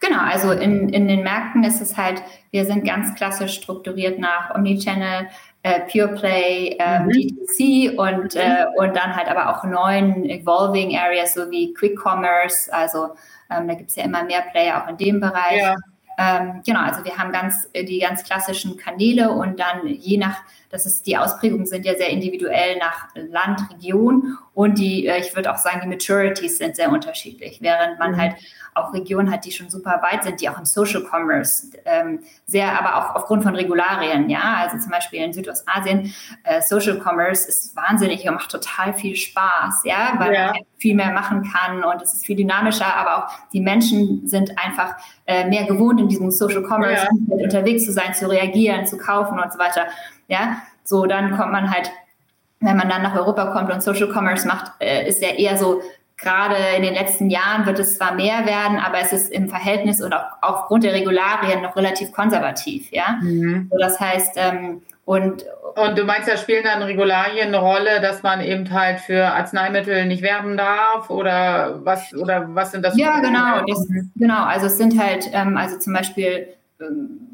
Genau, 0.00 0.20
also 0.20 0.52
in, 0.52 0.88
in 0.88 1.08
den 1.08 1.22
Märkten 1.22 1.62
ist 1.62 1.80
es 1.80 1.96
halt, 1.96 2.22
wir 2.50 2.64
sind 2.64 2.86
ganz 2.86 3.14
klassisch 3.14 3.54
strukturiert 3.54 4.18
nach 4.18 4.54
Omnichannel, 4.54 5.28
äh, 5.62 5.80
Pure 5.92 6.14
Play, 6.14 6.76
äh, 6.78 7.00
mhm. 7.00 7.08
D2C 7.08 7.96
und, 7.96 8.34
äh, 8.34 8.64
und 8.76 8.96
dann 8.96 9.14
halt 9.14 9.28
aber 9.28 9.50
auch 9.50 9.64
neuen 9.64 10.24
Evolving 10.24 10.96
Areas, 10.96 11.34
so 11.34 11.50
wie 11.50 11.74
Quick 11.74 11.98
Commerce. 12.02 12.72
Also 12.72 13.10
ähm, 13.50 13.68
da 13.68 13.74
gibt 13.74 13.90
es 13.90 13.96
ja 13.96 14.04
immer 14.04 14.24
mehr 14.24 14.42
Player 14.50 14.82
auch 14.82 14.88
in 14.88 14.96
dem 14.96 15.20
Bereich. 15.20 15.60
Ja. 15.60 15.76
Ähm, 16.18 16.62
genau, 16.66 16.80
also 16.80 17.04
wir 17.04 17.16
haben 17.16 17.30
ganz 17.30 17.68
äh, 17.72 17.84
die 17.84 18.00
ganz 18.00 18.24
klassischen 18.24 18.76
Kanäle 18.76 19.30
und 19.30 19.60
dann 19.60 19.86
je 19.86 20.18
nach, 20.18 20.42
das 20.70 20.86
ist 20.86 21.06
die 21.06 21.16
Ausprägungen 21.16 21.66
sind 21.66 21.84
ja 21.84 21.94
sehr 21.96 22.10
individuell 22.10 22.76
nach 22.78 23.08
Land, 23.14 23.60
Region 23.72 24.36
und 24.54 24.78
die, 24.78 25.06
äh, 25.06 25.20
ich 25.20 25.34
würde 25.34 25.52
auch 25.52 25.56
sagen, 25.56 25.80
die 25.82 25.88
Maturities 25.88 26.58
sind 26.58 26.76
sehr 26.76 26.90
unterschiedlich, 26.90 27.58
während 27.60 27.98
man 27.98 28.12
mhm. 28.12 28.16
halt 28.20 28.34
auch 28.74 28.92
Regionen 28.92 29.30
hat, 29.30 29.44
die 29.44 29.52
schon 29.52 29.70
super 29.70 30.00
weit 30.02 30.24
sind, 30.24 30.40
die 30.40 30.48
auch 30.48 30.58
im 30.58 30.64
Social 30.64 31.02
Commerce 31.02 31.70
ähm, 31.84 32.20
sehr, 32.46 32.78
aber 32.78 32.96
auch 32.96 33.14
aufgrund 33.16 33.42
von 33.42 33.54
Regularien, 33.54 34.28
ja, 34.28 34.58
also 34.58 34.78
zum 34.78 34.90
Beispiel 34.90 35.20
in 35.20 35.32
Südostasien, 35.32 36.14
äh, 36.44 36.60
Social 36.62 37.00
Commerce 37.00 37.48
ist 37.48 37.74
wahnsinnig 37.74 38.26
und 38.28 38.34
macht 38.34 38.50
total 38.50 38.94
viel 38.94 39.16
Spaß, 39.16 39.82
ja, 39.84 40.14
weil 40.18 40.34
ja. 40.34 40.46
man 40.48 40.62
viel 40.76 40.94
mehr 40.94 41.12
machen 41.12 41.50
kann 41.50 41.82
und 41.82 42.02
es 42.02 42.14
ist 42.14 42.26
viel 42.26 42.36
dynamischer, 42.36 42.94
aber 42.94 43.18
auch 43.24 43.30
die 43.52 43.60
Menschen 43.60 44.28
sind 44.28 44.56
einfach 44.58 44.96
äh, 45.26 45.46
mehr 45.48 45.64
gewohnt, 45.64 46.00
in 46.00 46.08
diesem 46.08 46.30
Social 46.30 46.62
Commerce 46.62 47.04
ja. 47.04 47.36
unterwegs 47.36 47.84
zu 47.84 47.92
sein, 47.92 48.14
zu 48.14 48.28
reagieren, 48.30 48.86
zu 48.86 48.96
kaufen 48.96 49.38
und 49.40 49.52
so 49.52 49.58
weiter, 49.58 49.86
ja, 50.28 50.62
so 50.84 51.06
dann 51.06 51.36
kommt 51.36 51.52
man 51.52 51.70
halt 51.70 51.90
wenn 52.60 52.76
man 52.76 52.88
dann 52.88 53.02
nach 53.02 53.14
Europa 53.14 53.52
kommt 53.52 53.72
und 53.72 53.84
Social 53.84 54.08
Commerce 54.08 54.44
macht, 54.44 54.72
äh, 54.80 55.08
ist 55.08 55.22
ja 55.22 55.28
eher 55.28 55.56
so 55.56 55.80
Gerade 56.20 56.56
in 56.76 56.82
den 56.82 56.94
letzten 56.94 57.30
Jahren 57.30 57.64
wird 57.64 57.78
es 57.78 57.96
zwar 57.96 58.12
mehr 58.12 58.44
werden, 58.44 58.78
aber 58.78 58.98
es 58.98 59.12
ist 59.12 59.30
im 59.30 59.48
Verhältnis 59.48 60.02
und 60.02 60.12
auch 60.12 60.24
aufgrund 60.40 60.82
der 60.82 60.92
Regularien 60.92 61.62
noch 61.62 61.76
relativ 61.76 62.10
konservativ, 62.10 62.90
ja. 62.90 63.18
Mhm. 63.22 63.68
So, 63.70 63.78
das 63.78 64.00
heißt, 64.00 64.32
ähm, 64.34 64.82
und, 65.04 65.44
und 65.76 65.96
du 65.96 66.02
meinst, 66.04 66.28
da 66.28 66.36
spielen 66.36 66.64
dann 66.64 66.82
Regularien 66.82 67.48
eine 67.48 67.58
Rolle, 67.58 68.00
dass 68.00 68.24
man 68.24 68.40
eben 68.40 68.68
halt 68.72 68.98
für 68.98 69.26
Arzneimittel 69.26 70.06
nicht 70.06 70.22
werben 70.22 70.56
darf 70.56 71.08
oder 71.08 71.78
was 71.84 72.12
oder 72.12 72.52
was 72.52 72.72
sind 72.72 72.84
das? 72.84 72.98
Ja, 72.98 73.20
genau, 73.20 73.64
das, 73.64 73.86
genau. 74.16 74.42
Also 74.42 74.66
es 74.66 74.76
sind 74.76 75.00
halt, 75.00 75.30
ähm, 75.32 75.56
also 75.56 75.78
zum 75.78 75.92
Beispiel 75.92 76.48
ähm, 76.80 77.27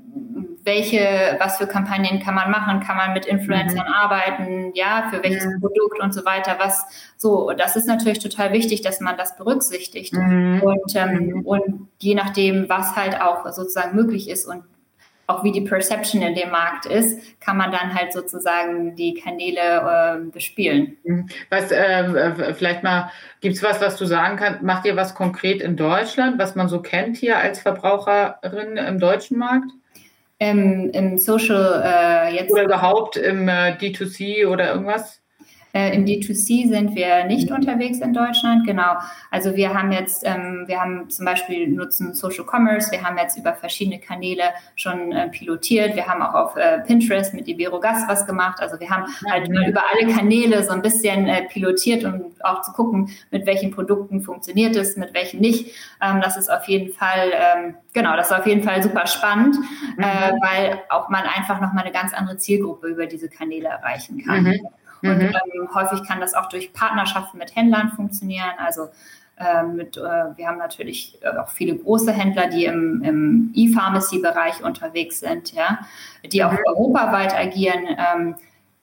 welche, 0.65 1.37
was 1.39 1.59
für 1.59 1.67
Kampagnen 1.67 2.21
kann 2.21 2.35
man 2.35 2.51
machen, 2.51 2.81
kann 2.81 2.97
man 2.97 3.13
mit 3.13 3.27
Influencern 3.27 3.87
mhm. 3.87 3.93
arbeiten, 3.93 4.73
ja, 4.75 5.09
für 5.11 5.23
welches 5.23 5.45
mhm. 5.45 5.61
Produkt 5.61 6.01
und 6.01 6.13
so 6.13 6.25
weiter, 6.25 6.57
was 6.59 6.87
so, 7.17 7.53
das 7.53 7.77
ist 7.77 7.87
natürlich 7.87 8.19
total 8.19 8.53
wichtig, 8.53 8.81
dass 8.81 9.01
man 9.01 9.17
das 9.17 9.37
berücksichtigt 9.37 10.15
mhm. 10.15 10.63
und, 10.63 10.97
ähm, 10.97 11.27
mhm. 11.27 11.41
und 11.43 11.89
je 11.99 12.15
nachdem, 12.15 12.69
was 12.69 12.97
halt 12.97 13.21
auch 13.21 13.47
sozusagen 13.53 13.95
möglich 13.95 14.29
ist 14.29 14.47
und 14.47 14.65
auch 15.27 15.43
wie 15.43 15.53
die 15.53 15.63
Perception 15.63 16.21
in 16.21 16.35
dem 16.35 16.51
Markt 16.51 16.85
ist, 16.85 17.41
kann 17.41 17.57
man 17.57 17.73
dann 17.73 17.95
halt 17.95 18.13
sozusagen 18.13 18.95
die 18.95 19.15
Kanäle 19.15 19.61
äh, 19.61 20.31
bespielen. 20.31 20.99
Mhm. 21.05 21.29
Was, 21.49 21.71
äh, 21.73 22.55
vielleicht 22.55 22.83
mal, 22.83 23.11
gibt 23.41 23.57
es 23.57 23.63
was, 23.63 23.81
was 23.81 23.97
du 23.97 24.05
sagen 24.05 24.37
kannst? 24.37 24.63
Macht 24.63 24.85
ihr 24.85 24.97
was 24.97 25.15
konkret 25.15 25.63
in 25.63 25.77
Deutschland, 25.77 26.39
was 26.39 26.57
man 26.57 26.69
so 26.69 26.83
kennt 26.83 27.17
hier 27.17 27.39
als 27.39 27.61
Verbraucherin 27.61 28.77
im 28.77 28.99
deutschen 28.99 29.39
Markt? 29.39 29.71
Im, 30.51 30.91
im 30.91 31.19
Social 31.19 31.83
äh, 31.85 32.35
jetzt. 32.35 32.53
Oder 32.53 32.65
überhaupt 32.65 33.17
im 33.17 33.49
äh, 33.49 33.73
D2C 33.73 34.47
oder 34.47 34.73
irgendwas? 34.73 35.24
Äh, 35.75 35.93
Im 35.97 36.05
D2C 36.05 36.69
sind 36.69 36.95
wir 36.95 37.25
nicht 37.25 37.51
mhm. 37.51 37.57
unterwegs 37.57 37.99
in 37.99 38.13
Deutschland, 38.15 38.65
genau. 38.65 38.95
Also 39.33 39.57
wir 39.57 39.75
haben 39.75 39.91
jetzt, 39.91 40.23
ähm, 40.25 40.63
wir 40.67 40.81
haben 40.81 41.11
zum 41.11 41.25
Beispiel 41.25 41.67
nutzen 41.67 42.15
Social 42.15 42.45
Commerce, 42.45 42.93
wir 42.93 43.03
haben 43.03 43.19
jetzt 43.19 43.37
über 43.37 43.55
verschiedene 43.55 43.99
Kanäle 43.99 44.45
schon 44.77 45.11
äh, 45.11 45.29
pilotiert, 45.31 45.97
wir 45.97 46.07
haben 46.07 46.23
auch 46.23 46.35
auf 46.35 46.57
äh, 46.57 46.79
Pinterest 46.83 47.35
mit 47.35 47.49
Iberogas 47.49 48.05
was 48.07 48.25
gemacht. 48.25 48.61
Also 48.61 48.79
wir 48.79 48.89
haben 48.89 49.07
halt 49.29 49.51
mal 49.51 49.69
über 49.69 49.83
alle 49.91 50.13
Kanäle 50.13 50.63
so 50.63 50.71
ein 50.71 50.81
bisschen 50.81 51.27
äh, 51.27 51.43
pilotiert, 51.43 52.05
um 52.05 52.33
auch 52.45 52.63
zu 52.63 52.71
gucken, 52.71 53.11
mit 53.33 53.45
welchen 53.45 53.73
Produkten 53.73 54.21
funktioniert 54.21 54.77
es, 54.77 54.97
mit 54.97 55.13
welchen 55.13 55.41
nicht. 55.41 55.75
Ähm, 56.01 56.21
das 56.21 56.37
ist 56.37 56.53
auf 56.53 56.69
jeden 56.69 56.93
Fall, 56.93 57.33
ähm, 57.33 57.75
genau, 57.93 58.17
das 58.17 58.31
ist 58.31 58.39
auf 58.39 58.47
jeden 58.47 58.63
Fall 58.63 58.81
super 58.81 59.09
spannend, 59.09 59.57
äh, 59.99 60.33
mhm. 60.33 60.39
weil 60.41 60.81
auch 60.89 61.09
man 61.09 61.25
einfach 61.25 61.61
nochmal 61.61 61.83
eine 61.83 61.93
ganz 61.93 62.15
andere 62.15 62.37
Zielgruppe 62.37 62.87
über 62.87 63.07
diese 63.07 63.29
Kanäle 63.29 63.67
erreichen 63.67 64.23
kann. 64.25 64.55
Mhm. 65.05 65.11
Und 65.11 65.23
ähm, 65.23 65.75
häufig 65.75 66.07
kann 66.07 66.21
das 66.21 66.35
auch 66.35 66.49
durch 66.49 66.73
Partnerschaften 66.73 67.39
mit 67.39 67.55
Händlern 67.55 67.91
funktionieren. 67.91 68.53
Also 68.59 68.89
ähm, 69.39 69.77
mit, 69.77 69.97
äh, 69.97 70.01
wir 70.01 70.47
haben 70.47 70.59
natürlich 70.59 71.19
äh, 71.23 71.37
auch 71.37 71.49
viele 71.49 71.77
große 71.77 72.13
Händler, 72.13 72.49
die 72.49 72.65
im, 72.67 73.03
im 73.03 73.53
E-Pharmacy-Bereich 73.55 74.63
unterwegs 74.63 75.21
sind, 75.21 75.53
ja, 75.53 75.81
die 76.25 76.43
auch 76.45 76.53
mhm. 76.53 76.59
europaweit 76.67 77.35
agieren. 77.35 77.85
Ähm, 77.89 78.35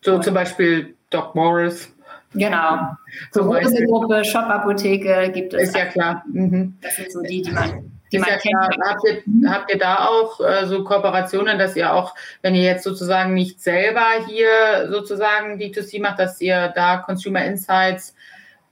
so 0.01 0.19
zum 0.19 0.33
Beispiel 0.33 0.95
Doc 1.09 1.35
Morris. 1.35 1.93
Genau. 2.33 2.95
So 3.31 3.43
große 3.43 3.85
Gruppe, 3.85 4.23
Shop-Apotheke 4.23 5.31
gibt 5.33 5.53
es. 5.53 5.63
Ist 5.63 5.75
ja 5.75 5.85
klar. 5.85 6.23
Mhm. 6.31 6.77
Das 6.81 6.95
sind 6.95 7.11
so 7.11 7.21
die, 7.21 7.41
die 7.41 7.51
man 7.51 7.90
die 8.11 8.19
man 8.19 8.29
ja 8.29 8.37
kennt. 8.37 8.77
Habt 8.83 9.03
ihr, 9.05 9.49
habt 9.49 9.71
ihr 9.71 9.79
da 9.79 10.07
auch 10.07 10.39
äh, 10.41 10.65
so 10.65 10.83
Kooperationen, 10.83 11.57
dass 11.57 11.75
ihr 11.75 11.93
auch, 11.93 12.15
wenn 12.41 12.55
ihr 12.55 12.63
jetzt 12.63 12.83
sozusagen 12.83 13.33
nicht 13.33 13.61
selber 13.61 14.05
hier 14.27 14.89
sozusagen 14.89 15.57
D2C 15.59 16.01
macht, 16.01 16.19
dass 16.19 16.41
ihr 16.41 16.71
da 16.75 16.97
Consumer 16.97 17.43
Insights 17.45 18.15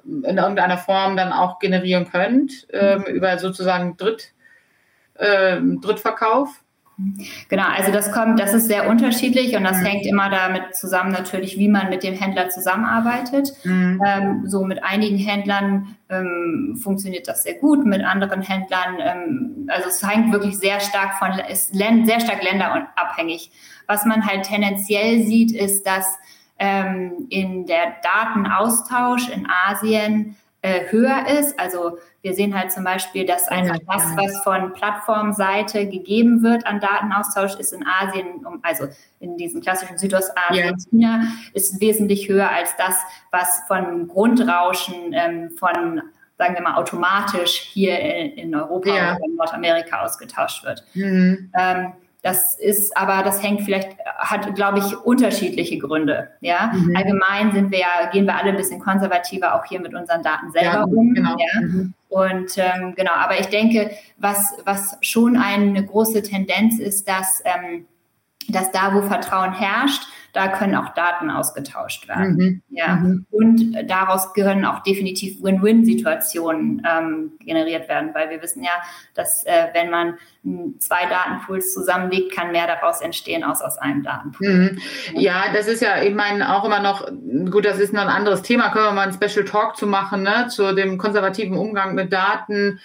in 0.06 0.38
irgendeiner 0.38 0.78
Form 0.78 1.17
dann 1.17 1.32
auch 1.32 1.60
generieren 1.60 2.10
könnt 2.10 2.67
ähm, 2.71 2.99
mhm. 2.99 3.06
über 3.06 3.38
sozusagen 3.38 3.97
Dritt, 3.97 4.34
äh, 5.15 5.58
Drittverkauf? 5.82 6.49
Genau, 7.48 7.64
also 7.68 7.92
das 7.92 8.12
kommt, 8.12 8.40
das 8.40 8.54
ist 8.54 8.68
sehr 8.68 8.90
unterschiedlich 8.90 9.56
und 9.56 9.64
das 9.64 9.78
mhm. 9.78 9.86
hängt 9.86 10.06
immer 10.06 10.30
damit 10.30 10.76
zusammen 10.76 11.12
natürlich, 11.12 11.58
wie 11.58 11.70
man 11.70 11.90
mit 11.90 12.04
dem 12.04 12.14
Händler 12.14 12.50
zusammenarbeitet. 12.50 13.54
Mhm. 13.64 14.02
Ähm, 14.06 14.44
so 14.46 14.66
mit 14.66 14.84
einigen 14.84 15.18
Händlern 15.18 15.96
ähm, 16.10 16.78
funktioniert 16.82 17.28
das 17.28 17.44
sehr 17.44 17.54
gut, 17.54 17.86
mit 17.86 18.04
anderen 18.04 18.42
Händlern, 18.42 18.98
ähm, 19.00 19.68
also 19.70 19.88
es 19.88 20.06
hängt 20.06 20.34
wirklich 20.34 20.58
sehr 20.58 20.80
stark 20.82 21.14
von, 21.20 21.32
ist 21.50 21.74
sehr 21.74 22.20
stark 22.20 22.44
länderabhängig. 22.44 23.52
Was 23.88 24.06
man 24.06 24.26
halt 24.26 24.44
tendenziell 24.44 25.24
sieht, 25.24 25.52
ist, 25.52 25.88
dass 25.88 26.06
ähm, 26.60 27.28
in 27.30 27.66
der 27.66 27.96
Datenaustausch 28.04 29.30
in 29.30 29.48
Asien 29.68 30.36
äh, 30.62 30.91
höher 30.91 31.26
ist. 31.39 31.60
Also 31.60 31.98
wir 32.22 32.34
sehen 32.34 32.58
halt 32.58 32.72
zum 32.72 32.84
Beispiel, 32.84 33.26
dass 33.26 33.48
einfach 33.48 33.78
das, 33.88 34.04
was 34.17 34.43
von 34.43 34.74
Plattformseite 34.74 35.88
gegeben 35.88 36.43
wird 36.43 36.65
an 36.65 36.80
Datenaustausch, 36.80 37.56
ist 37.56 37.72
in 37.72 37.86
Asien, 37.88 38.45
also 38.62 38.88
in 39.19 39.38
diesen 39.38 39.62
klassischen 39.62 39.98
Südostasien, 39.98 40.76
ja. 40.78 40.89
China, 40.89 41.24
ist 41.54 41.80
wesentlich 41.80 42.28
höher 42.28 42.50
als 42.50 42.76
das, 42.78 42.95
was 43.32 43.62
von 43.67 44.08
Grundrauschen 44.08 45.13
ähm, 45.13 45.52
von 45.52 46.02
sagen 46.38 46.56
wir 46.56 46.62
mal, 46.62 46.76
automatisch 46.76 47.69
hier 47.74 48.00
in, 48.00 48.32
in 48.32 48.56
Europa 48.56 48.89
ja. 48.89 49.15
oder 49.15 49.26
in 49.26 49.36
Nordamerika 49.36 50.06
ausgetauscht 50.06 50.63
wird. 50.63 50.86
Mhm. 50.93 51.52
Ähm, 51.54 51.91
das 52.21 52.55
ist 52.60 52.97
aber, 52.97 53.23
das 53.23 53.41
hängt 53.41 53.62
vielleicht, 53.62 53.97
hat, 54.17 54.53
glaube 54.55 54.79
ich, 54.79 54.97
unterschiedliche 54.97 55.77
Gründe. 55.77 56.29
Ja, 56.41 56.71
mhm. 56.73 56.95
allgemein 56.95 57.53
sind 57.53 57.71
wir 57.71 57.79
ja, 57.79 58.10
gehen 58.12 58.25
wir 58.25 58.36
alle 58.36 58.49
ein 58.49 58.58
bisschen 58.58 58.79
konservativer 58.79 59.55
auch 59.55 59.65
hier 59.65 59.79
mit 59.79 59.93
unseren 59.93 60.21
Daten 60.21 60.51
selber 60.51 60.79
ja, 60.79 60.84
um. 60.84 61.13
Genau. 61.13 61.36
Ja? 61.38 61.62
Mhm. 61.62 61.93
Und 62.10 62.58
ähm, 62.58 62.93
genau, 62.95 63.13
aber 63.13 63.39
ich 63.39 63.47
denke, 63.47 63.91
was, 64.17 64.53
was 64.65 64.97
schon 65.01 65.38
eine 65.38 65.86
große 65.86 66.23
Tendenz 66.23 66.79
ist, 66.79 67.08
dass 67.08 67.41
ähm, 67.45 67.86
dass 68.52 68.72
da, 68.72 68.94
wo 68.94 69.02
Vertrauen 69.02 69.54
herrscht, 69.54 70.04
da 70.34 70.48
können 70.48 70.76
auch 70.76 70.94
Daten 70.94 71.32
ausgetauscht 71.32 72.08
werden. 72.08 72.36
Mhm. 72.36 72.62
Ja. 72.70 72.96
Mhm. 72.96 73.26
Und 73.32 73.90
daraus 73.90 74.34
gehören 74.34 74.64
auch 74.66 74.84
definitiv 74.84 75.42
Win-Win-Situationen 75.42 76.86
ähm, 76.88 77.32
generiert 77.40 77.90
werden, 77.90 78.12
weil 78.14 78.30
wir 78.30 78.42
wissen 78.42 78.64
ja, 78.64 78.72
dass 79.16 79.44
äh, 79.46 79.68
wenn 79.74 79.90
man 79.90 80.18
zwei 80.80 81.06
Datenpools 81.08 81.74
zusammenlegt, 81.74 82.34
kann 82.34 82.52
mehr 82.52 82.68
daraus 82.68 83.02
entstehen 83.02 83.43
als 83.43 83.62
aus 83.62 83.78
einem 83.78 84.04
Datenpool. 84.04 84.47
Mhm. 84.47 84.80
Ja, 85.14 85.45
das 85.54 85.68
ist 85.68 85.82
ja, 85.82 86.02
ich 86.02 86.14
meine, 86.14 86.56
auch 86.56 86.64
immer 86.64 86.80
noch, 86.80 87.08
gut, 87.50 87.66
das 87.66 87.80
ist 87.80 87.93
noch 87.93 88.04
ein 88.04 88.08
anderes 88.08 88.41
Thema, 88.41 88.70
können 88.70 88.86
wir 88.86 88.91
mal 88.91 89.10
einen 89.10 89.14
Special 89.14 89.45
Talk 89.45 89.78
zu 89.78 89.88
machen, 89.88 90.24
ne, 90.24 90.47
zu 90.50 90.74
dem 90.76 90.97
konservativen 90.97 91.58
Umgang 91.58 91.95
mit 91.95 92.14
Daten 92.14 92.80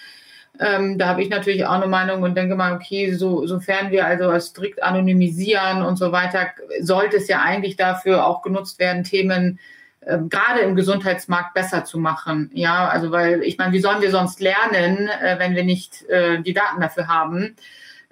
ähm, 0.59 0.97
da 0.97 1.07
habe 1.07 1.21
ich 1.21 1.29
natürlich 1.29 1.65
auch 1.65 1.73
eine 1.73 1.87
Meinung 1.87 2.23
und 2.23 2.35
denke 2.35 2.55
mal, 2.55 2.73
okay, 2.73 3.13
so, 3.13 3.45
sofern 3.45 3.91
wir 3.91 4.05
also 4.05 4.37
strikt 4.39 4.81
anonymisieren 4.81 5.81
und 5.81 5.97
so 5.97 6.11
weiter, 6.11 6.47
sollte 6.81 7.17
es 7.17 7.27
ja 7.27 7.41
eigentlich 7.41 7.75
dafür 7.75 8.25
auch 8.25 8.41
genutzt 8.41 8.79
werden, 8.79 9.03
Themen 9.03 9.59
äh, 10.01 10.17
gerade 10.29 10.61
im 10.61 10.75
Gesundheitsmarkt 10.75 11.53
besser 11.53 11.83
zu 11.83 11.99
machen. 11.99 12.51
Ja, 12.53 12.87
also 12.87 13.11
weil 13.11 13.43
ich 13.43 13.57
meine, 13.57 13.73
wie 13.73 13.79
sollen 13.79 14.01
wir 14.01 14.11
sonst 14.11 14.39
lernen, 14.39 15.09
äh, 15.21 15.39
wenn 15.39 15.55
wir 15.55 15.63
nicht 15.63 16.07
äh, 16.09 16.41
die 16.41 16.53
Daten 16.53 16.79
dafür 16.79 17.07
haben? 17.07 17.55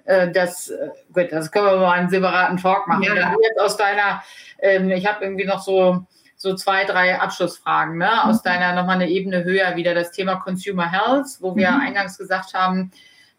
Äh, 0.04 0.30
das, 0.30 0.70
äh, 0.70 0.88
gut, 1.12 1.32
das 1.32 1.50
können 1.50 1.66
wir 1.66 1.76
mal 1.76 1.92
einen 1.92 2.10
separaten 2.10 2.58
Talk 2.58 2.86
machen. 2.88 3.02
Ja. 3.04 3.34
Jetzt 3.42 3.60
aus 3.60 3.76
deiner, 3.76 4.22
ähm, 4.58 4.90
ich 4.90 5.06
habe 5.06 5.24
irgendwie 5.24 5.46
noch 5.46 5.62
so 5.62 6.04
so 6.44 6.54
zwei, 6.54 6.84
drei 6.84 7.18
Abschlussfragen, 7.18 7.98
ne? 7.98 8.24
aus 8.24 8.36
mhm. 8.36 8.44
deiner 8.44 8.74
nochmal 8.74 8.96
eine 8.96 9.08
Ebene 9.08 9.42
höher 9.42 9.74
wieder 9.74 9.94
das 9.94 10.12
Thema 10.12 10.36
Consumer 10.36 10.88
Health, 10.90 11.38
wo 11.40 11.56
wir 11.56 11.72
mhm. 11.72 11.80
eingangs 11.80 12.16
gesagt 12.16 12.54
haben, 12.54 12.92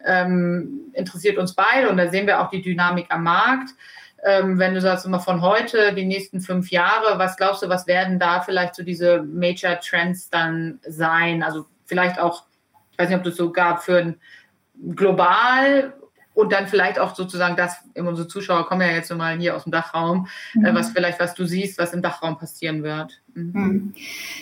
ähm, 0.04 0.90
interessiert 0.92 1.38
uns 1.38 1.54
beide 1.54 1.88
und 1.88 1.96
da 1.96 2.10
sehen 2.10 2.26
wir 2.26 2.40
auch 2.40 2.50
die 2.50 2.60
Dynamik 2.60 3.06
am 3.08 3.22
Markt. 3.22 3.70
Ähm, 4.24 4.58
wenn 4.58 4.74
du 4.74 4.80
sagst 4.80 5.06
immer 5.06 5.20
von 5.20 5.40
heute, 5.40 5.94
die 5.94 6.04
nächsten 6.04 6.40
fünf 6.40 6.70
Jahre, 6.70 7.18
was 7.18 7.36
glaubst 7.36 7.62
du, 7.62 7.68
was 7.68 7.86
werden 7.86 8.18
da 8.18 8.40
vielleicht 8.40 8.74
so 8.74 8.82
diese 8.82 9.22
Major 9.22 9.78
Trends 9.80 10.28
dann 10.28 10.80
sein? 10.86 11.42
Also 11.42 11.66
vielleicht 11.86 12.18
auch, 12.18 12.44
ich 12.92 12.98
weiß 12.98 13.08
nicht, 13.08 13.18
ob 13.18 13.24
du 13.24 13.30
es 13.30 13.36
sogar 13.36 13.78
für 13.78 13.98
ein 13.98 14.20
global 14.94 15.94
und 16.36 16.52
dann 16.52 16.68
vielleicht 16.68 16.98
auch 16.98 17.14
sozusagen 17.14 17.56
das, 17.56 17.78
unsere 17.94 18.28
Zuschauer 18.28 18.66
kommen 18.66 18.82
ja 18.82 18.88
jetzt 18.88 19.12
mal 19.14 19.38
hier 19.38 19.56
aus 19.56 19.64
dem 19.64 19.72
Dachraum, 19.72 20.28
äh, 20.54 20.70
mhm. 20.70 20.74
was 20.74 20.90
vielleicht, 20.90 21.18
was 21.18 21.34
du 21.34 21.46
siehst, 21.46 21.78
was 21.78 21.94
im 21.94 22.02
Dachraum 22.02 22.38
passieren 22.38 22.82
wird. 22.82 23.18
Mhm. 23.34 23.52
mhm. 23.54 23.94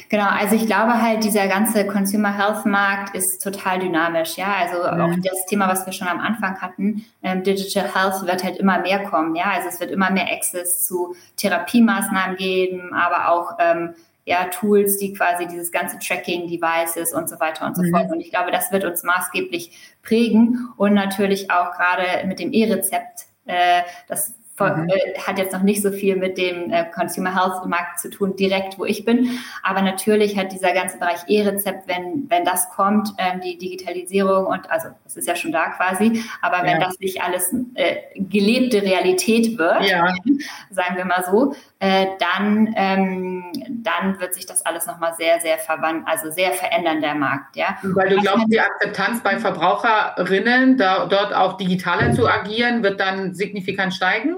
Genau, 0.09 0.26
also 0.26 0.57
ich 0.57 0.66
glaube 0.66 1.01
halt, 1.01 1.22
dieser 1.22 1.47
ganze 1.47 1.86
Consumer 1.86 2.36
Health 2.36 2.66
Markt 2.66 3.14
ist 3.14 3.40
total 3.42 3.78
dynamisch, 3.78 4.36
ja. 4.36 4.55
Also 4.61 4.78
mhm. 4.78 5.01
auch 5.01 5.16
das 5.22 5.47
Thema, 5.47 5.68
was 5.68 5.86
wir 5.86 5.92
schon 5.92 6.09
am 6.09 6.18
Anfang 6.18 6.61
hatten, 6.61 7.05
ähm, 7.22 7.45
Digital 7.45 7.95
Health 7.95 8.26
wird 8.26 8.42
halt 8.42 8.57
immer 8.57 8.80
mehr 8.80 9.05
kommen, 9.05 9.36
ja. 9.36 9.53
Also 9.53 9.68
es 9.68 9.78
wird 9.78 9.92
immer 9.92 10.11
mehr 10.11 10.26
Access 10.32 10.84
zu 10.84 11.14
Therapiemaßnahmen 11.36 12.36
geben, 12.36 12.92
aber 12.92 13.30
auch 13.30 13.53
ähm, 13.61 13.95
ja, 14.27 14.45
Tools, 14.47 14.97
die 14.97 15.12
quasi 15.12 15.47
dieses 15.47 15.70
ganze 15.70 15.99
Tracking, 15.99 16.49
Devices 16.49 17.12
und 17.12 17.29
so 17.29 17.39
weiter 17.41 17.66
und 17.66 17.77
so 17.77 17.83
mhm. 17.83 17.91
fort. 17.91 18.11
Und 18.11 18.20
ich 18.20 18.31
glaube, 18.31 18.51
das 18.51 18.72
wird 18.72 18.85
uns 18.85 19.03
maßgeblich 19.03 19.95
prägen 20.03 20.68
und 20.77 20.95
natürlich 20.95 21.51
auch 21.51 21.72
gerade 21.72 22.27
mit 22.27 22.39
dem 22.39 22.53
E-Rezept, 22.53 23.27
äh, 23.47 23.83
das 24.09 24.35
Mhm. 24.61 24.88
Äh, 24.88 25.18
hat 25.20 25.38
jetzt 25.38 25.52
noch 25.52 25.62
nicht 25.62 25.82
so 25.82 25.90
viel 25.90 26.16
mit 26.16 26.38
dem 26.38 26.70
äh, 26.70 26.84
Consumer 26.84 27.34
Health 27.34 27.66
Markt 27.66 27.98
zu 27.98 28.09
tun, 28.09 28.36
direkt 28.36 28.78
wo 28.78 28.84
ich 28.84 29.05
bin. 29.05 29.40
Aber 29.62 29.82
natürlich 29.82 30.38
hat 30.38 30.52
dieser 30.52 30.72
ganze 30.72 30.98
Bereich 30.98 31.20
E-Rezept, 31.26 31.88
wenn, 31.88 32.26
wenn 32.28 32.44
das 32.44 32.70
kommt, 32.70 33.11
ähm, 33.18 33.40
die 33.40 33.59
Digitalisierung 33.59 34.46
und 34.46 34.70
also 34.70 34.88
das 35.02 35.16
ist 35.16 35.26
ja 35.26 35.34
schon 35.34 35.50
da 35.50 35.70
quasi, 35.70 36.24
aber 36.40 36.59
ja. 36.59 36.64
wenn 36.64 36.80
das 36.80 36.98
nicht 37.00 37.22
alles 37.22 37.55
äh, 37.74 37.96
gelebte 38.16 38.82
Realität 38.82 39.59
wird, 39.59 39.88
ja. 39.88 40.14
sagen 40.70 40.96
wir 40.96 41.05
mal 41.05 41.24
so, 41.24 41.55
äh, 41.80 42.07
dann, 42.18 42.74
ähm, 42.76 43.44
dann 43.68 44.20
wird 44.20 44.34
sich 44.34 44.46
das 44.46 44.64
alles 44.64 44.86
nochmal 44.86 45.14
sehr, 45.16 45.40
sehr 45.40 45.59
verwandeln, 45.59 46.07
also 46.07 46.30
sehr 46.30 46.52
verändern, 46.52 47.00
der 47.00 47.14
Markt. 47.14 47.57
Ja? 47.57 47.76
Weil 47.82 48.09
du 48.09 48.20
glaubst, 48.20 48.46
die 48.50 48.61
Akzeptanz 48.61 49.22
bei 49.22 49.38
Verbraucherinnen, 49.38 50.78
da, 50.78 51.07
dort 51.07 51.34
auch 51.34 51.57
digitaler 51.57 52.12
zu 52.12 52.28
agieren, 52.28 52.82
wird 52.82 53.00
dann 53.00 53.34
signifikant 53.34 53.92
steigen? 53.92 54.36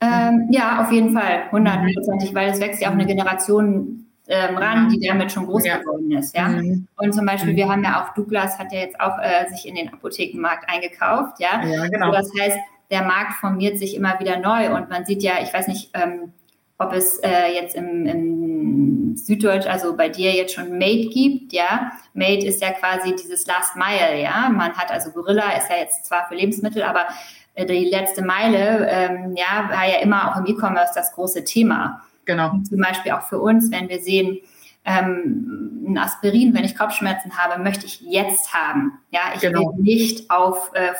Ähm, 0.00 0.48
ja, 0.50 0.80
auf 0.82 0.92
jeden 0.92 1.12
Fall, 1.12 1.50
hundertprozentig, 1.52 2.34
weil 2.34 2.50
es 2.50 2.60
wächst 2.60 2.80
ja 2.80 2.88
auch 2.88 2.94
eine 2.94 3.06
Generation 3.06 4.06
ähm, 4.28 4.56
ran, 4.56 4.88
die 4.88 5.06
damit 5.06 5.32
schon 5.32 5.46
groß 5.46 5.66
ja. 5.66 5.78
geworden 5.78 6.12
ist. 6.12 6.34
Ja? 6.34 6.48
Mhm. 6.48 6.86
Und 6.96 7.12
zum 7.12 7.26
Beispiel, 7.26 7.56
wir 7.56 7.68
haben 7.68 7.84
ja 7.84 8.02
auch, 8.02 8.14
Douglas 8.14 8.58
hat 8.58 8.72
ja 8.72 8.80
jetzt 8.80 8.98
auch 9.00 9.18
äh, 9.18 9.48
sich 9.50 9.68
in 9.68 9.74
den 9.74 9.92
Apothekenmarkt 9.92 10.68
eingekauft. 10.68 11.40
Ja, 11.40 11.62
ja 11.64 11.86
genau. 11.88 12.06
So, 12.06 12.12
das 12.12 12.30
heißt, 12.40 12.58
der 12.90 13.02
Markt 13.02 13.34
formiert 13.34 13.78
sich 13.78 13.94
immer 13.94 14.18
wieder 14.20 14.38
neu 14.38 14.74
und 14.74 14.88
man 14.88 15.04
sieht 15.04 15.22
ja, 15.22 15.34
ich 15.42 15.52
weiß 15.52 15.68
nicht, 15.68 15.90
ähm, 15.94 16.32
ob 16.78 16.94
es 16.94 17.18
äh, 17.18 17.54
jetzt 17.54 17.74
im, 17.74 18.06
im 18.06 19.16
Süddeutsch, 19.16 19.66
also 19.66 19.96
bei 19.96 20.08
dir 20.08 20.32
jetzt 20.32 20.54
schon 20.54 20.78
Made 20.78 21.08
gibt, 21.08 21.52
ja. 21.52 21.92
Made 22.14 22.46
ist 22.46 22.62
ja 22.62 22.70
quasi 22.70 23.14
dieses 23.14 23.46
Last 23.46 23.76
Mile, 23.76 24.22
ja. 24.22 24.48
Man 24.48 24.72
hat 24.72 24.90
also 24.90 25.10
Gorilla 25.10 25.52
ist 25.58 25.68
ja 25.68 25.76
jetzt 25.76 26.06
zwar 26.06 26.26
für 26.26 26.36
Lebensmittel, 26.36 26.82
aber 26.82 27.06
die 27.64 27.84
letzte 27.84 28.22
Meile, 28.22 28.88
ähm, 28.88 29.34
ja, 29.36 29.68
war 29.70 29.86
ja 29.86 30.00
immer 30.00 30.30
auch 30.30 30.36
im 30.36 30.46
E-Commerce 30.46 30.92
das 30.94 31.12
große 31.12 31.44
Thema. 31.44 32.02
Genau. 32.24 32.50
Und 32.50 32.66
zum 32.66 32.78
Beispiel 32.78 33.12
auch 33.12 33.22
für 33.22 33.40
uns, 33.40 33.70
wenn 33.70 33.88
wir 33.88 34.00
sehen, 34.00 34.38
ähm, 34.84 35.84
ein 35.86 35.98
Aspirin, 35.98 36.54
wenn 36.54 36.64
ich 36.64 36.76
Kopfschmerzen 36.76 37.36
habe, 37.36 37.62
möchte 37.62 37.86
ich 37.86 38.00
jetzt 38.00 38.54
haben. 38.54 38.98
Ja, 39.10 39.20
ich 39.34 39.40
genau. 39.40 39.72
will 39.72 39.82
nicht 39.82 40.30
auf 40.30 40.70
äh, 40.74 40.92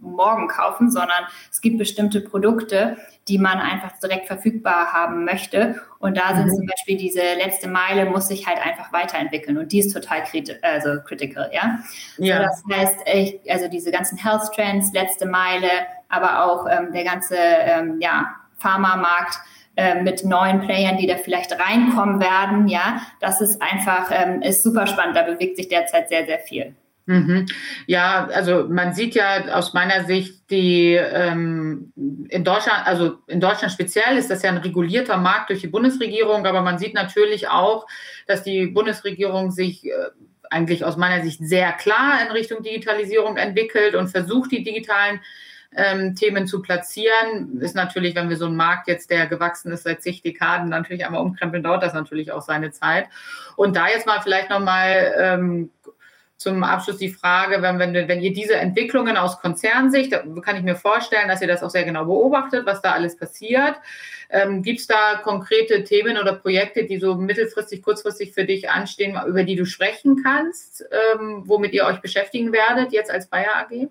morgen 0.00 0.48
kaufen, 0.48 0.90
sondern 0.90 1.24
es 1.50 1.60
gibt 1.60 1.78
bestimmte 1.78 2.20
Produkte, 2.20 2.96
die 3.28 3.38
man 3.38 3.58
einfach 3.58 3.98
direkt 3.98 4.26
verfügbar 4.26 4.92
haben 4.92 5.24
möchte. 5.24 5.80
Und 5.98 6.16
da 6.16 6.34
sind 6.34 6.46
mhm. 6.46 6.54
zum 6.54 6.66
Beispiel 6.66 6.96
diese 6.96 7.20
letzte 7.20 7.68
Meile 7.68 8.06
muss 8.06 8.28
sich 8.28 8.46
halt 8.46 8.58
einfach 8.64 8.92
weiterentwickeln 8.92 9.58
und 9.58 9.72
die 9.72 9.80
ist 9.80 9.92
total 9.92 10.22
kriti 10.22 10.54
also 10.62 11.00
critical, 11.04 11.50
ja. 11.52 11.80
ja. 12.18 12.50
So, 12.50 12.68
das 12.68 12.78
heißt, 12.78 12.96
ich, 13.12 13.50
also 13.50 13.68
diese 13.68 13.90
ganzen 13.90 14.16
Health 14.18 14.52
Trends, 14.54 14.92
letzte 14.92 15.26
Meile, 15.26 15.68
aber 16.08 16.44
auch 16.44 16.66
ähm, 16.70 16.92
der 16.92 17.04
ganze 17.04 17.36
ähm, 17.36 17.98
ja, 18.00 18.34
Pharmamarkt 18.58 19.38
äh, 19.76 20.02
mit 20.02 20.24
neuen 20.24 20.60
Playern, 20.60 20.96
die 20.96 21.06
da 21.06 21.16
vielleicht 21.16 21.52
reinkommen 21.52 22.20
werden, 22.20 22.68
ja, 22.68 23.00
das 23.20 23.40
ist 23.40 23.60
einfach, 23.60 24.10
ähm, 24.10 24.42
ist 24.42 24.62
super 24.62 24.86
spannend. 24.86 25.16
Da 25.16 25.22
bewegt 25.22 25.56
sich 25.56 25.68
derzeit 25.68 26.08
sehr, 26.08 26.24
sehr 26.26 26.38
viel. 26.38 26.74
Mhm. 27.06 27.46
Ja, 27.86 28.26
also 28.34 28.66
man 28.68 28.92
sieht 28.92 29.14
ja 29.14 29.54
aus 29.54 29.74
meiner 29.74 30.04
Sicht 30.04 30.50
die 30.50 30.94
ähm, 30.94 31.92
in 32.28 32.42
Deutschland, 32.42 32.84
also 32.84 33.18
in 33.28 33.40
Deutschland 33.40 33.72
speziell 33.72 34.16
ist 34.16 34.30
das 34.30 34.42
ja 34.42 34.50
ein 34.50 34.56
regulierter 34.56 35.16
Markt 35.16 35.50
durch 35.50 35.60
die 35.60 35.68
Bundesregierung, 35.68 36.46
aber 36.46 36.62
man 36.62 36.78
sieht 36.78 36.94
natürlich 36.94 37.48
auch, 37.48 37.86
dass 38.26 38.42
die 38.42 38.66
Bundesregierung 38.66 39.52
sich 39.52 39.84
äh, 39.86 39.90
eigentlich 40.50 40.84
aus 40.84 40.96
meiner 40.96 41.22
Sicht 41.22 41.40
sehr 41.42 41.72
klar 41.72 42.20
in 42.24 42.32
Richtung 42.32 42.62
Digitalisierung 42.62 43.36
entwickelt 43.36 43.94
und 43.94 44.08
versucht, 44.08 44.50
die 44.50 44.64
digitalen 44.64 45.20
ähm, 45.74 46.14
Themen 46.14 46.46
zu 46.46 46.62
platzieren. 46.62 47.60
Ist 47.60 47.74
natürlich, 47.74 48.14
wenn 48.14 48.28
wir 48.28 48.36
so 48.36 48.46
einen 48.46 48.56
Markt 48.56 48.88
jetzt, 48.88 49.10
der 49.10 49.26
gewachsen 49.26 49.72
ist 49.72 49.84
seit 49.84 50.02
zig 50.02 50.22
Dekaden, 50.22 50.68
natürlich 50.68 51.04
einmal 51.04 51.22
umkrempeln, 51.22 51.62
dauert 51.62 51.82
das 51.82 51.94
natürlich 51.94 52.32
auch 52.32 52.42
seine 52.42 52.70
Zeit. 52.70 53.06
Und 53.56 53.76
da 53.76 53.88
jetzt 53.88 54.06
mal 54.06 54.20
vielleicht 54.20 54.50
nochmal 54.50 55.14
ähm, 55.18 55.70
zum 56.36 56.62
Abschluss 56.64 56.98
die 56.98 57.08
Frage, 57.08 57.62
wenn, 57.62 57.78
wenn, 57.78 57.94
wenn 57.94 58.20
ihr 58.20 58.32
diese 58.32 58.56
Entwicklungen 58.56 59.16
aus 59.16 59.40
Konzernsicht, 59.40 60.12
da 60.12 60.22
kann 60.42 60.56
ich 60.56 60.62
mir 60.62 60.76
vorstellen, 60.76 61.28
dass 61.28 61.40
ihr 61.40 61.48
das 61.48 61.62
auch 61.62 61.70
sehr 61.70 61.84
genau 61.84 62.04
beobachtet, 62.04 62.66
was 62.66 62.82
da 62.82 62.92
alles 62.92 63.16
passiert. 63.16 63.76
Ähm, 64.28 64.62
Gibt 64.62 64.80
es 64.80 64.86
da 64.86 65.16
konkrete 65.22 65.84
Themen 65.84 66.18
oder 66.18 66.34
Projekte, 66.34 66.84
die 66.84 66.98
so 66.98 67.14
mittelfristig, 67.14 67.82
kurzfristig 67.82 68.32
für 68.32 68.44
dich 68.44 68.68
anstehen, 68.68 69.18
über 69.26 69.44
die 69.44 69.56
du 69.56 69.64
sprechen 69.64 70.22
kannst, 70.22 70.84
ähm, 71.14 71.44
womit 71.46 71.72
ihr 71.72 71.86
euch 71.86 72.00
beschäftigen 72.00 72.52
werdet 72.52 72.92
jetzt 72.92 73.10
als 73.10 73.28
Bayer 73.28 73.56
AG? 73.56 73.88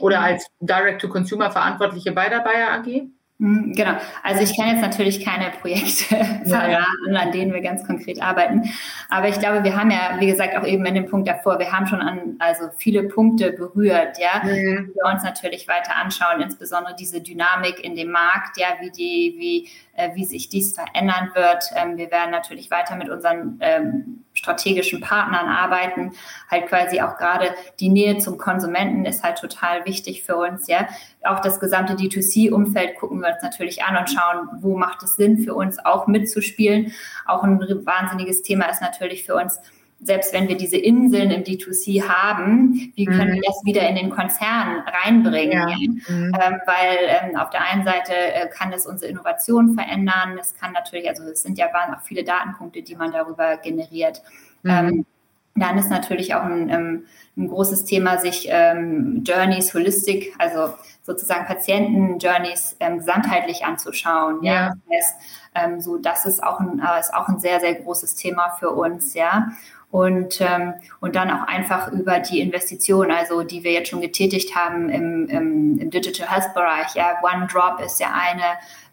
Oder 0.00 0.20
mhm. 0.20 0.24
als 0.24 0.46
Direct-to-Consumer 0.60 1.50
Verantwortliche 1.50 2.12
bei 2.12 2.28
der 2.28 2.40
Bayer 2.40 2.72
AG? 2.72 3.08
Mhm, 3.42 3.72
genau. 3.72 3.94
Also 4.22 4.42
ich 4.42 4.56
kann 4.56 4.68
jetzt 4.68 4.82
natürlich 4.82 5.24
keine 5.24 5.50
Projekte 5.50 6.14
verraten, 6.44 7.16
an 7.16 7.32
denen 7.32 7.52
wir 7.52 7.60
ganz 7.60 7.84
konkret 7.84 8.22
arbeiten. 8.22 8.70
Aber 9.08 9.28
ich 9.28 9.40
glaube, 9.40 9.64
wir 9.64 9.76
haben 9.76 9.90
ja, 9.90 10.16
wie 10.20 10.28
gesagt, 10.28 10.56
auch 10.56 10.64
eben 10.64 10.86
in 10.86 10.94
dem 10.94 11.06
Punkt 11.06 11.26
davor, 11.26 11.58
wir 11.58 11.72
haben 11.72 11.88
schon 11.88 12.00
an 12.00 12.36
also 12.38 12.66
viele 12.76 13.02
Punkte 13.02 13.50
berührt, 13.50 14.16
ja, 14.18 14.44
mhm. 14.44 14.48
die 14.48 14.94
wir 14.94 15.12
uns 15.12 15.24
natürlich 15.24 15.66
weiter 15.66 15.96
anschauen, 15.96 16.40
insbesondere 16.40 16.94
diese 16.94 17.20
Dynamik 17.20 17.82
in 17.82 17.96
dem 17.96 18.12
Markt, 18.12 18.58
ja, 18.58 18.76
wie 18.80 18.92
die, 18.92 19.34
wie 19.36 19.68
äh, 19.94 20.14
wie 20.14 20.24
sich 20.24 20.48
dies 20.48 20.74
verändern 20.74 21.30
wird. 21.34 21.64
Ähm, 21.74 21.96
wir 21.96 22.10
werden 22.12 22.30
natürlich 22.30 22.70
weiter 22.70 22.94
mit 22.94 23.08
unseren 23.08 23.58
ähm, 23.60 24.24
strategischen 24.42 25.00
Partnern 25.00 25.46
arbeiten. 25.46 26.12
Halt 26.50 26.66
quasi 26.66 27.00
auch 27.00 27.16
gerade 27.16 27.50
die 27.78 27.88
Nähe 27.88 28.18
zum 28.18 28.38
Konsumenten 28.38 29.04
ist 29.04 29.22
halt 29.22 29.38
total 29.38 29.86
wichtig 29.86 30.24
für 30.24 30.36
uns. 30.36 30.66
Ja, 30.66 30.88
auch 31.22 31.40
das 31.40 31.60
gesamte 31.60 31.94
D2C-Umfeld 31.94 32.96
gucken 32.96 33.20
wir 33.20 33.28
uns 33.28 33.42
natürlich 33.42 33.84
an 33.84 33.96
und 33.96 34.10
schauen, 34.10 34.48
wo 34.60 34.76
macht 34.76 35.02
es 35.04 35.14
Sinn 35.14 35.38
für 35.38 35.54
uns 35.54 35.78
auch 35.78 36.08
mitzuspielen. 36.08 36.92
Auch 37.24 37.44
ein 37.44 37.60
wahnsinniges 37.86 38.42
Thema 38.42 38.66
ist 38.66 38.82
natürlich 38.82 39.24
für 39.24 39.36
uns 39.36 39.60
selbst 40.04 40.32
wenn 40.32 40.48
wir 40.48 40.56
diese 40.56 40.76
Inseln 40.76 41.30
im 41.30 41.44
D2C 41.44 42.02
haben, 42.08 42.92
wie 42.96 43.04
können 43.04 43.30
mhm. 43.30 43.34
wir 43.34 43.42
das 43.46 43.62
wieder 43.64 43.88
in 43.88 43.94
den 43.94 44.10
Konzern 44.10 44.82
reinbringen? 45.04 45.52
Ja. 45.52 45.76
Mhm. 46.08 46.32
Ähm, 46.40 46.60
weil 46.66 46.98
ähm, 47.06 47.36
auf 47.36 47.50
der 47.50 47.62
einen 47.62 47.84
Seite 47.84 48.12
äh, 48.12 48.48
kann 48.48 48.72
es 48.72 48.86
unsere 48.86 49.10
Innovation 49.10 49.74
verändern. 49.74 50.36
Es 50.40 50.54
kann 50.54 50.72
natürlich, 50.72 51.08
also 51.08 51.22
es 51.24 51.42
sind 51.42 51.56
ja 51.56 51.72
waren 51.72 51.94
auch 51.94 52.02
viele 52.02 52.24
Datenpunkte, 52.24 52.82
die 52.82 52.96
man 52.96 53.12
darüber 53.12 53.56
generiert. 53.58 54.22
Mhm. 54.62 54.70
Ähm, 54.70 55.06
dann 55.54 55.78
ist 55.78 55.90
natürlich 55.90 56.34
auch 56.34 56.44
ein, 56.44 56.68
ähm, 56.70 57.06
ein 57.36 57.48
großes 57.48 57.84
Thema, 57.84 58.18
sich 58.18 58.48
ähm, 58.50 59.22
Journeys 59.24 59.72
holistic, 59.74 60.34
also 60.38 60.74
sozusagen 61.02 61.46
Patienten-Journeys 61.46 62.76
ähm, 62.80 62.98
gesamtheitlich 62.98 63.64
anzuschauen. 63.64 64.42
Ja, 64.42 64.52
ja. 64.52 64.72
das 64.88 65.64
heißt, 65.68 65.82
so 65.82 65.98
das 65.98 66.24
ist 66.24 66.42
auch 66.42 66.60
ein 66.60 66.80
äh, 66.80 66.98
ist 66.98 67.12
auch 67.12 67.28
ein 67.28 67.38
sehr 67.38 67.60
sehr 67.60 67.74
großes 67.74 68.14
Thema 68.14 68.56
für 68.58 68.70
uns. 68.70 69.12
Ja, 69.12 69.48
und, 69.92 70.40
ähm, 70.40 70.72
und 71.00 71.16
dann 71.16 71.30
auch 71.30 71.46
einfach 71.46 71.92
über 71.92 72.18
die 72.18 72.40
Investitionen, 72.40 73.10
also 73.10 73.42
die 73.42 73.62
wir 73.62 73.72
jetzt 73.72 73.90
schon 73.90 74.00
getätigt 74.00 74.56
haben 74.56 74.88
im, 74.88 75.28
im, 75.28 75.78
im 75.78 75.90
Digital 75.90 76.28
Health 76.30 76.54
Bereich. 76.54 76.94
Ja, 76.94 77.20
OneDrop 77.22 77.78
ist 77.84 78.00
ja 78.00 78.10
eine, 78.10 78.42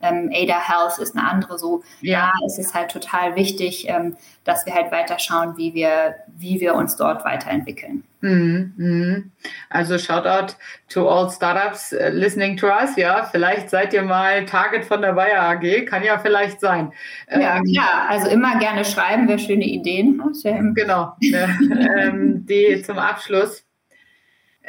ähm, 0.01 0.31
Ada 0.33 0.59
Health 0.59 0.99
ist 0.99 1.15
eine 1.15 1.29
andere. 1.29 1.57
So, 1.57 1.83
ja, 2.01 2.31
da 2.39 2.45
ist 2.45 2.59
es 2.59 2.73
halt 2.73 2.91
total 2.91 3.35
wichtig, 3.35 3.87
ähm, 3.87 4.15
dass 4.43 4.65
wir 4.65 4.73
halt 4.73 4.91
weiter 4.91 5.19
schauen, 5.19 5.57
wie 5.57 5.73
wir, 5.73 6.15
wie 6.37 6.59
wir 6.59 6.75
uns 6.75 6.95
dort 6.95 7.25
weiterentwickeln. 7.25 8.03
Mhm, 8.21 8.73
mhm. 8.75 9.31
Also 9.69 9.97
Shoutout 9.97 10.55
to 10.89 11.07
all 11.07 11.29
Startups 11.29 11.93
uh, 11.93 12.09
listening 12.11 12.57
to 12.57 12.67
us. 12.67 12.95
Ja, 12.97 13.23
vielleicht 13.31 13.69
seid 13.69 13.93
ihr 13.93 14.01
mal 14.01 14.45
Target 14.45 14.83
von 14.85 15.01
der 15.01 15.13
Bayer 15.13 15.41
AG. 15.41 15.85
Kann 15.85 16.03
ja 16.03 16.19
vielleicht 16.19 16.59
sein. 16.59 16.91
Ja, 17.31 17.57
ähm, 17.57 17.63
klar. 17.63 18.09
Also 18.09 18.29
immer 18.29 18.59
gerne 18.59 18.83
schreiben, 18.83 19.27
wer 19.27 19.37
schöne 19.37 19.65
Ideen 19.65 20.21
hat. 20.23 20.33
Genau. 20.75 21.13
ähm, 21.21 22.45
die 22.45 22.81
zum 22.81 22.99
Abschluss. 22.99 23.63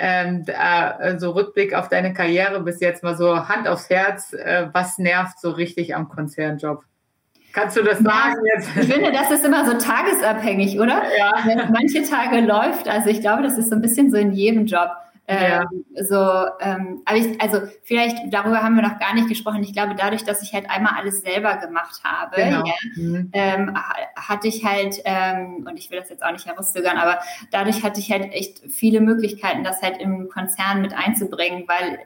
Ähm, 0.01 0.44
äh, 0.46 1.18
so 1.18 1.32
Rückblick 1.32 1.74
auf 1.74 1.88
deine 1.88 2.14
Karriere 2.14 2.61
bis 2.61 2.80
jetzt 2.80 3.03
mal 3.03 3.16
so 3.16 3.48
Hand 3.48 3.68
aufs 3.68 3.90
Herz. 3.90 4.32
Äh, 4.32 4.68
was 4.72 4.98
nervt 4.98 5.38
so 5.38 5.51
richtig 5.51 5.94
am 5.94 6.09
Konzernjob? 6.09 6.82
Kannst 7.53 7.76
du 7.76 7.82
das 7.82 7.98
sagen 7.98 8.40
jetzt? 8.55 8.70
Ich 8.76 8.92
finde, 8.92 9.12
das 9.12 9.30
ist 9.30 9.44
immer 9.44 9.66
so 9.66 9.76
tagesabhängig, 9.76 10.78
oder? 10.78 11.03
Ja. 11.18 11.34
Wenn 11.44 11.72
manche 11.72 12.03
Tage 12.03 12.40
läuft, 12.40 12.88
also 12.88 13.11
ich 13.11 13.20
glaube, 13.20 13.42
das 13.42 13.59
ist 13.59 13.70
so 13.70 13.74
ein 13.74 13.82
bisschen 13.82 14.11
so 14.11 14.16
in 14.16 14.32
jedem 14.32 14.66
Job. 14.66 14.90
Ja. 15.30 15.62
Ähm, 15.62 15.84
so, 15.94 16.46
ähm, 16.60 17.02
aber 17.04 17.16
ich, 17.16 17.40
also 17.40 17.60
vielleicht 17.84 18.16
darüber 18.32 18.62
haben 18.62 18.74
wir 18.74 18.82
noch 18.82 18.98
gar 18.98 19.14
nicht 19.14 19.28
gesprochen. 19.28 19.62
Ich 19.62 19.72
glaube, 19.72 19.94
dadurch, 19.94 20.24
dass 20.24 20.42
ich 20.42 20.52
halt 20.52 20.68
einmal 20.68 20.94
alles 20.98 21.20
selber 21.20 21.56
gemacht 21.56 22.00
habe, 22.02 22.36
genau. 22.36 22.64
ja, 22.66 22.74
mhm. 22.96 23.30
ähm, 23.32 23.74
hatte 24.16 24.48
ich 24.48 24.64
halt, 24.64 25.00
ähm, 25.04 25.66
und 25.68 25.78
ich 25.78 25.90
will 25.90 26.00
das 26.00 26.10
jetzt 26.10 26.24
auch 26.24 26.32
nicht 26.32 26.46
herauszögern, 26.46 26.96
aber 26.96 27.20
dadurch 27.52 27.84
hatte 27.84 28.00
ich 28.00 28.10
halt 28.10 28.32
echt 28.32 28.60
viele 28.68 29.00
Möglichkeiten, 29.00 29.62
das 29.62 29.82
halt 29.82 29.98
im 29.98 30.28
Konzern 30.28 30.82
mit 30.82 30.94
einzubringen, 30.94 31.64
weil 31.68 32.00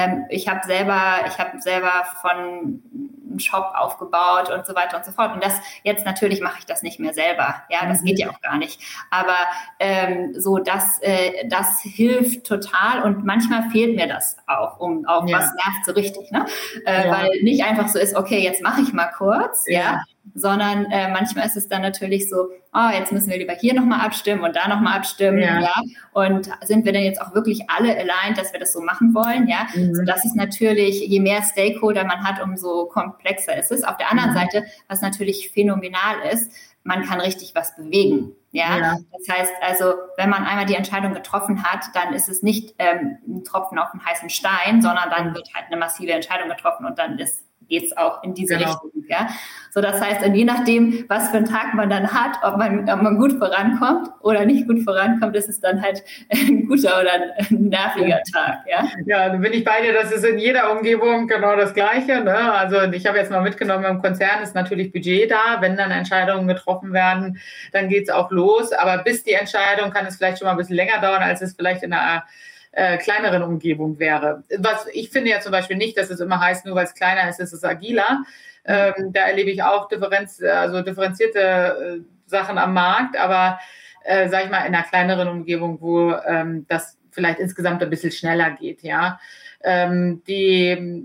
ähm, 0.00 0.26
ich 0.28 0.48
habe 0.48 0.60
selber, 0.66 1.02
ich 1.26 1.38
habe 1.38 1.60
selber 1.60 2.04
von 2.20 2.82
einen 3.30 3.38
Shop 3.38 3.72
aufgebaut 3.74 4.50
und 4.50 4.66
so 4.66 4.74
weiter 4.74 4.96
und 4.96 5.04
so 5.04 5.12
fort. 5.12 5.32
Und 5.32 5.44
das 5.44 5.54
jetzt 5.84 6.04
natürlich 6.04 6.40
mache 6.40 6.58
ich 6.58 6.66
das 6.66 6.82
nicht 6.82 6.98
mehr 6.98 7.14
selber. 7.14 7.62
Ja, 7.68 7.86
das 7.86 8.00
mhm. 8.00 8.06
geht 8.06 8.18
ja 8.18 8.30
auch 8.30 8.40
gar 8.40 8.58
nicht. 8.58 8.80
Aber 9.10 9.36
ähm, 9.78 10.34
so 10.36 10.58
das, 10.58 11.00
äh, 11.02 11.46
das 11.48 11.80
hilft 11.80 12.46
total 12.46 13.02
und 13.02 13.24
manchmal 13.24 13.70
fehlt 13.70 13.96
mir 13.96 14.06
das 14.06 14.36
auch, 14.46 14.80
um 14.80 15.06
auch 15.06 15.26
ja. 15.28 15.38
was 15.38 15.52
nervt 15.54 15.84
so 15.86 15.92
richtig, 15.92 16.30
ne? 16.30 16.46
Äh, 16.86 17.06
ja. 17.06 17.12
Weil 17.12 17.42
nicht 17.42 17.64
einfach 17.64 17.88
so 17.88 17.98
ist, 17.98 18.16
okay, 18.16 18.40
jetzt 18.40 18.62
mache 18.62 18.80
ich 18.80 18.92
mal 18.92 19.10
kurz, 19.16 19.64
ja, 19.66 19.80
ja 19.80 20.02
sondern 20.34 20.86
äh, 20.90 21.08
manchmal 21.08 21.46
ist 21.46 21.56
es 21.56 21.68
dann 21.68 21.82
natürlich 21.82 22.28
so, 22.28 22.48
oh, 22.72 22.88
jetzt 22.92 23.12
müssen 23.12 23.30
wir 23.30 23.38
lieber 23.38 23.54
hier 23.54 23.74
nochmal 23.74 24.00
abstimmen 24.00 24.42
und 24.42 24.56
da 24.56 24.68
nochmal 24.68 24.96
abstimmen, 24.96 25.38
ja. 25.38 25.60
ja. 25.60 25.74
Und 26.12 26.50
sind 26.62 26.84
wir 26.84 26.92
denn 26.92 27.04
jetzt 27.04 27.20
auch 27.20 27.34
wirklich 27.34 27.68
alle 27.68 27.96
aligned, 27.96 28.38
dass 28.38 28.52
wir 28.52 28.60
das 28.60 28.72
so 28.72 28.80
machen 28.80 29.14
wollen, 29.14 29.48
ja? 29.48 29.66
Mhm. 29.74 29.94
So, 29.94 30.02
das 30.04 30.24
ist 30.24 30.36
natürlich, 30.36 31.00
je 31.00 31.20
mehr 31.20 31.42
Stakeholder 31.42 32.04
man 32.04 32.24
hat, 32.24 32.42
umso 32.42 32.86
komplexer 32.86 33.56
ist 33.58 33.72
es. 33.72 33.84
Auf 33.84 33.96
der 33.96 34.10
anderen 34.10 34.30
mhm. 34.30 34.34
Seite, 34.34 34.64
was 34.88 35.02
natürlich 35.02 35.50
phänomenal 35.50 36.16
ist, 36.32 36.52
man 36.82 37.04
kann 37.04 37.20
richtig 37.20 37.54
was 37.54 37.76
bewegen. 37.76 38.32
Ja? 38.52 38.78
ja? 38.78 38.96
das 39.12 39.36
heißt 39.36 39.52
also, 39.60 39.94
wenn 40.16 40.30
man 40.30 40.44
einmal 40.44 40.66
die 40.66 40.74
Entscheidung 40.74 41.14
getroffen 41.14 41.62
hat, 41.62 41.84
dann 41.94 42.14
ist 42.14 42.28
es 42.28 42.42
nicht 42.42 42.74
ähm, 42.78 43.18
ein 43.28 43.44
Tropfen 43.44 43.78
auf 43.78 43.90
dem 43.90 44.04
heißen 44.04 44.30
Stein, 44.30 44.82
sondern 44.82 45.10
dann 45.10 45.34
wird 45.34 45.48
halt 45.54 45.66
eine 45.66 45.76
massive 45.76 46.12
Entscheidung 46.12 46.48
getroffen 46.48 46.86
und 46.86 46.98
dann 46.98 47.18
ist 47.18 47.44
geht 47.70 47.84
es 47.84 47.96
auch 47.96 48.22
in 48.22 48.34
diese 48.34 48.58
genau. 48.58 48.72
Richtung. 48.72 48.90
Ja? 49.08 49.28
So, 49.70 49.80
das 49.80 50.00
heißt, 50.00 50.26
und 50.26 50.34
je 50.34 50.44
nachdem, 50.44 51.04
was 51.08 51.30
für 51.30 51.38
einen 51.38 51.46
Tag 51.46 51.74
man 51.74 51.88
dann 51.88 52.12
hat, 52.12 52.38
ob 52.42 52.58
man, 52.58 52.90
ob 52.90 53.02
man 53.02 53.16
gut 53.16 53.38
vorankommt 53.38 54.08
oder 54.20 54.44
nicht 54.44 54.66
gut 54.66 54.82
vorankommt, 54.82 55.36
ist 55.36 55.48
es 55.48 55.60
dann 55.60 55.80
halt 55.80 56.02
ein 56.30 56.66
guter 56.66 57.00
oder 57.00 57.12
ein 57.38 57.46
nerviger 57.50 58.20
Tag. 58.32 58.58
Ja, 58.68 58.84
ja 59.06 59.28
da 59.30 59.36
bin 59.36 59.52
ich 59.52 59.64
bei 59.64 59.80
dir, 59.80 59.92
das 59.92 60.10
ist 60.12 60.24
in 60.24 60.38
jeder 60.38 60.72
Umgebung 60.72 61.28
genau 61.28 61.56
das 61.56 61.72
Gleiche. 61.72 62.20
Ne? 62.20 62.52
Also 62.52 62.82
ich 62.82 63.06
habe 63.06 63.18
jetzt 63.18 63.30
mal 63.30 63.42
mitgenommen, 63.42 63.84
im 63.84 64.02
Konzern 64.02 64.42
ist 64.42 64.54
natürlich 64.54 64.92
Budget 64.92 65.30
da. 65.30 65.60
Wenn 65.60 65.76
dann 65.76 65.92
Entscheidungen 65.92 66.48
getroffen 66.48 66.92
werden, 66.92 67.40
dann 67.72 67.88
geht 67.88 68.04
es 68.04 68.10
auch 68.10 68.30
los. 68.30 68.72
Aber 68.72 68.98
bis 69.02 69.22
die 69.22 69.32
Entscheidung 69.32 69.92
kann 69.92 70.04
es 70.06 70.16
vielleicht 70.16 70.38
schon 70.38 70.46
mal 70.46 70.52
ein 70.52 70.58
bisschen 70.58 70.76
länger 70.76 71.00
dauern, 71.00 71.22
als 71.22 71.40
es 71.40 71.54
vielleicht 71.54 71.84
in 71.84 71.92
einer 71.92 72.24
äh, 72.72 72.98
kleineren 72.98 73.42
Umgebung 73.42 73.98
wäre. 73.98 74.44
Was 74.58 74.86
ich 74.92 75.10
finde 75.10 75.30
ja 75.30 75.40
zum 75.40 75.52
Beispiel 75.52 75.76
nicht, 75.76 75.96
dass 75.98 76.10
es 76.10 76.20
immer 76.20 76.40
heißt, 76.40 76.66
nur 76.66 76.76
weil 76.76 76.84
es 76.84 76.94
kleiner 76.94 77.28
ist, 77.28 77.40
ist 77.40 77.52
es 77.52 77.64
agiler. 77.64 78.24
Ähm, 78.64 79.12
da 79.12 79.22
erlebe 79.22 79.50
ich 79.50 79.62
auch 79.62 79.88
Differenz, 79.88 80.42
also 80.42 80.82
differenzierte 80.82 81.40
äh, 81.40 82.00
Sachen 82.26 82.58
am 82.58 82.74
Markt, 82.74 83.16
aber 83.18 83.58
äh, 84.04 84.28
sag 84.28 84.44
ich 84.44 84.50
mal 84.50 84.66
in 84.66 84.74
einer 84.74 84.84
kleineren 84.84 85.28
Umgebung, 85.28 85.80
wo 85.80 86.12
ähm, 86.12 86.66
das 86.68 86.98
vielleicht 87.10 87.40
insgesamt 87.40 87.82
ein 87.82 87.90
bisschen 87.90 88.12
schneller 88.12 88.50
geht, 88.52 88.82
ja. 88.82 89.18
Ähm, 89.62 90.22
die, 90.26 91.04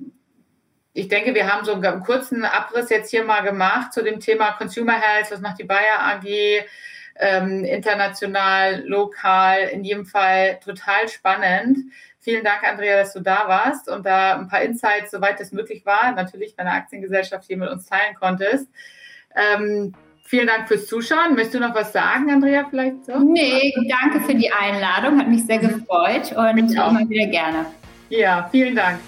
ich 0.94 1.08
denke, 1.08 1.34
wir 1.34 1.52
haben 1.52 1.66
so 1.66 1.74
einen 1.74 2.04
kurzen 2.04 2.46
Abriss 2.46 2.90
jetzt 2.90 3.10
hier 3.10 3.24
mal 3.24 3.42
gemacht 3.42 3.92
zu 3.92 4.04
dem 4.04 4.20
Thema 4.20 4.52
Consumer 4.54 5.00
Health, 5.00 5.32
was 5.32 5.42
macht 5.42 5.60
die 5.60 5.64
Bayer 5.66 6.00
AG, 6.00 6.66
ähm, 7.16 7.64
international, 7.64 8.84
lokal, 8.86 9.70
in 9.72 9.84
jedem 9.84 10.06
Fall 10.06 10.60
total 10.64 11.08
spannend. 11.08 11.80
Vielen 12.20 12.44
Dank, 12.44 12.64
Andrea, 12.68 12.98
dass 12.98 13.14
du 13.14 13.20
da 13.20 13.48
warst 13.48 13.88
und 13.88 14.06
da 14.06 14.36
ein 14.38 14.48
paar 14.48 14.62
Insights, 14.62 15.12
soweit 15.12 15.40
es 15.40 15.52
möglich 15.52 15.86
war, 15.86 16.12
natürlich 16.12 16.56
deine 16.56 16.72
Aktiengesellschaft 16.72 17.46
hier 17.46 17.58
mit 17.58 17.70
uns 17.70 17.86
teilen 17.86 18.16
konntest. 18.20 18.68
Ähm, 19.36 19.94
vielen 20.24 20.48
Dank 20.48 20.68
fürs 20.68 20.88
Zuschauen. 20.88 21.36
Möchtest 21.36 21.56
du 21.56 21.60
noch 21.60 21.76
was 21.76 21.94
sagen, 21.94 22.32
Andrea, 22.32 22.66
vielleicht 22.70 23.06
so? 23.06 23.20
Nee, 23.20 23.74
danke 23.88 24.26
für 24.26 24.34
die 24.34 24.52
Einladung, 24.52 25.20
hat 25.20 25.28
mich 25.28 25.46
sehr 25.46 25.60
gefreut 25.60 26.32
und 26.36 26.58
immer 26.58 27.10
wieder 27.10 27.28
gerne. 27.28 27.66
Ja, 28.10 28.50
vielen 28.52 28.76
Dank. 28.76 29.00